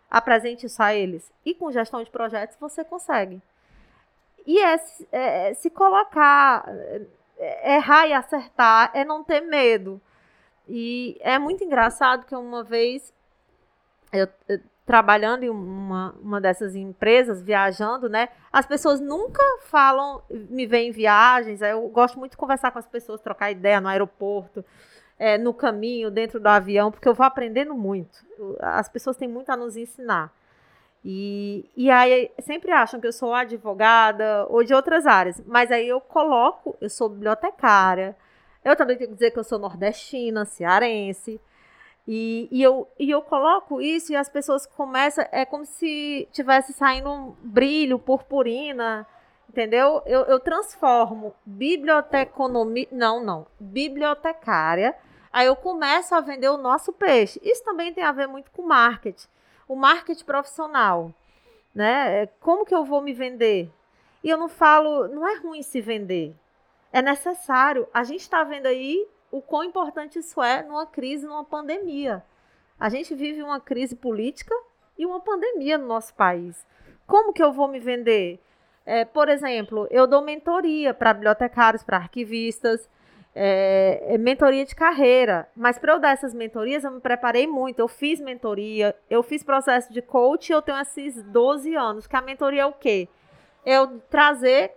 Apresente 0.09 0.65
isso 0.65 0.81
a 0.81 0.93
eles. 0.93 1.31
E 1.45 1.53
com 1.53 1.71
gestão 1.71 2.03
de 2.03 2.09
projetos 2.09 2.57
você 2.59 2.83
consegue. 2.83 3.41
E 4.45 4.59
é, 4.59 4.75
é, 5.11 5.49
é 5.49 5.53
se 5.53 5.69
colocar 5.69 6.65
é, 7.37 7.75
errar 7.75 8.07
e 8.07 8.13
acertar 8.13 8.91
é 8.93 9.03
não 9.03 9.23
ter 9.23 9.41
medo. 9.41 10.01
E 10.67 11.17
é 11.21 11.37
muito 11.37 11.63
engraçado 11.63 12.25
que 12.25 12.35
uma 12.35 12.63
vez 12.63 13.13
eu, 14.11 14.27
eu 14.47 14.59
trabalhando 14.85 15.43
em 15.43 15.49
uma, 15.49 16.15
uma 16.21 16.39
dessas 16.39 16.73
empresas, 16.73 17.41
viajando, 17.41 18.07
né? 18.07 18.29
As 18.51 18.65
pessoas 18.65 19.01
nunca 19.01 19.43
falam, 19.65 20.23
me 20.29 20.65
veem 20.65 20.89
em 20.89 20.91
viagens. 20.93 21.61
Eu 21.61 21.87
gosto 21.89 22.17
muito 22.17 22.31
de 22.31 22.37
conversar 22.37 22.71
com 22.71 22.79
as 22.79 22.87
pessoas, 22.87 23.19
trocar 23.19 23.51
ideia 23.51 23.81
no 23.81 23.89
aeroporto, 23.89 24.63
é, 25.19 25.37
no 25.37 25.53
caminho, 25.53 26.11
dentro 26.11 26.39
do 26.39 26.47
avião, 26.47 26.91
porque 26.91 27.07
eu 27.07 27.13
vou 27.13 27.25
aprendendo 27.25 27.73
muito. 27.73 28.25
As 28.59 28.87
pessoas 28.87 29.17
têm 29.17 29.27
muito 29.27 29.49
a 29.49 29.57
nos 29.57 29.75
ensinar. 29.75 30.31
E, 31.03 31.69
e 31.75 31.89
aí 31.89 32.31
sempre 32.41 32.71
acham 32.71 32.99
que 32.99 33.07
eu 33.07 33.13
sou 33.13 33.33
advogada 33.33 34.45
ou 34.49 34.63
de 34.63 34.73
outras 34.73 35.05
áreas, 35.05 35.41
mas 35.45 35.71
aí 35.71 35.87
eu 35.87 36.01
coloco, 36.01 36.75
eu 36.81 36.89
sou 36.89 37.07
bibliotecária, 37.07 38.15
eu 38.63 38.75
também 38.75 38.97
tenho 38.97 39.09
que 39.11 39.15
dizer 39.15 39.31
que 39.31 39.39
eu 39.39 39.43
sou 39.43 39.57
nordestina, 39.57 40.43
cearense, 40.43 41.39
e, 42.07 42.47
e, 42.51 42.63
eu, 42.63 42.87
e 42.97 43.11
eu 43.11 43.21
coloco 43.21 43.81
isso 43.81 44.11
e 44.11 44.15
as 44.15 44.29
pessoas 44.29 44.65
começam, 44.65 45.25
é 45.31 45.45
como 45.45 45.65
se 45.65 46.27
tivesse 46.31 46.73
saindo 46.73 47.09
um 47.09 47.35
brilho, 47.41 47.99
purpurina, 47.99 49.05
entendeu? 49.49 50.01
Eu, 50.05 50.21
eu 50.21 50.39
transformo 50.39 51.33
biblioteconomia, 51.45 52.87
não, 52.91 53.23
não, 53.23 53.45
bibliotecária, 53.59 54.95
aí 55.37 55.47
eu 55.47 55.55
começo 55.55 56.15
a 56.15 56.21
vender 56.21 56.49
o 56.49 56.57
nosso 56.57 56.91
peixe. 56.93 57.39
Isso 57.43 57.63
também 57.63 57.93
tem 57.93 58.03
a 58.03 58.11
ver 58.11 58.27
muito 58.27 58.51
com 58.51 58.63
marketing 58.63 59.27
o 59.67 59.75
marketing 59.75 60.23
profissional, 60.23 61.13
né? 61.75 62.23
É, 62.23 62.25
como 62.39 62.65
que 62.65 62.73
eu 62.73 62.85
vou 62.85 63.01
me 63.01 63.13
vender? 63.13 63.69
E 64.23 64.29
eu 64.29 64.37
não 64.37 64.47
falo, 64.47 65.07
não 65.09 65.27
é 65.27 65.35
ruim 65.35 65.61
se 65.61 65.81
vender. 65.81 66.33
É 66.91 67.01
necessário. 67.01 67.87
A 67.93 68.03
gente 68.03 68.21
está 68.21 68.43
vendo 68.43 68.65
aí 68.65 69.05
o 69.29 69.41
quão 69.41 69.63
importante 69.63 70.19
isso 70.19 70.41
é 70.41 70.63
numa 70.63 70.85
crise, 70.85 71.27
numa 71.27 71.43
pandemia. 71.43 72.23
A 72.79 72.89
gente 72.89 73.13
vive 73.13 73.43
uma 73.43 73.59
crise 73.59 73.95
política 73.95 74.55
e 74.97 75.05
uma 75.05 75.19
pandemia 75.19 75.77
no 75.77 75.87
nosso 75.87 76.13
país. 76.13 76.65
Como 77.05 77.33
que 77.33 77.43
eu 77.43 77.51
vou 77.51 77.67
me 77.67 77.79
vender? 77.79 78.39
É, 78.85 79.03
por 79.03 79.27
exemplo, 79.27 79.87
eu 79.91 80.07
dou 80.07 80.21
mentoria 80.21 80.93
para 80.93 81.13
bibliotecários, 81.13 81.83
para 81.83 81.97
arquivistas, 81.97 82.89
é, 83.39 84.15
é, 84.15 84.17
mentoria 84.17 84.65
de 84.65 84.73
carreira. 84.73 85.47
Mas 85.55 85.77
para 85.77 85.93
eu 85.93 85.99
dar 85.99 86.11
essas 86.11 86.33
mentorias, 86.33 86.83
eu 86.83 86.91
me 86.91 86.99
preparei 86.99 87.45
muito. 87.45 87.79
Eu 87.79 87.87
fiz 87.87 88.19
mentoria, 88.19 88.95
eu 89.09 89.21
fiz 89.21 89.43
processo 89.43 89.93
de 89.93 90.01
coach, 90.01 90.51
eu 90.51 90.61
tenho 90.61 90.79
esses 90.79 91.21
12 91.21 91.75
anos. 91.75 92.07
Que 92.07 92.15
a 92.15 92.21
mentoria 92.21 92.63
é 92.63 92.65
o 92.65 92.73
quê? 92.73 93.07
Eu 93.63 93.99
trazer 94.09 94.73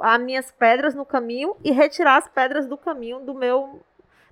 as 0.00 0.20
minhas 0.20 0.50
pedras 0.50 0.94
no 0.94 1.06
caminho 1.06 1.56
e 1.62 1.70
retirar 1.70 2.16
as 2.16 2.28
pedras 2.28 2.66
do 2.66 2.76
caminho 2.76 3.20
do 3.20 3.32
meu 3.32 3.80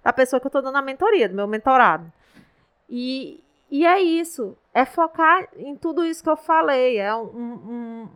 da 0.03 0.13
pessoa 0.13 0.41
que 0.41 0.47
eu 0.47 0.49
estou 0.49 0.63
dando 0.63 0.77
a 0.77 0.83
mentoria, 0.83 1.29
do 1.29 1.35
meu 1.35 1.47
mentorado. 1.47 2.11
E, 2.89 3.43
e 3.71 3.87
é 3.87 4.01
isso, 4.01 4.57
é 4.73 4.85
focar 4.85 5.49
em 5.57 5.77
tudo 5.77 6.05
isso 6.05 6.23
que 6.23 6.31
eu 6.31 6.37
falei, 6.37 6.99
é 6.99 7.15
um, 7.15 7.27
um 7.27 8.09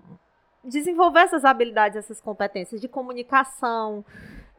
desenvolver 0.65 1.21
essas 1.21 1.45
habilidades, 1.45 1.99
essas 1.99 2.21
competências 2.21 2.81
de 2.81 2.89
comunicação, 2.89 4.05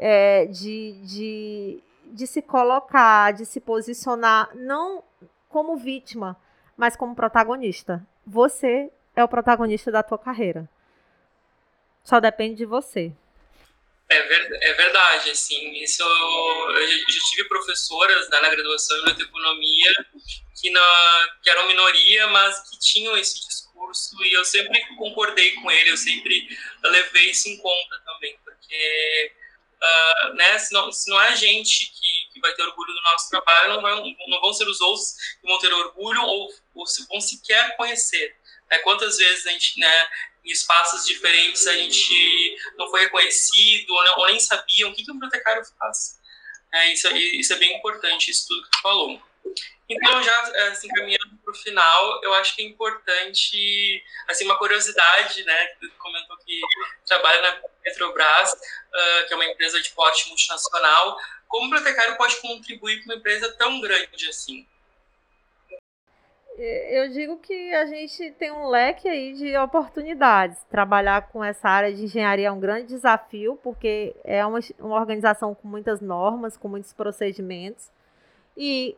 é, 0.06 0.48
de, 0.48 0.92
de, 1.06 1.80
de 2.08 2.28
se 2.28 2.42
colocar, 2.42 3.32
de 3.32 3.46
se 3.46 3.62
posicionar, 3.62 4.54
não 4.54 5.02
como 5.48 5.78
vítima, 5.78 6.36
mas 6.76 6.98
como 6.98 7.16
protagonista. 7.16 8.06
Você 8.28 8.92
é 9.16 9.24
o 9.24 9.30
protagonista 9.30 9.90
da 9.90 10.04
tua 10.04 10.18
carreira. 10.18 10.70
Só 12.04 12.20
depende 12.20 12.56
de 12.56 12.66
você. 12.66 13.14
É, 14.10 14.22
ver, 14.24 14.60
é 14.62 14.74
verdade, 14.74 15.32
assim, 15.32 15.72
isso 15.82 16.04
eu 16.04 16.88
já, 17.08 17.20
tive 17.30 17.48
professoras 17.48 18.30
né, 18.30 18.42
na 18.42 18.50
graduação 18.50 19.08
em 19.08 19.22
economia 19.22 19.94
que, 20.60 20.70
na, 20.70 21.30
que 21.42 21.50
eram 21.50 21.66
minoria, 21.66 22.28
mas 22.28 22.70
que 22.70 22.78
tinham 22.78 23.16
esse 23.16 23.36
discurso 23.48 24.22
e 24.22 24.34
eu 24.34 24.44
sempre 24.44 24.86
concordei 24.98 25.54
com 25.54 25.72
ele, 25.72 25.92
eu 25.92 25.98
sempre 25.98 26.46
levei 26.84 27.32
isso 27.32 27.48
em 27.48 27.58
conta 27.58 28.02
também, 28.06 28.38
porque 28.44 29.32
uh, 29.84 30.34
né, 30.36 30.58
se, 30.58 30.74
não, 30.74 30.92
se 30.92 31.10
não 31.10 31.22
é 31.22 31.30
a 31.30 31.36
gente 31.36 31.86
que, 31.86 32.34
que 32.34 32.40
vai 32.40 32.54
ter 32.54 32.64
orgulho 32.64 32.94
do 32.94 33.02
nosso 33.02 33.30
trabalho, 33.30 33.74
não, 33.74 33.82
vai, 33.82 33.96
não 34.28 34.42
vão 34.42 34.54
ser 34.54 34.68
os 34.68 34.80
outros 34.82 35.14
que 35.42 35.48
vão 35.48 35.60
ter 35.60 35.74
orgulho 35.74 36.22
ou, 36.22 36.50
ou 36.76 36.86
se 36.88 37.06
vão 37.08 37.20
sequer 37.20 37.76
conhecer. 37.76 38.36
Né? 38.70 38.78
Quantas 38.80 39.18
vezes 39.18 39.46
a 39.46 39.52
gente, 39.52 39.80
né, 39.80 40.10
em 40.44 40.52
espaços 40.52 41.06
diferentes 41.06 41.68
a 41.68 41.74
gente 41.74 42.58
não 42.78 42.90
foi 42.90 43.02
reconhecido 43.02 43.90
ou, 43.92 44.06
não, 44.06 44.20
ou 44.20 44.28
nem 44.28 44.40
sabiam 44.40 44.90
o 44.90 44.96
que, 44.96 45.04
que 45.04 45.12
um 45.12 45.16
bibliotecário 45.16 45.64
faz. 45.78 46.20
É, 46.74 46.92
isso, 46.92 47.08
isso 47.16 47.54
é 47.54 47.58
bem 47.58 47.78
importante, 47.78 48.32
isso 48.32 48.48
tudo 48.48 48.64
que 48.64 48.72
tu 48.72 48.82
falou. 48.82 49.22
Então, 49.90 50.24
já 50.24 50.42
assim, 50.70 50.88
caminhando 50.88 51.38
para 51.44 51.52
o 51.52 51.56
final, 51.56 52.24
eu 52.24 52.34
acho 52.36 52.56
que 52.56 52.62
é 52.62 52.66
importante, 52.66 54.04
assim, 54.28 54.46
uma 54.46 54.58
curiosidade, 54.58 55.44
né? 55.44 55.68
Comentou 55.98 56.38
que 56.38 56.60
trabalha 57.06 57.42
na 57.42 57.70
Petrobras, 57.84 58.54
uh, 58.54 59.28
que 59.28 59.34
é 59.34 59.36
uma 59.36 59.46
empresa 59.46 59.82
de 59.82 59.90
porte 59.92 60.28
multinacional. 60.30 61.18
Como 61.48 61.68
o 61.68 61.70
bibliotecário 61.70 62.18
pode 62.18 62.38
contribuir 62.38 63.00
com 63.00 63.12
uma 63.12 63.16
empresa 63.16 63.52
tão 63.58 63.80
grande 63.82 64.28
assim? 64.28 64.66
Eu 66.58 67.10
digo 67.10 67.38
que 67.40 67.74
a 67.74 67.86
gente 67.88 68.32
tem 68.34 68.52
um 68.52 68.68
leque 68.68 69.10
aí 69.10 69.34
de 69.34 69.58
oportunidades. 69.58 70.64
Trabalhar 70.70 71.30
com 71.30 71.44
essa 71.44 71.68
área 71.68 71.92
de 71.92 72.04
engenharia 72.04 72.48
é 72.48 72.52
um 72.52 72.60
grande 72.60 72.88
desafio, 72.88 73.60
porque 73.64 74.16
é 74.24 74.46
uma, 74.46 74.60
uma 74.80 74.96
organização 74.96 75.56
com 75.56 75.68
muitas 75.68 76.00
normas, 76.00 76.56
com 76.56 76.68
muitos 76.68 76.94
procedimentos. 76.94 77.90
E 78.56 78.96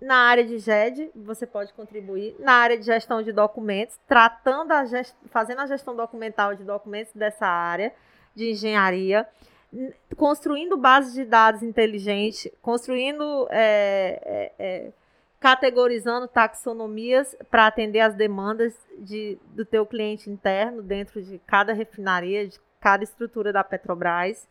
na 0.00 0.16
área 0.28 0.44
de 0.44 0.58
GED, 0.58 1.10
você 1.14 1.46
pode 1.46 1.72
contribuir. 1.72 2.36
Na 2.38 2.54
área 2.54 2.76
de 2.76 2.84
gestão 2.84 3.22
de 3.22 3.32
documentos, 3.32 3.98
tratando 4.06 4.72
a 4.72 4.84
gest... 4.84 5.14
fazendo 5.30 5.60
a 5.60 5.66
gestão 5.66 5.96
documental 5.96 6.54
de 6.54 6.64
documentos 6.64 7.12
dessa 7.14 7.46
área 7.46 7.92
de 8.34 8.50
engenharia, 8.50 9.26
construindo 10.16 10.76
bases 10.76 11.14
de 11.14 11.24
dados 11.24 11.62
inteligentes, 11.62 12.50
construindo. 12.60 13.48
É, 13.50 14.52
é, 14.58 14.64
é, 14.64 14.92
categorizando 15.38 16.26
taxonomias 16.26 17.36
para 17.50 17.66
atender 17.66 18.00
às 18.00 18.14
demandas 18.14 18.74
de, 18.98 19.38
do 19.54 19.64
teu 19.64 19.84
cliente 19.84 20.30
interno 20.30 20.82
dentro 20.82 21.22
de 21.22 21.38
cada 21.46 21.72
refinaria, 21.72 22.48
de 22.48 22.58
cada 22.80 23.04
estrutura 23.04 23.52
da 23.52 23.62
Petrobras. 23.62 24.48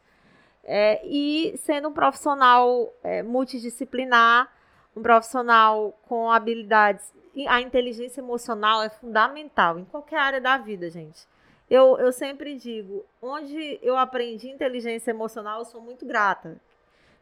É, 0.63 1.01
e 1.05 1.53
sendo 1.57 1.89
um 1.89 1.93
profissional 1.93 2.93
é, 3.03 3.21
multidisciplinar, 3.21 4.49
um 4.95 5.01
profissional 5.01 5.97
com 6.07 6.31
habilidades. 6.31 7.13
A 7.47 7.59
inteligência 7.61 8.21
emocional 8.21 8.81
é 8.81 8.89
fundamental 8.89 9.77
em 9.77 9.85
qualquer 9.85 10.19
área 10.19 10.41
da 10.41 10.57
vida, 10.57 10.89
gente. 10.89 11.27
Eu, 11.69 11.97
eu 11.97 12.11
sempre 12.11 12.55
digo, 12.55 13.05
onde 13.21 13.79
eu 13.81 13.97
aprendi 13.97 14.49
inteligência 14.49 15.11
emocional, 15.11 15.59
eu 15.59 15.65
sou 15.65 15.81
muito 15.81 16.05
grata 16.05 16.59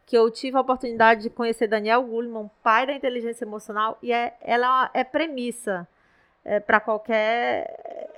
que 0.05 0.17
eu 0.17 0.29
tive 0.29 0.57
a 0.57 0.61
oportunidade 0.61 1.21
de 1.21 1.29
conhecer 1.29 1.67
Daniel 1.67 2.03
Goleman, 2.03 2.49
pai 2.61 2.85
da 2.85 2.93
inteligência 2.93 3.45
emocional, 3.45 3.97
e 4.01 4.11
é, 4.11 4.35
ela 4.41 4.89
é 4.93 5.03
premissa 5.03 5.87
é, 6.43 6.59
para 6.59 6.79
qualquer 6.79 8.09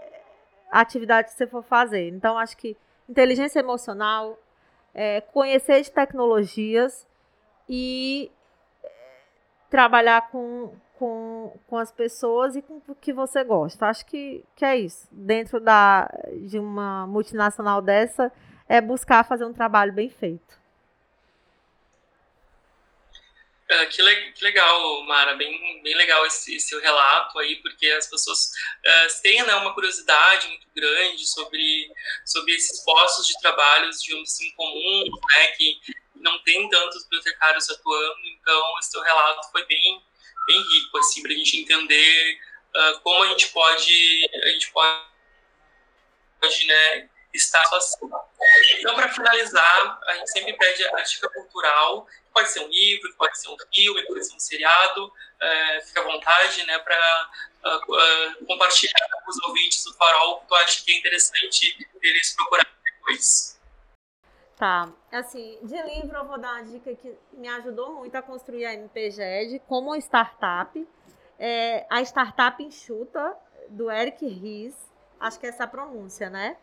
atividade 0.72 1.30
que 1.30 1.36
você 1.36 1.48
for 1.48 1.64
fazer. 1.64 2.10
Então, 2.10 2.38
acho 2.38 2.58
que 2.58 2.76
inteligência 3.08 3.60
emocional, 3.60 4.38
é, 4.94 5.22
conhecer 5.22 5.82
de 5.82 5.92
tecnologias 5.92 7.08
e 7.70 8.32
trabalhar 9.76 10.30
com, 10.30 10.74
com, 10.98 11.60
com 11.68 11.78
as 11.78 11.92
pessoas 11.92 12.56
e 12.56 12.62
com 12.62 12.82
o 12.88 12.96
que 12.96 13.12
você 13.12 13.44
gosta. 13.44 13.88
Acho 13.88 14.06
que, 14.06 14.42
que 14.56 14.64
é 14.64 14.78
isso. 14.78 15.06
Dentro 15.12 15.60
da, 15.60 16.10
de 16.48 16.58
uma 16.58 17.06
multinacional 17.06 17.82
dessa, 17.82 18.32
é 18.70 18.80
buscar 18.80 19.28
fazer 19.28 19.44
um 19.44 19.52
trabalho 19.52 19.92
bem 19.92 20.10
feito. 20.10 20.56
Uh, 23.70 23.90
que, 23.90 24.02
le 24.02 24.32
que, 24.32 24.46
legal, 24.46 25.04
Mara, 25.04 25.36
bem, 25.36 25.82
bem 25.84 25.96
legal 25.96 26.26
esse, 26.26 26.58
seu 26.62 26.80
relato 26.80 27.38
aí, 27.40 27.58
porque 27.58 27.88
as 27.88 28.08
pessoas 28.08 28.46
uh, 28.46 29.22
têm 29.24 29.44
né, 29.46 29.56
uma 29.56 29.74
curiosidade 29.74 30.48
muito 30.48 30.68
grande 30.74 31.28
sobre, 31.28 31.92
sobre 32.26 32.54
esses 32.54 32.82
postos 32.86 33.28
de 33.28 33.38
trabalho, 33.42 33.90
digamos 33.90 34.32
assim, 34.32 34.54
comuns, 34.56 35.10
né, 35.34 35.48
que 35.58 35.82
não 36.26 36.38
tem 36.44 36.70
tantos 36.70 37.04
bibliotecários 37.04 37.70
atuando, 37.70 38.20
então 38.28 38.80
esse 38.80 38.92
seu 38.92 39.02
relato 39.02 39.50
foi 39.52 39.66
bem, 39.66 40.04
bem 40.48 40.62
rico, 40.62 40.98
assim, 40.98 41.22
para 41.22 41.32
a 41.32 41.36
gente 41.36 41.62
entender 41.62 42.40
uh, 42.76 43.00
como 43.02 43.24
a 43.24 43.28
gente 43.28 43.48
pode, 43.50 44.30
a 44.44 44.48
gente 44.50 44.72
pode, 44.72 45.06
né, 46.66 47.10
estar 47.34 47.64
assim. 47.76 48.10
Então, 48.80 48.96
para 48.96 49.10
finalizar, 49.10 50.00
a 50.08 50.14
gente 50.16 50.32
sempre 50.32 50.54
pede 50.54 50.86
a 50.86 51.02
dica 51.02 51.30
cultural 51.30 52.08
Pode 52.36 52.52
ser 52.52 52.60
um 52.60 52.68
livro, 52.68 53.16
pode 53.18 53.40
ser 53.40 53.48
um 53.48 53.56
filme, 53.74 54.06
pode 54.06 54.28
ser 54.28 54.36
um 54.36 54.40
seriado. 54.40 55.14
É, 55.40 55.82
fica 55.86 56.02
à 56.02 56.04
vontade 56.04 56.66
né, 56.66 56.78
para 56.80 57.30
uh, 57.64 57.68
ah, 57.70 57.78
uh, 57.78 57.96
ah, 57.96 58.36
compartilhar 58.46 59.10
com 59.24 59.32
os 59.32 59.42
ouvintes 59.44 59.86
do 59.86 59.94
Farol 59.94 60.42
que 60.42 60.48
tu 60.48 60.56
acha 60.56 60.84
que 60.84 60.92
é 60.92 60.98
interessante 60.98 61.88
eles 62.02 62.36
procurarem 62.36 62.72
depois. 62.84 63.55
Tá, 64.58 64.90
assim, 65.12 65.58
de 65.64 65.76
livro 65.82 66.16
eu 66.16 66.26
vou 66.26 66.40
dar 66.40 66.54
uma 66.54 66.64
dica 66.64 66.96
que 66.96 67.14
me 67.34 67.48
ajudou 67.50 67.96
muito 67.96 68.16
a 68.16 68.22
construir 68.22 68.66
a 68.66 68.74
MPGED 68.74 69.62
como 69.68 69.94
startup. 69.98 70.88
É, 71.38 71.86
a 71.90 72.02
Startup 72.02 72.64
Enxuta, 72.64 73.36
do 73.70 73.92
Eric 73.92 74.26
Ries, 74.26 74.74
acho 75.20 75.40
que 75.40 75.46
é 75.46 75.50
essa 75.50 75.66
a 75.66 75.68
pronúncia, 75.68 76.30
né? 76.30 76.56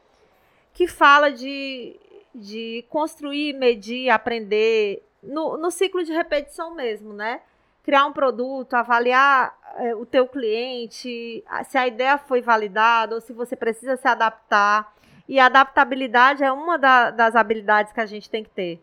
Que 0.72 0.86
fala 0.86 1.30
de, 1.30 2.00
de 2.34 2.84
construir, 2.88 3.52
medir, 3.52 4.08
aprender 4.08 5.06
no, 5.22 5.56
no 5.58 5.70
ciclo 5.70 6.02
de 6.02 6.12
repetição 6.12 6.74
mesmo, 6.74 7.12
né? 7.12 7.42
Criar 7.82 8.06
um 8.06 8.12
produto, 8.12 8.74
avaliar 8.74 9.58
é, 9.76 9.94
o 9.94 10.06
teu 10.06 10.26
cliente, 10.26 11.44
se 11.66 11.78
a 11.78 11.86
ideia 11.86 12.16
foi 12.16 12.40
validada 12.40 13.14
ou 13.14 13.20
se 13.20 13.32
você 13.32 13.54
precisa 13.54 13.96
se 13.96 14.08
adaptar. 14.08 14.94
E 15.28 15.38
adaptabilidade 15.38 16.42
é 16.42 16.50
uma 16.50 16.78
da, 16.78 17.10
das 17.10 17.36
habilidades 17.36 17.92
que 17.92 18.00
a 18.00 18.06
gente 18.06 18.28
tem 18.28 18.42
que 18.42 18.50
ter. 18.50 18.82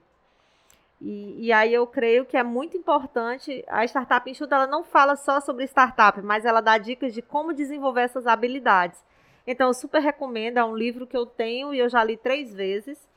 E, 1.01 1.47
e, 1.47 1.53
aí 1.53 1.73
eu 1.73 1.87
creio 1.87 2.25
que 2.25 2.35
é 2.35 2.43
muito 2.43 2.75
importante. 2.75 3.63
A 3.67 3.85
Startup 3.85 4.29
Enxuta 4.29 4.55
ela 4.55 4.67
não 4.67 4.83
fala 4.83 5.15
só 5.15 5.39
sobre 5.39 5.63
startup, 5.65 6.21
mas 6.21 6.43
ela 6.43 6.59
dá 6.59 6.77
dicas 6.77 7.13
de 7.13 7.21
como 7.21 7.53
desenvolver 7.53 8.01
essas 8.01 8.27
habilidades. 8.27 9.01
Então, 9.47 9.67
eu 9.67 9.73
super 9.73 10.01
recomendo. 10.01 10.57
É 10.57 10.63
um 10.63 10.75
livro 10.75 11.07
que 11.07 11.15
eu 11.15 11.25
tenho 11.25 11.73
e 11.73 11.79
eu 11.79 11.89
já 11.89 12.03
li 12.03 12.17
três 12.17 12.53
vezes. 12.53 13.07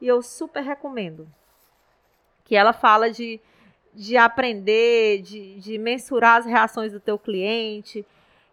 E 0.00 0.08
eu 0.08 0.22
super 0.22 0.62
recomendo 0.62 1.28
que 2.44 2.56
ela 2.56 2.72
fala 2.72 3.10
de, 3.10 3.40
de 3.94 4.16
aprender, 4.16 5.22
de, 5.22 5.60
de 5.60 5.78
mensurar 5.78 6.38
as 6.38 6.46
reações 6.46 6.92
do 6.92 6.98
teu 6.98 7.18
cliente, 7.18 8.04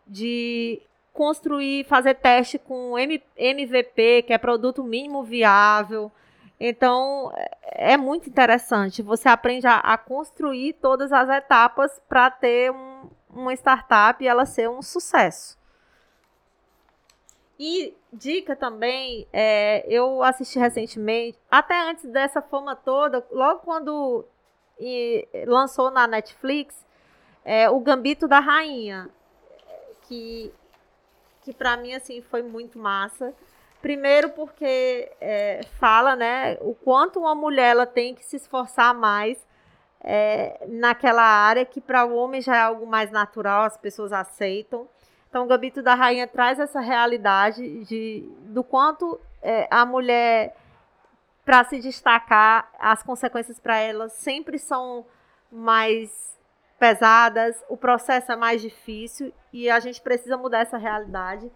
de 0.05 0.79
construir, 1.17 1.83
fazer 1.85 2.13
teste 2.13 2.59
com 2.59 2.95
MVP, 2.99 4.21
que 4.21 4.31
é 4.31 4.37
produto 4.37 4.83
mínimo 4.83 5.23
viável. 5.23 6.11
Então, 6.59 7.31
é, 7.35 7.93
é 7.93 7.97
muito 7.97 8.29
interessante. 8.29 9.01
Você 9.01 9.27
aprende 9.27 9.65
a, 9.65 9.77
a 9.77 9.97
construir 9.97 10.73
todas 10.73 11.11
as 11.11 11.27
etapas 11.27 11.99
para 12.07 12.29
ter 12.29 12.71
um, 12.71 13.09
uma 13.31 13.51
startup 13.53 14.23
e 14.23 14.27
ela 14.27 14.45
ser 14.45 14.69
um 14.69 14.83
sucesso. 14.83 15.57
E 17.59 17.97
dica 18.13 18.55
também, 18.55 19.27
é, 19.33 19.83
eu 19.87 20.21
assisti 20.21 20.59
recentemente, 20.59 21.39
até 21.49 21.89
antes 21.89 22.05
dessa 22.05 22.43
fama 22.43 22.75
toda, 22.75 23.25
logo 23.31 23.61
quando 23.61 24.23
e, 24.79 25.27
lançou 25.47 25.89
na 25.89 26.05
Netflix, 26.05 26.85
é, 27.43 27.67
o 27.67 27.79
Gambito 27.79 28.27
da 28.27 28.39
Rainha, 28.39 29.09
que, 30.03 30.53
que 31.47 31.53
para 31.53 31.77
mim 31.77 31.93
assim 31.93 32.21
foi 32.21 32.43
muito 32.43 32.77
massa. 32.77 33.33
Primeiro 33.81 34.31
porque 34.31 35.09
é, 35.21 35.61
fala, 35.79 36.13
né, 36.13 36.57
o 36.59 36.75
quanto 36.75 37.21
uma 37.21 37.33
mulher 37.33 37.69
ela 37.69 37.85
tem 37.85 38.13
que 38.13 38.25
se 38.25 38.35
esforçar 38.35 38.93
mais 38.93 39.37
é, 40.01 40.65
naquela 40.67 41.23
área 41.23 41.63
que 41.63 41.79
para 41.79 42.05
o 42.05 42.15
homem 42.15 42.41
já 42.41 42.57
é 42.57 42.61
algo 42.61 42.85
mais 42.85 43.11
natural, 43.11 43.63
as 43.63 43.77
pessoas 43.77 44.11
aceitam. 44.11 44.89
Então, 45.29 45.45
o 45.45 45.47
Gambito 45.47 45.81
da 45.81 45.95
Rainha 45.95 46.27
traz 46.27 46.59
essa 46.59 46.81
realidade 46.81 47.85
de, 47.85 48.29
do 48.41 48.61
quanto 48.61 49.17
é, 49.41 49.69
a 49.71 49.85
mulher, 49.85 50.53
para 51.45 51.63
se 51.63 51.79
destacar, 51.79 52.69
as 52.77 53.01
consequências 53.03 53.57
para 53.57 53.77
ela 53.77 54.09
sempre 54.09 54.59
são 54.59 55.05
mais 55.49 56.36
pesadas, 56.79 57.63
o 57.67 57.75
processo 57.75 58.31
é 58.31 58.35
mais 58.35 58.61
difícil 58.61 59.33
e 59.51 59.69
a 59.69 59.79
gente 59.79 60.01
precisa 60.01 60.37
mudar 60.37 60.59
essa 60.59 60.77
realidade. 60.77 61.51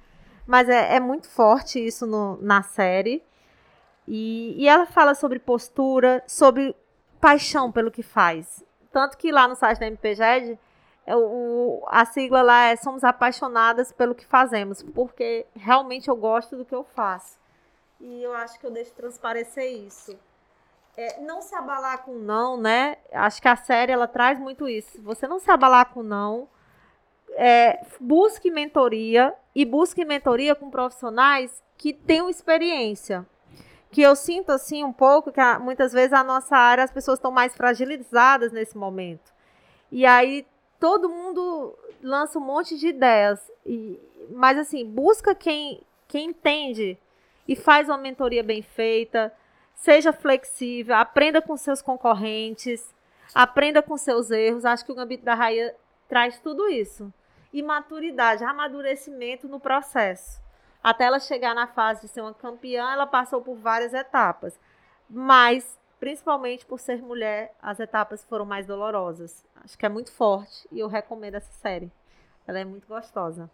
Mas 0.46 0.68
é, 0.68 0.96
é 0.96 1.00
muito 1.00 1.30
forte 1.30 1.80
isso 1.80 2.06
no, 2.06 2.38
na 2.42 2.64
série. 2.64 3.24
E, 4.08 4.56
e 4.58 4.68
ela 4.68 4.86
fala 4.86 5.14
sobre 5.14 5.40
postura, 5.40 6.24
sobre 6.28 6.76
paixão 7.20 7.72
pelo 7.72 7.92
que 7.92 8.02
faz. 8.02 8.64
Tanto 8.92 9.18
que 9.18 9.32
lá 9.32 9.48
no 9.48 9.56
site 9.56 9.80
da 9.80 9.88
MPGED, 9.88 10.60
é 11.06 11.16
o, 11.16 11.84
a 11.88 12.06
sigla 12.06 12.42
lá 12.42 12.66
é 12.66 12.76
Somos 12.76 13.04
apaixonadas 13.04 13.92
pelo 13.92 14.16
que 14.16 14.26
fazemos, 14.26 14.84
porque 14.84 15.46
realmente 15.56 16.10
eu 16.10 16.16
gosto 16.16 16.58
do 16.58 16.66
que 16.66 16.76
eu 16.76 16.84
faço. 16.84 17.40
E 18.00 18.24
eu 18.24 18.34
acho 18.34 18.60
que 18.60 18.66
eu 18.66 18.72
deixo 18.72 18.94
transparecer 18.94 19.72
isso. 19.72 20.18
É, 21.02 21.20
não 21.22 21.42
se 21.42 21.56
abalar 21.56 22.04
com 22.04 22.14
não, 22.14 22.58
né? 22.58 22.98
Acho 23.12 23.42
que 23.42 23.48
a 23.48 23.56
série 23.56 23.92
ela 23.92 24.08
traz 24.08 24.40
muito 24.40 24.70
isso. 24.70 25.02
Você 25.02 25.28
não 25.28 25.40
se 25.40 25.50
abalar 25.50 25.92
com 25.94 26.04
não. 26.04 26.48
É, 27.32 27.84
busque 28.00 28.52
mentoria 28.52 29.34
e 29.56 29.66
busque 29.66 30.06
mentoria 30.06 30.54
com 30.54 30.70
profissionais 30.70 31.64
que 31.78 31.94
tenham 31.94 32.30
experiência 32.30 33.26
que 33.92 34.02
eu 34.02 34.16
sinto 34.16 34.52
assim 34.52 34.84
um 34.84 34.94
pouco 34.94 35.32
que 35.32 35.42
muitas 35.60 35.92
vezes 35.92 36.14
a 36.14 36.24
nossa 36.24 36.56
área 36.56 36.84
as 36.84 36.92
pessoas 36.92 37.20
estão 37.20 37.32
mais 37.32 37.56
fragilizadas 37.56 38.52
nesse 38.52 38.78
momento. 38.78 39.34
E 39.92 40.06
aí 40.06 40.48
todo 40.80 41.10
mundo 41.10 41.78
lança 42.02 42.40
um 42.40 42.42
monte 42.42 42.78
de 42.78 42.88
ideias, 42.88 43.52
e, 43.66 44.00
mas 44.32 44.58
assim, 44.58 44.86
busca 44.86 45.36
quem 45.36 45.82
quem 46.08 46.30
entende 46.30 46.98
e 47.48 47.56
faz 47.56 47.88
uma 47.88 47.98
mentoria 47.98 48.44
bem 48.44 48.62
feita, 48.62 49.32
seja 49.82 50.14
flexível, 50.14 50.96
aprenda 50.96 51.42
com 51.42 51.58
seus 51.58 51.82
concorrentes, 51.82 52.94
aprenda 53.34 53.82
com 53.82 53.98
seus 53.98 54.30
erros. 54.30 54.64
Acho 54.64 54.86
que 54.86 54.92
o 54.92 54.96
Gambito 54.96 55.26
da 55.26 55.34
Raia 55.34 55.76
traz 56.08 56.40
tudo 56.40 56.70
isso. 56.70 57.12
E 57.52 57.62
maturidade, 57.64 58.44
amadurecimento 58.44 59.48
no 59.48 59.60
processo. 59.60 60.40
Até 60.84 61.06
ela 61.06 61.20
chegar 61.20 61.54
na 61.54 61.68
fase 61.68 62.02
de 62.02 62.08
ser 62.08 62.22
uma 62.22 62.34
campeã, 62.34 62.92
ela 62.92 63.08
passou 63.08 63.42
por 63.42 63.56
várias 63.56 63.94
etapas. 63.94 64.58
Mas, 65.10 65.80
principalmente 66.00 66.66
por 66.66 66.80
ser 66.80 67.02
mulher, 67.02 67.54
as 67.62 67.80
etapas 67.80 68.24
foram 68.24 68.46
mais 68.46 68.68
dolorosas. 68.68 69.44
Acho 69.64 69.78
que 69.78 69.86
é 69.86 69.90
muito 69.90 70.12
forte 70.12 70.68
e 70.72 70.80
eu 70.80 70.88
recomendo 70.88 71.36
essa 71.36 71.52
série. 71.54 71.92
Ela 72.48 72.60
é 72.60 72.66
muito 72.66 72.88
gostosa. 72.88 73.50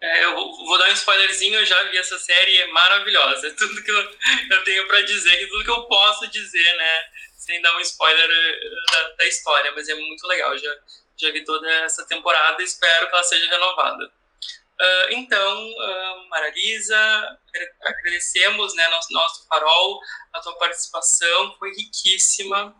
É, 0.00 0.24
eu 0.24 0.34
vou 0.34 0.78
dar 0.78 0.88
um 0.88 0.92
spoilerzinho, 0.92 1.58
eu 1.58 1.66
já 1.66 1.82
vi 1.84 1.98
essa 1.98 2.18
série, 2.18 2.56
é 2.56 2.66
maravilhosa. 2.68 3.52
Tudo 3.56 3.82
que 3.82 3.90
eu, 3.90 4.18
eu 4.50 4.64
tenho 4.64 4.86
para 4.86 5.02
dizer, 5.02 5.46
tudo 5.48 5.64
que 5.64 5.70
eu 5.70 5.84
posso 5.84 6.26
dizer, 6.28 6.76
né? 6.76 7.10
Sem 7.36 7.60
dar 7.60 7.76
um 7.76 7.80
spoiler 7.80 8.30
eh, 8.30 8.70
da, 8.92 9.08
da 9.16 9.26
história, 9.26 9.72
mas 9.72 9.88
é 9.88 9.94
muito 9.94 10.26
legal. 10.26 10.56
Já, 10.56 10.74
já 11.16 11.30
vi 11.30 11.44
toda 11.44 11.70
essa 11.84 12.06
temporada 12.06 12.62
e 12.62 12.64
espero 12.64 13.08
que 13.08 13.14
ela 13.14 13.24
seja 13.24 13.50
renovada. 13.50 14.10
Uh, 14.80 15.12
então, 15.12 15.70
uh, 15.70 16.28
Maralisa, 16.30 17.38
agradecemos, 17.82 18.74
né, 18.74 18.88
nosso, 18.88 19.12
nosso 19.12 19.46
farol, 19.46 20.00
a 20.32 20.40
tua 20.40 20.56
participação, 20.56 21.54
foi 21.58 21.70
riquíssima, 21.74 22.74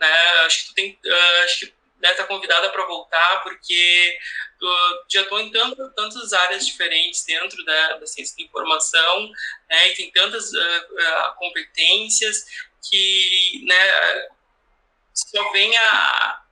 né, 0.00 0.30
acho 0.46 0.62
que 0.62 0.68
tu 0.68 0.74
tem, 0.74 0.98
uh, 1.04 1.44
acho 1.44 1.66
que 1.66 1.74
né, 2.02 2.14
convidada 2.24 2.68
para 2.70 2.84
voltar, 2.84 3.42
porque 3.42 4.18
já 5.08 5.22
estou 5.22 5.40
em 5.40 5.50
tanto, 5.50 5.90
tantas 5.94 6.32
áreas 6.32 6.66
diferentes 6.66 7.24
dentro 7.24 7.64
da, 7.64 7.94
da 7.98 8.06
ciência 8.06 8.36
da 8.36 8.42
informação, 8.42 9.30
né, 9.70 9.88
e 9.88 9.94
tem 9.94 10.10
tantas 10.10 10.52
uh, 10.52 11.34
competências 11.36 12.44
que, 12.88 13.64
né, 13.64 14.28
só 15.14 15.52
vem 15.52 15.76
a, 15.76 16.42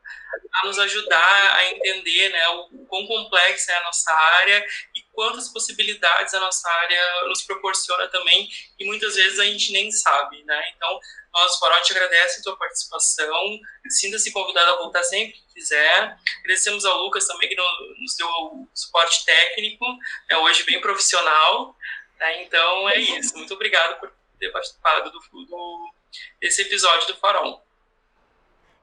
a 0.52 0.66
nos 0.66 0.78
ajudar 0.78 1.56
a 1.56 1.70
entender 1.70 2.28
né, 2.30 2.48
o, 2.48 2.86
quão 2.86 3.06
complexa 3.06 3.72
é 3.72 3.76
a 3.76 3.82
nossa 3.84 4.12
área 4.12 4.66
e 4.94 5.02
quantas 5.12 5.48
possibilidades 5.48 6.34
a 6.34 6.40
nossa 6.40 6.68
área 6.68 7.24
nos 7.26 7.42
proporciona 7.42 8.08
também 8.08 8.48
e 8.78 8.84
muitas 8.84 9.14
vezes 9.14 9.38
a 9.38 9.44
gente 9.44 9.72
nem 9.72 9.90
sabe, 9.90 10.42
né? 10.44 10.72
Então, 10.76 10.98
nós, 11.32 11.58
Farol, 11.58 11.80
te 11.82 11.92
agradece 11.92 12.40
a 12.40 12.42
tua 12.42 12.56
participação, 12.56 13.60
sinta-se 13.88 14.32
convidado 14.32 14.72
a 14.72 14.76
voltar 14.78 15.02
sempre 15.04 15.32
que 15.32 15.54
quiser. 15.54 16.18
Agradecemos 16.40 16.84
ao 16.84 17.02
Lucas 17.02 17.26
também, 17.26 17.48
que 17.48 17.54
nos 17.54 18.16
deu 18.16 18.26
o 18.26 18.68
suporte 18.74 19.24
técnico, 19.24 19.84
é 20.28 20.36
hoje 20.38 20.64
bem 20.64 20.80
profissional. 20.80 21.76
Né? 22.18 22.42
Então, 22.42 22.88
é 22.88 22.98
isso. 22.98 23.36
Muito 23.36 23.54
obrigado 23.54 24.00
por 24.00 24.12
ter 24.38 24.50
participado 24.50 25.10
do, 25.10 25.20
do, 25.46 25.94
desse 26.40 26.62
episódio 26.62 27.06
do 27.06 27.16
Farol. 27.16 27.64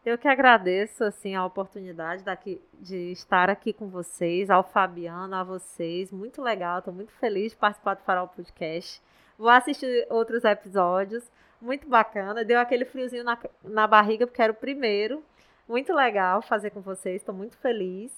Eu 0.07 0.17
que 0.17 0.29
agradeço 0.29 1.03
assim 1.03 1.35
a 1.35 1.45
oportunidade 1.45 2.23
daqui, 2.23 2.61
de 2.79 3.11
estar 3.11 3.49
aqui 3.49 3.73
com 3.73 3.89
vocês, 3.89 4.49
ao 4.49 4.63
Fabiano, 4.63 5.35
a 5.35 5.43
vocês. 5.43 6.13
Muito 6.13 6.41
legal, 6.41 6.79
estou 6.79 6.93
muito 6.93 7.11
feliz 7.11 7.51
de 7.51 7.57
participar 7.57 7.95
do 7.95 8.03
Farol 8.03 8.29
Podcast. 8.29 9.01
Vou 9.37 9.49
assistir 9.49 10.07
outros 10.09 10.45
episódios, 10.45 11.29
muito 11.61 11.89
bacana. 11.89 12.45
Deu 12.45 12.57
aquele 12.57 12.85
friozinho 12.85 13.25
na, 13.25 13.37
na 13.61 13.85
barriga, 13.85 14.25
porque 14.25 14.41
era 14.41 14.53
o 14.53 14.55
primeiro. 14.55 15.21
Muito 15.67 15.93
legal 15.93 16.41
fazer 16.41 16.69
com 16.69 16.79
vocês, 16.79 17.17
estou 17.17 17.35
muito 17.35 17.57
feliz. 17.57 18.17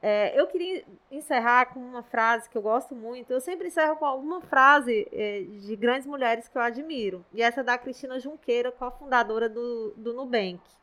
É, 0.00 0.32
eu 0.40 0.46
queria 0.46 0.82
encerrar 1.10 1.74
com 1.74 1.78
uma 1.78 2.02
frase 2.02 2.48
que 2.48 2.56
eu 2.56 2.62
gosto 2.62 2.94
muito. 2.94 3.30
Eu 3.30 3.40
sempre 3.42 3.68
encerro 3.68 3.96
com 3.96 4.06
alguma 4.06 4.40
frase 4.40 5.06
é, 5.12 5.42
de 5.42 5.76
grandes 5.76 6.06
mulheres 6.06 6.48
que 6.48 6.56
eu 6.56 6.62
admiro. 6.62 7.22
E 7.34 7.42
essa 7.42 7.60
é 7.60 7.64
da 7.64 7.76
Cristina 7.76 8.18
Junqueira, 8.18 8.72
cofundadora 8.72 9.46
do, 9.46 9.92
do 9.94 10.14
Nubank 10.14 10.77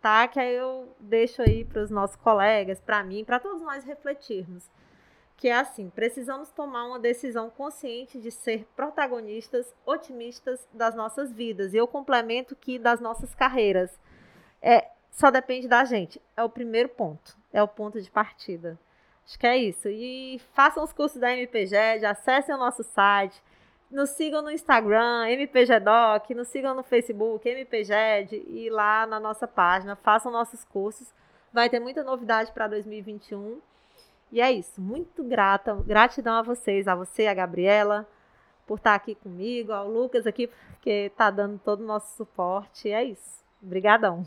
tá? 0.00 0.26
Que 0.28 0.40
aí 0.40 0.54
eu 0.54 0.94
deixo 0.98 1.42
aí 1.42 1.64
para 1.64 1.82
os 1.82 1.90
nossos 1.90 2.16
colegas, 2.16 2.80
para 2.80 3.02
mim, 3.02 3.24
para 3.24 3.40
todos 3.40 3.62
nós 3.62 3.84
refletirmos. 3.84 4.70
Que 5.36 5.48
é 5.48 5.54
assim, 5.54 5.88
precisamos 5.90 6.50
tomar 6.50 6.84
uma 6.86 6.98
decisão 6.98 7.48
consciente 7.50 8.20
de 8.20 8.30
ser 8.30 8.66
protagonistas, 8.74 9.72
otimistas 9.86 10.66
das 10.72 10.94
nossas 10.94 11.32
vidas. 11.32 11.72
E 11.72 11.76
eu 11.76 11.86
complemento 11.86 12.56
que 12.56 12.78
das 12.78 13.00
nossas 13.00 13.34
carreiras. 13.34 13.98
É, 14.60 14.88
só 15.10 15.30
depende 15.30 15.68
da 15.68 15.84
gente. 15.84 16.20
É 16.36 16.42
o 16.42 16.48
primeiro 16.48 16.88
ponto. 16.88 17.36
É 17.52 17.62
o 17.62 17.68
ponto 17.68 18.00
de 18.00 18.10
partida. 18.10 18.78
Acho 19.24 19.38
que 19.38 19.46
é 19.46 19.56
isso. 19.56 19.88
E 19.88 20.40
façam 20.54 20.82
os 20.82 20.92
cursos 20.92 21.20
da 21.20 21.30
MPG, 21.32 21.76
acessem 22.04 22.54
o 22.54 22.58
nosso 22.58 22.82
site, 22.82 23.40
nos 23.90 24.10
sigam 24.10 24.42
no 24.42 24.50
Instagram, 24.50 25.28
MPGDoc, 25.30 26.34
nos 26.34 26.48
sigam 26.48 26.74
no 26.74 26.82
Facebook, 26.82 27.48
MPGED 27.48 28.44
e 28.46 28.68
lá 28.70 29.06
na 29.06 29.18
nossa 29.18 29.48
página, 29.48 29.96
façam 29.96 30.30
nossos 30.30 30.64
cursos. 30.64 31.12
Vai 31.52 31.70
ter 31.70 31.80
muita 31.80 32.04
novidade 32.04 32.52
para 32.52 32.68
2021. 32.68 33.60
E 34.30 34.40
é 34.40 34.52
isso. 34.52 34.80
Muito 34.80 35.24
grata, 35.24 35.74
gratidão 35.86 36.34
a 36.34 36.42
vocês, 36.42 36.86
a 36.86 36.94
você, 36.94 37.26
a 37.26 37.34
Gabriela, 37.34 38.06
por 38.66 38.76
estar 38.76 38.94
aqui 38.94 39.14
comigo, 39.14 39.72
ao 39.72 39.88
Lucas 39.88 40.26
aqui, 40.26 40.50
porque 40.72 40.90
está 41.06 41.30
dando 41.30 41.58
todo 41.58 41.80
o 41.80 41.86
nosso 41.86 42.14
suporte. 42.16 42.88
E 42.88 42.92
é 42.92 43.02
isso. 43.02 43.42
Obrigadão. 43.62 44.26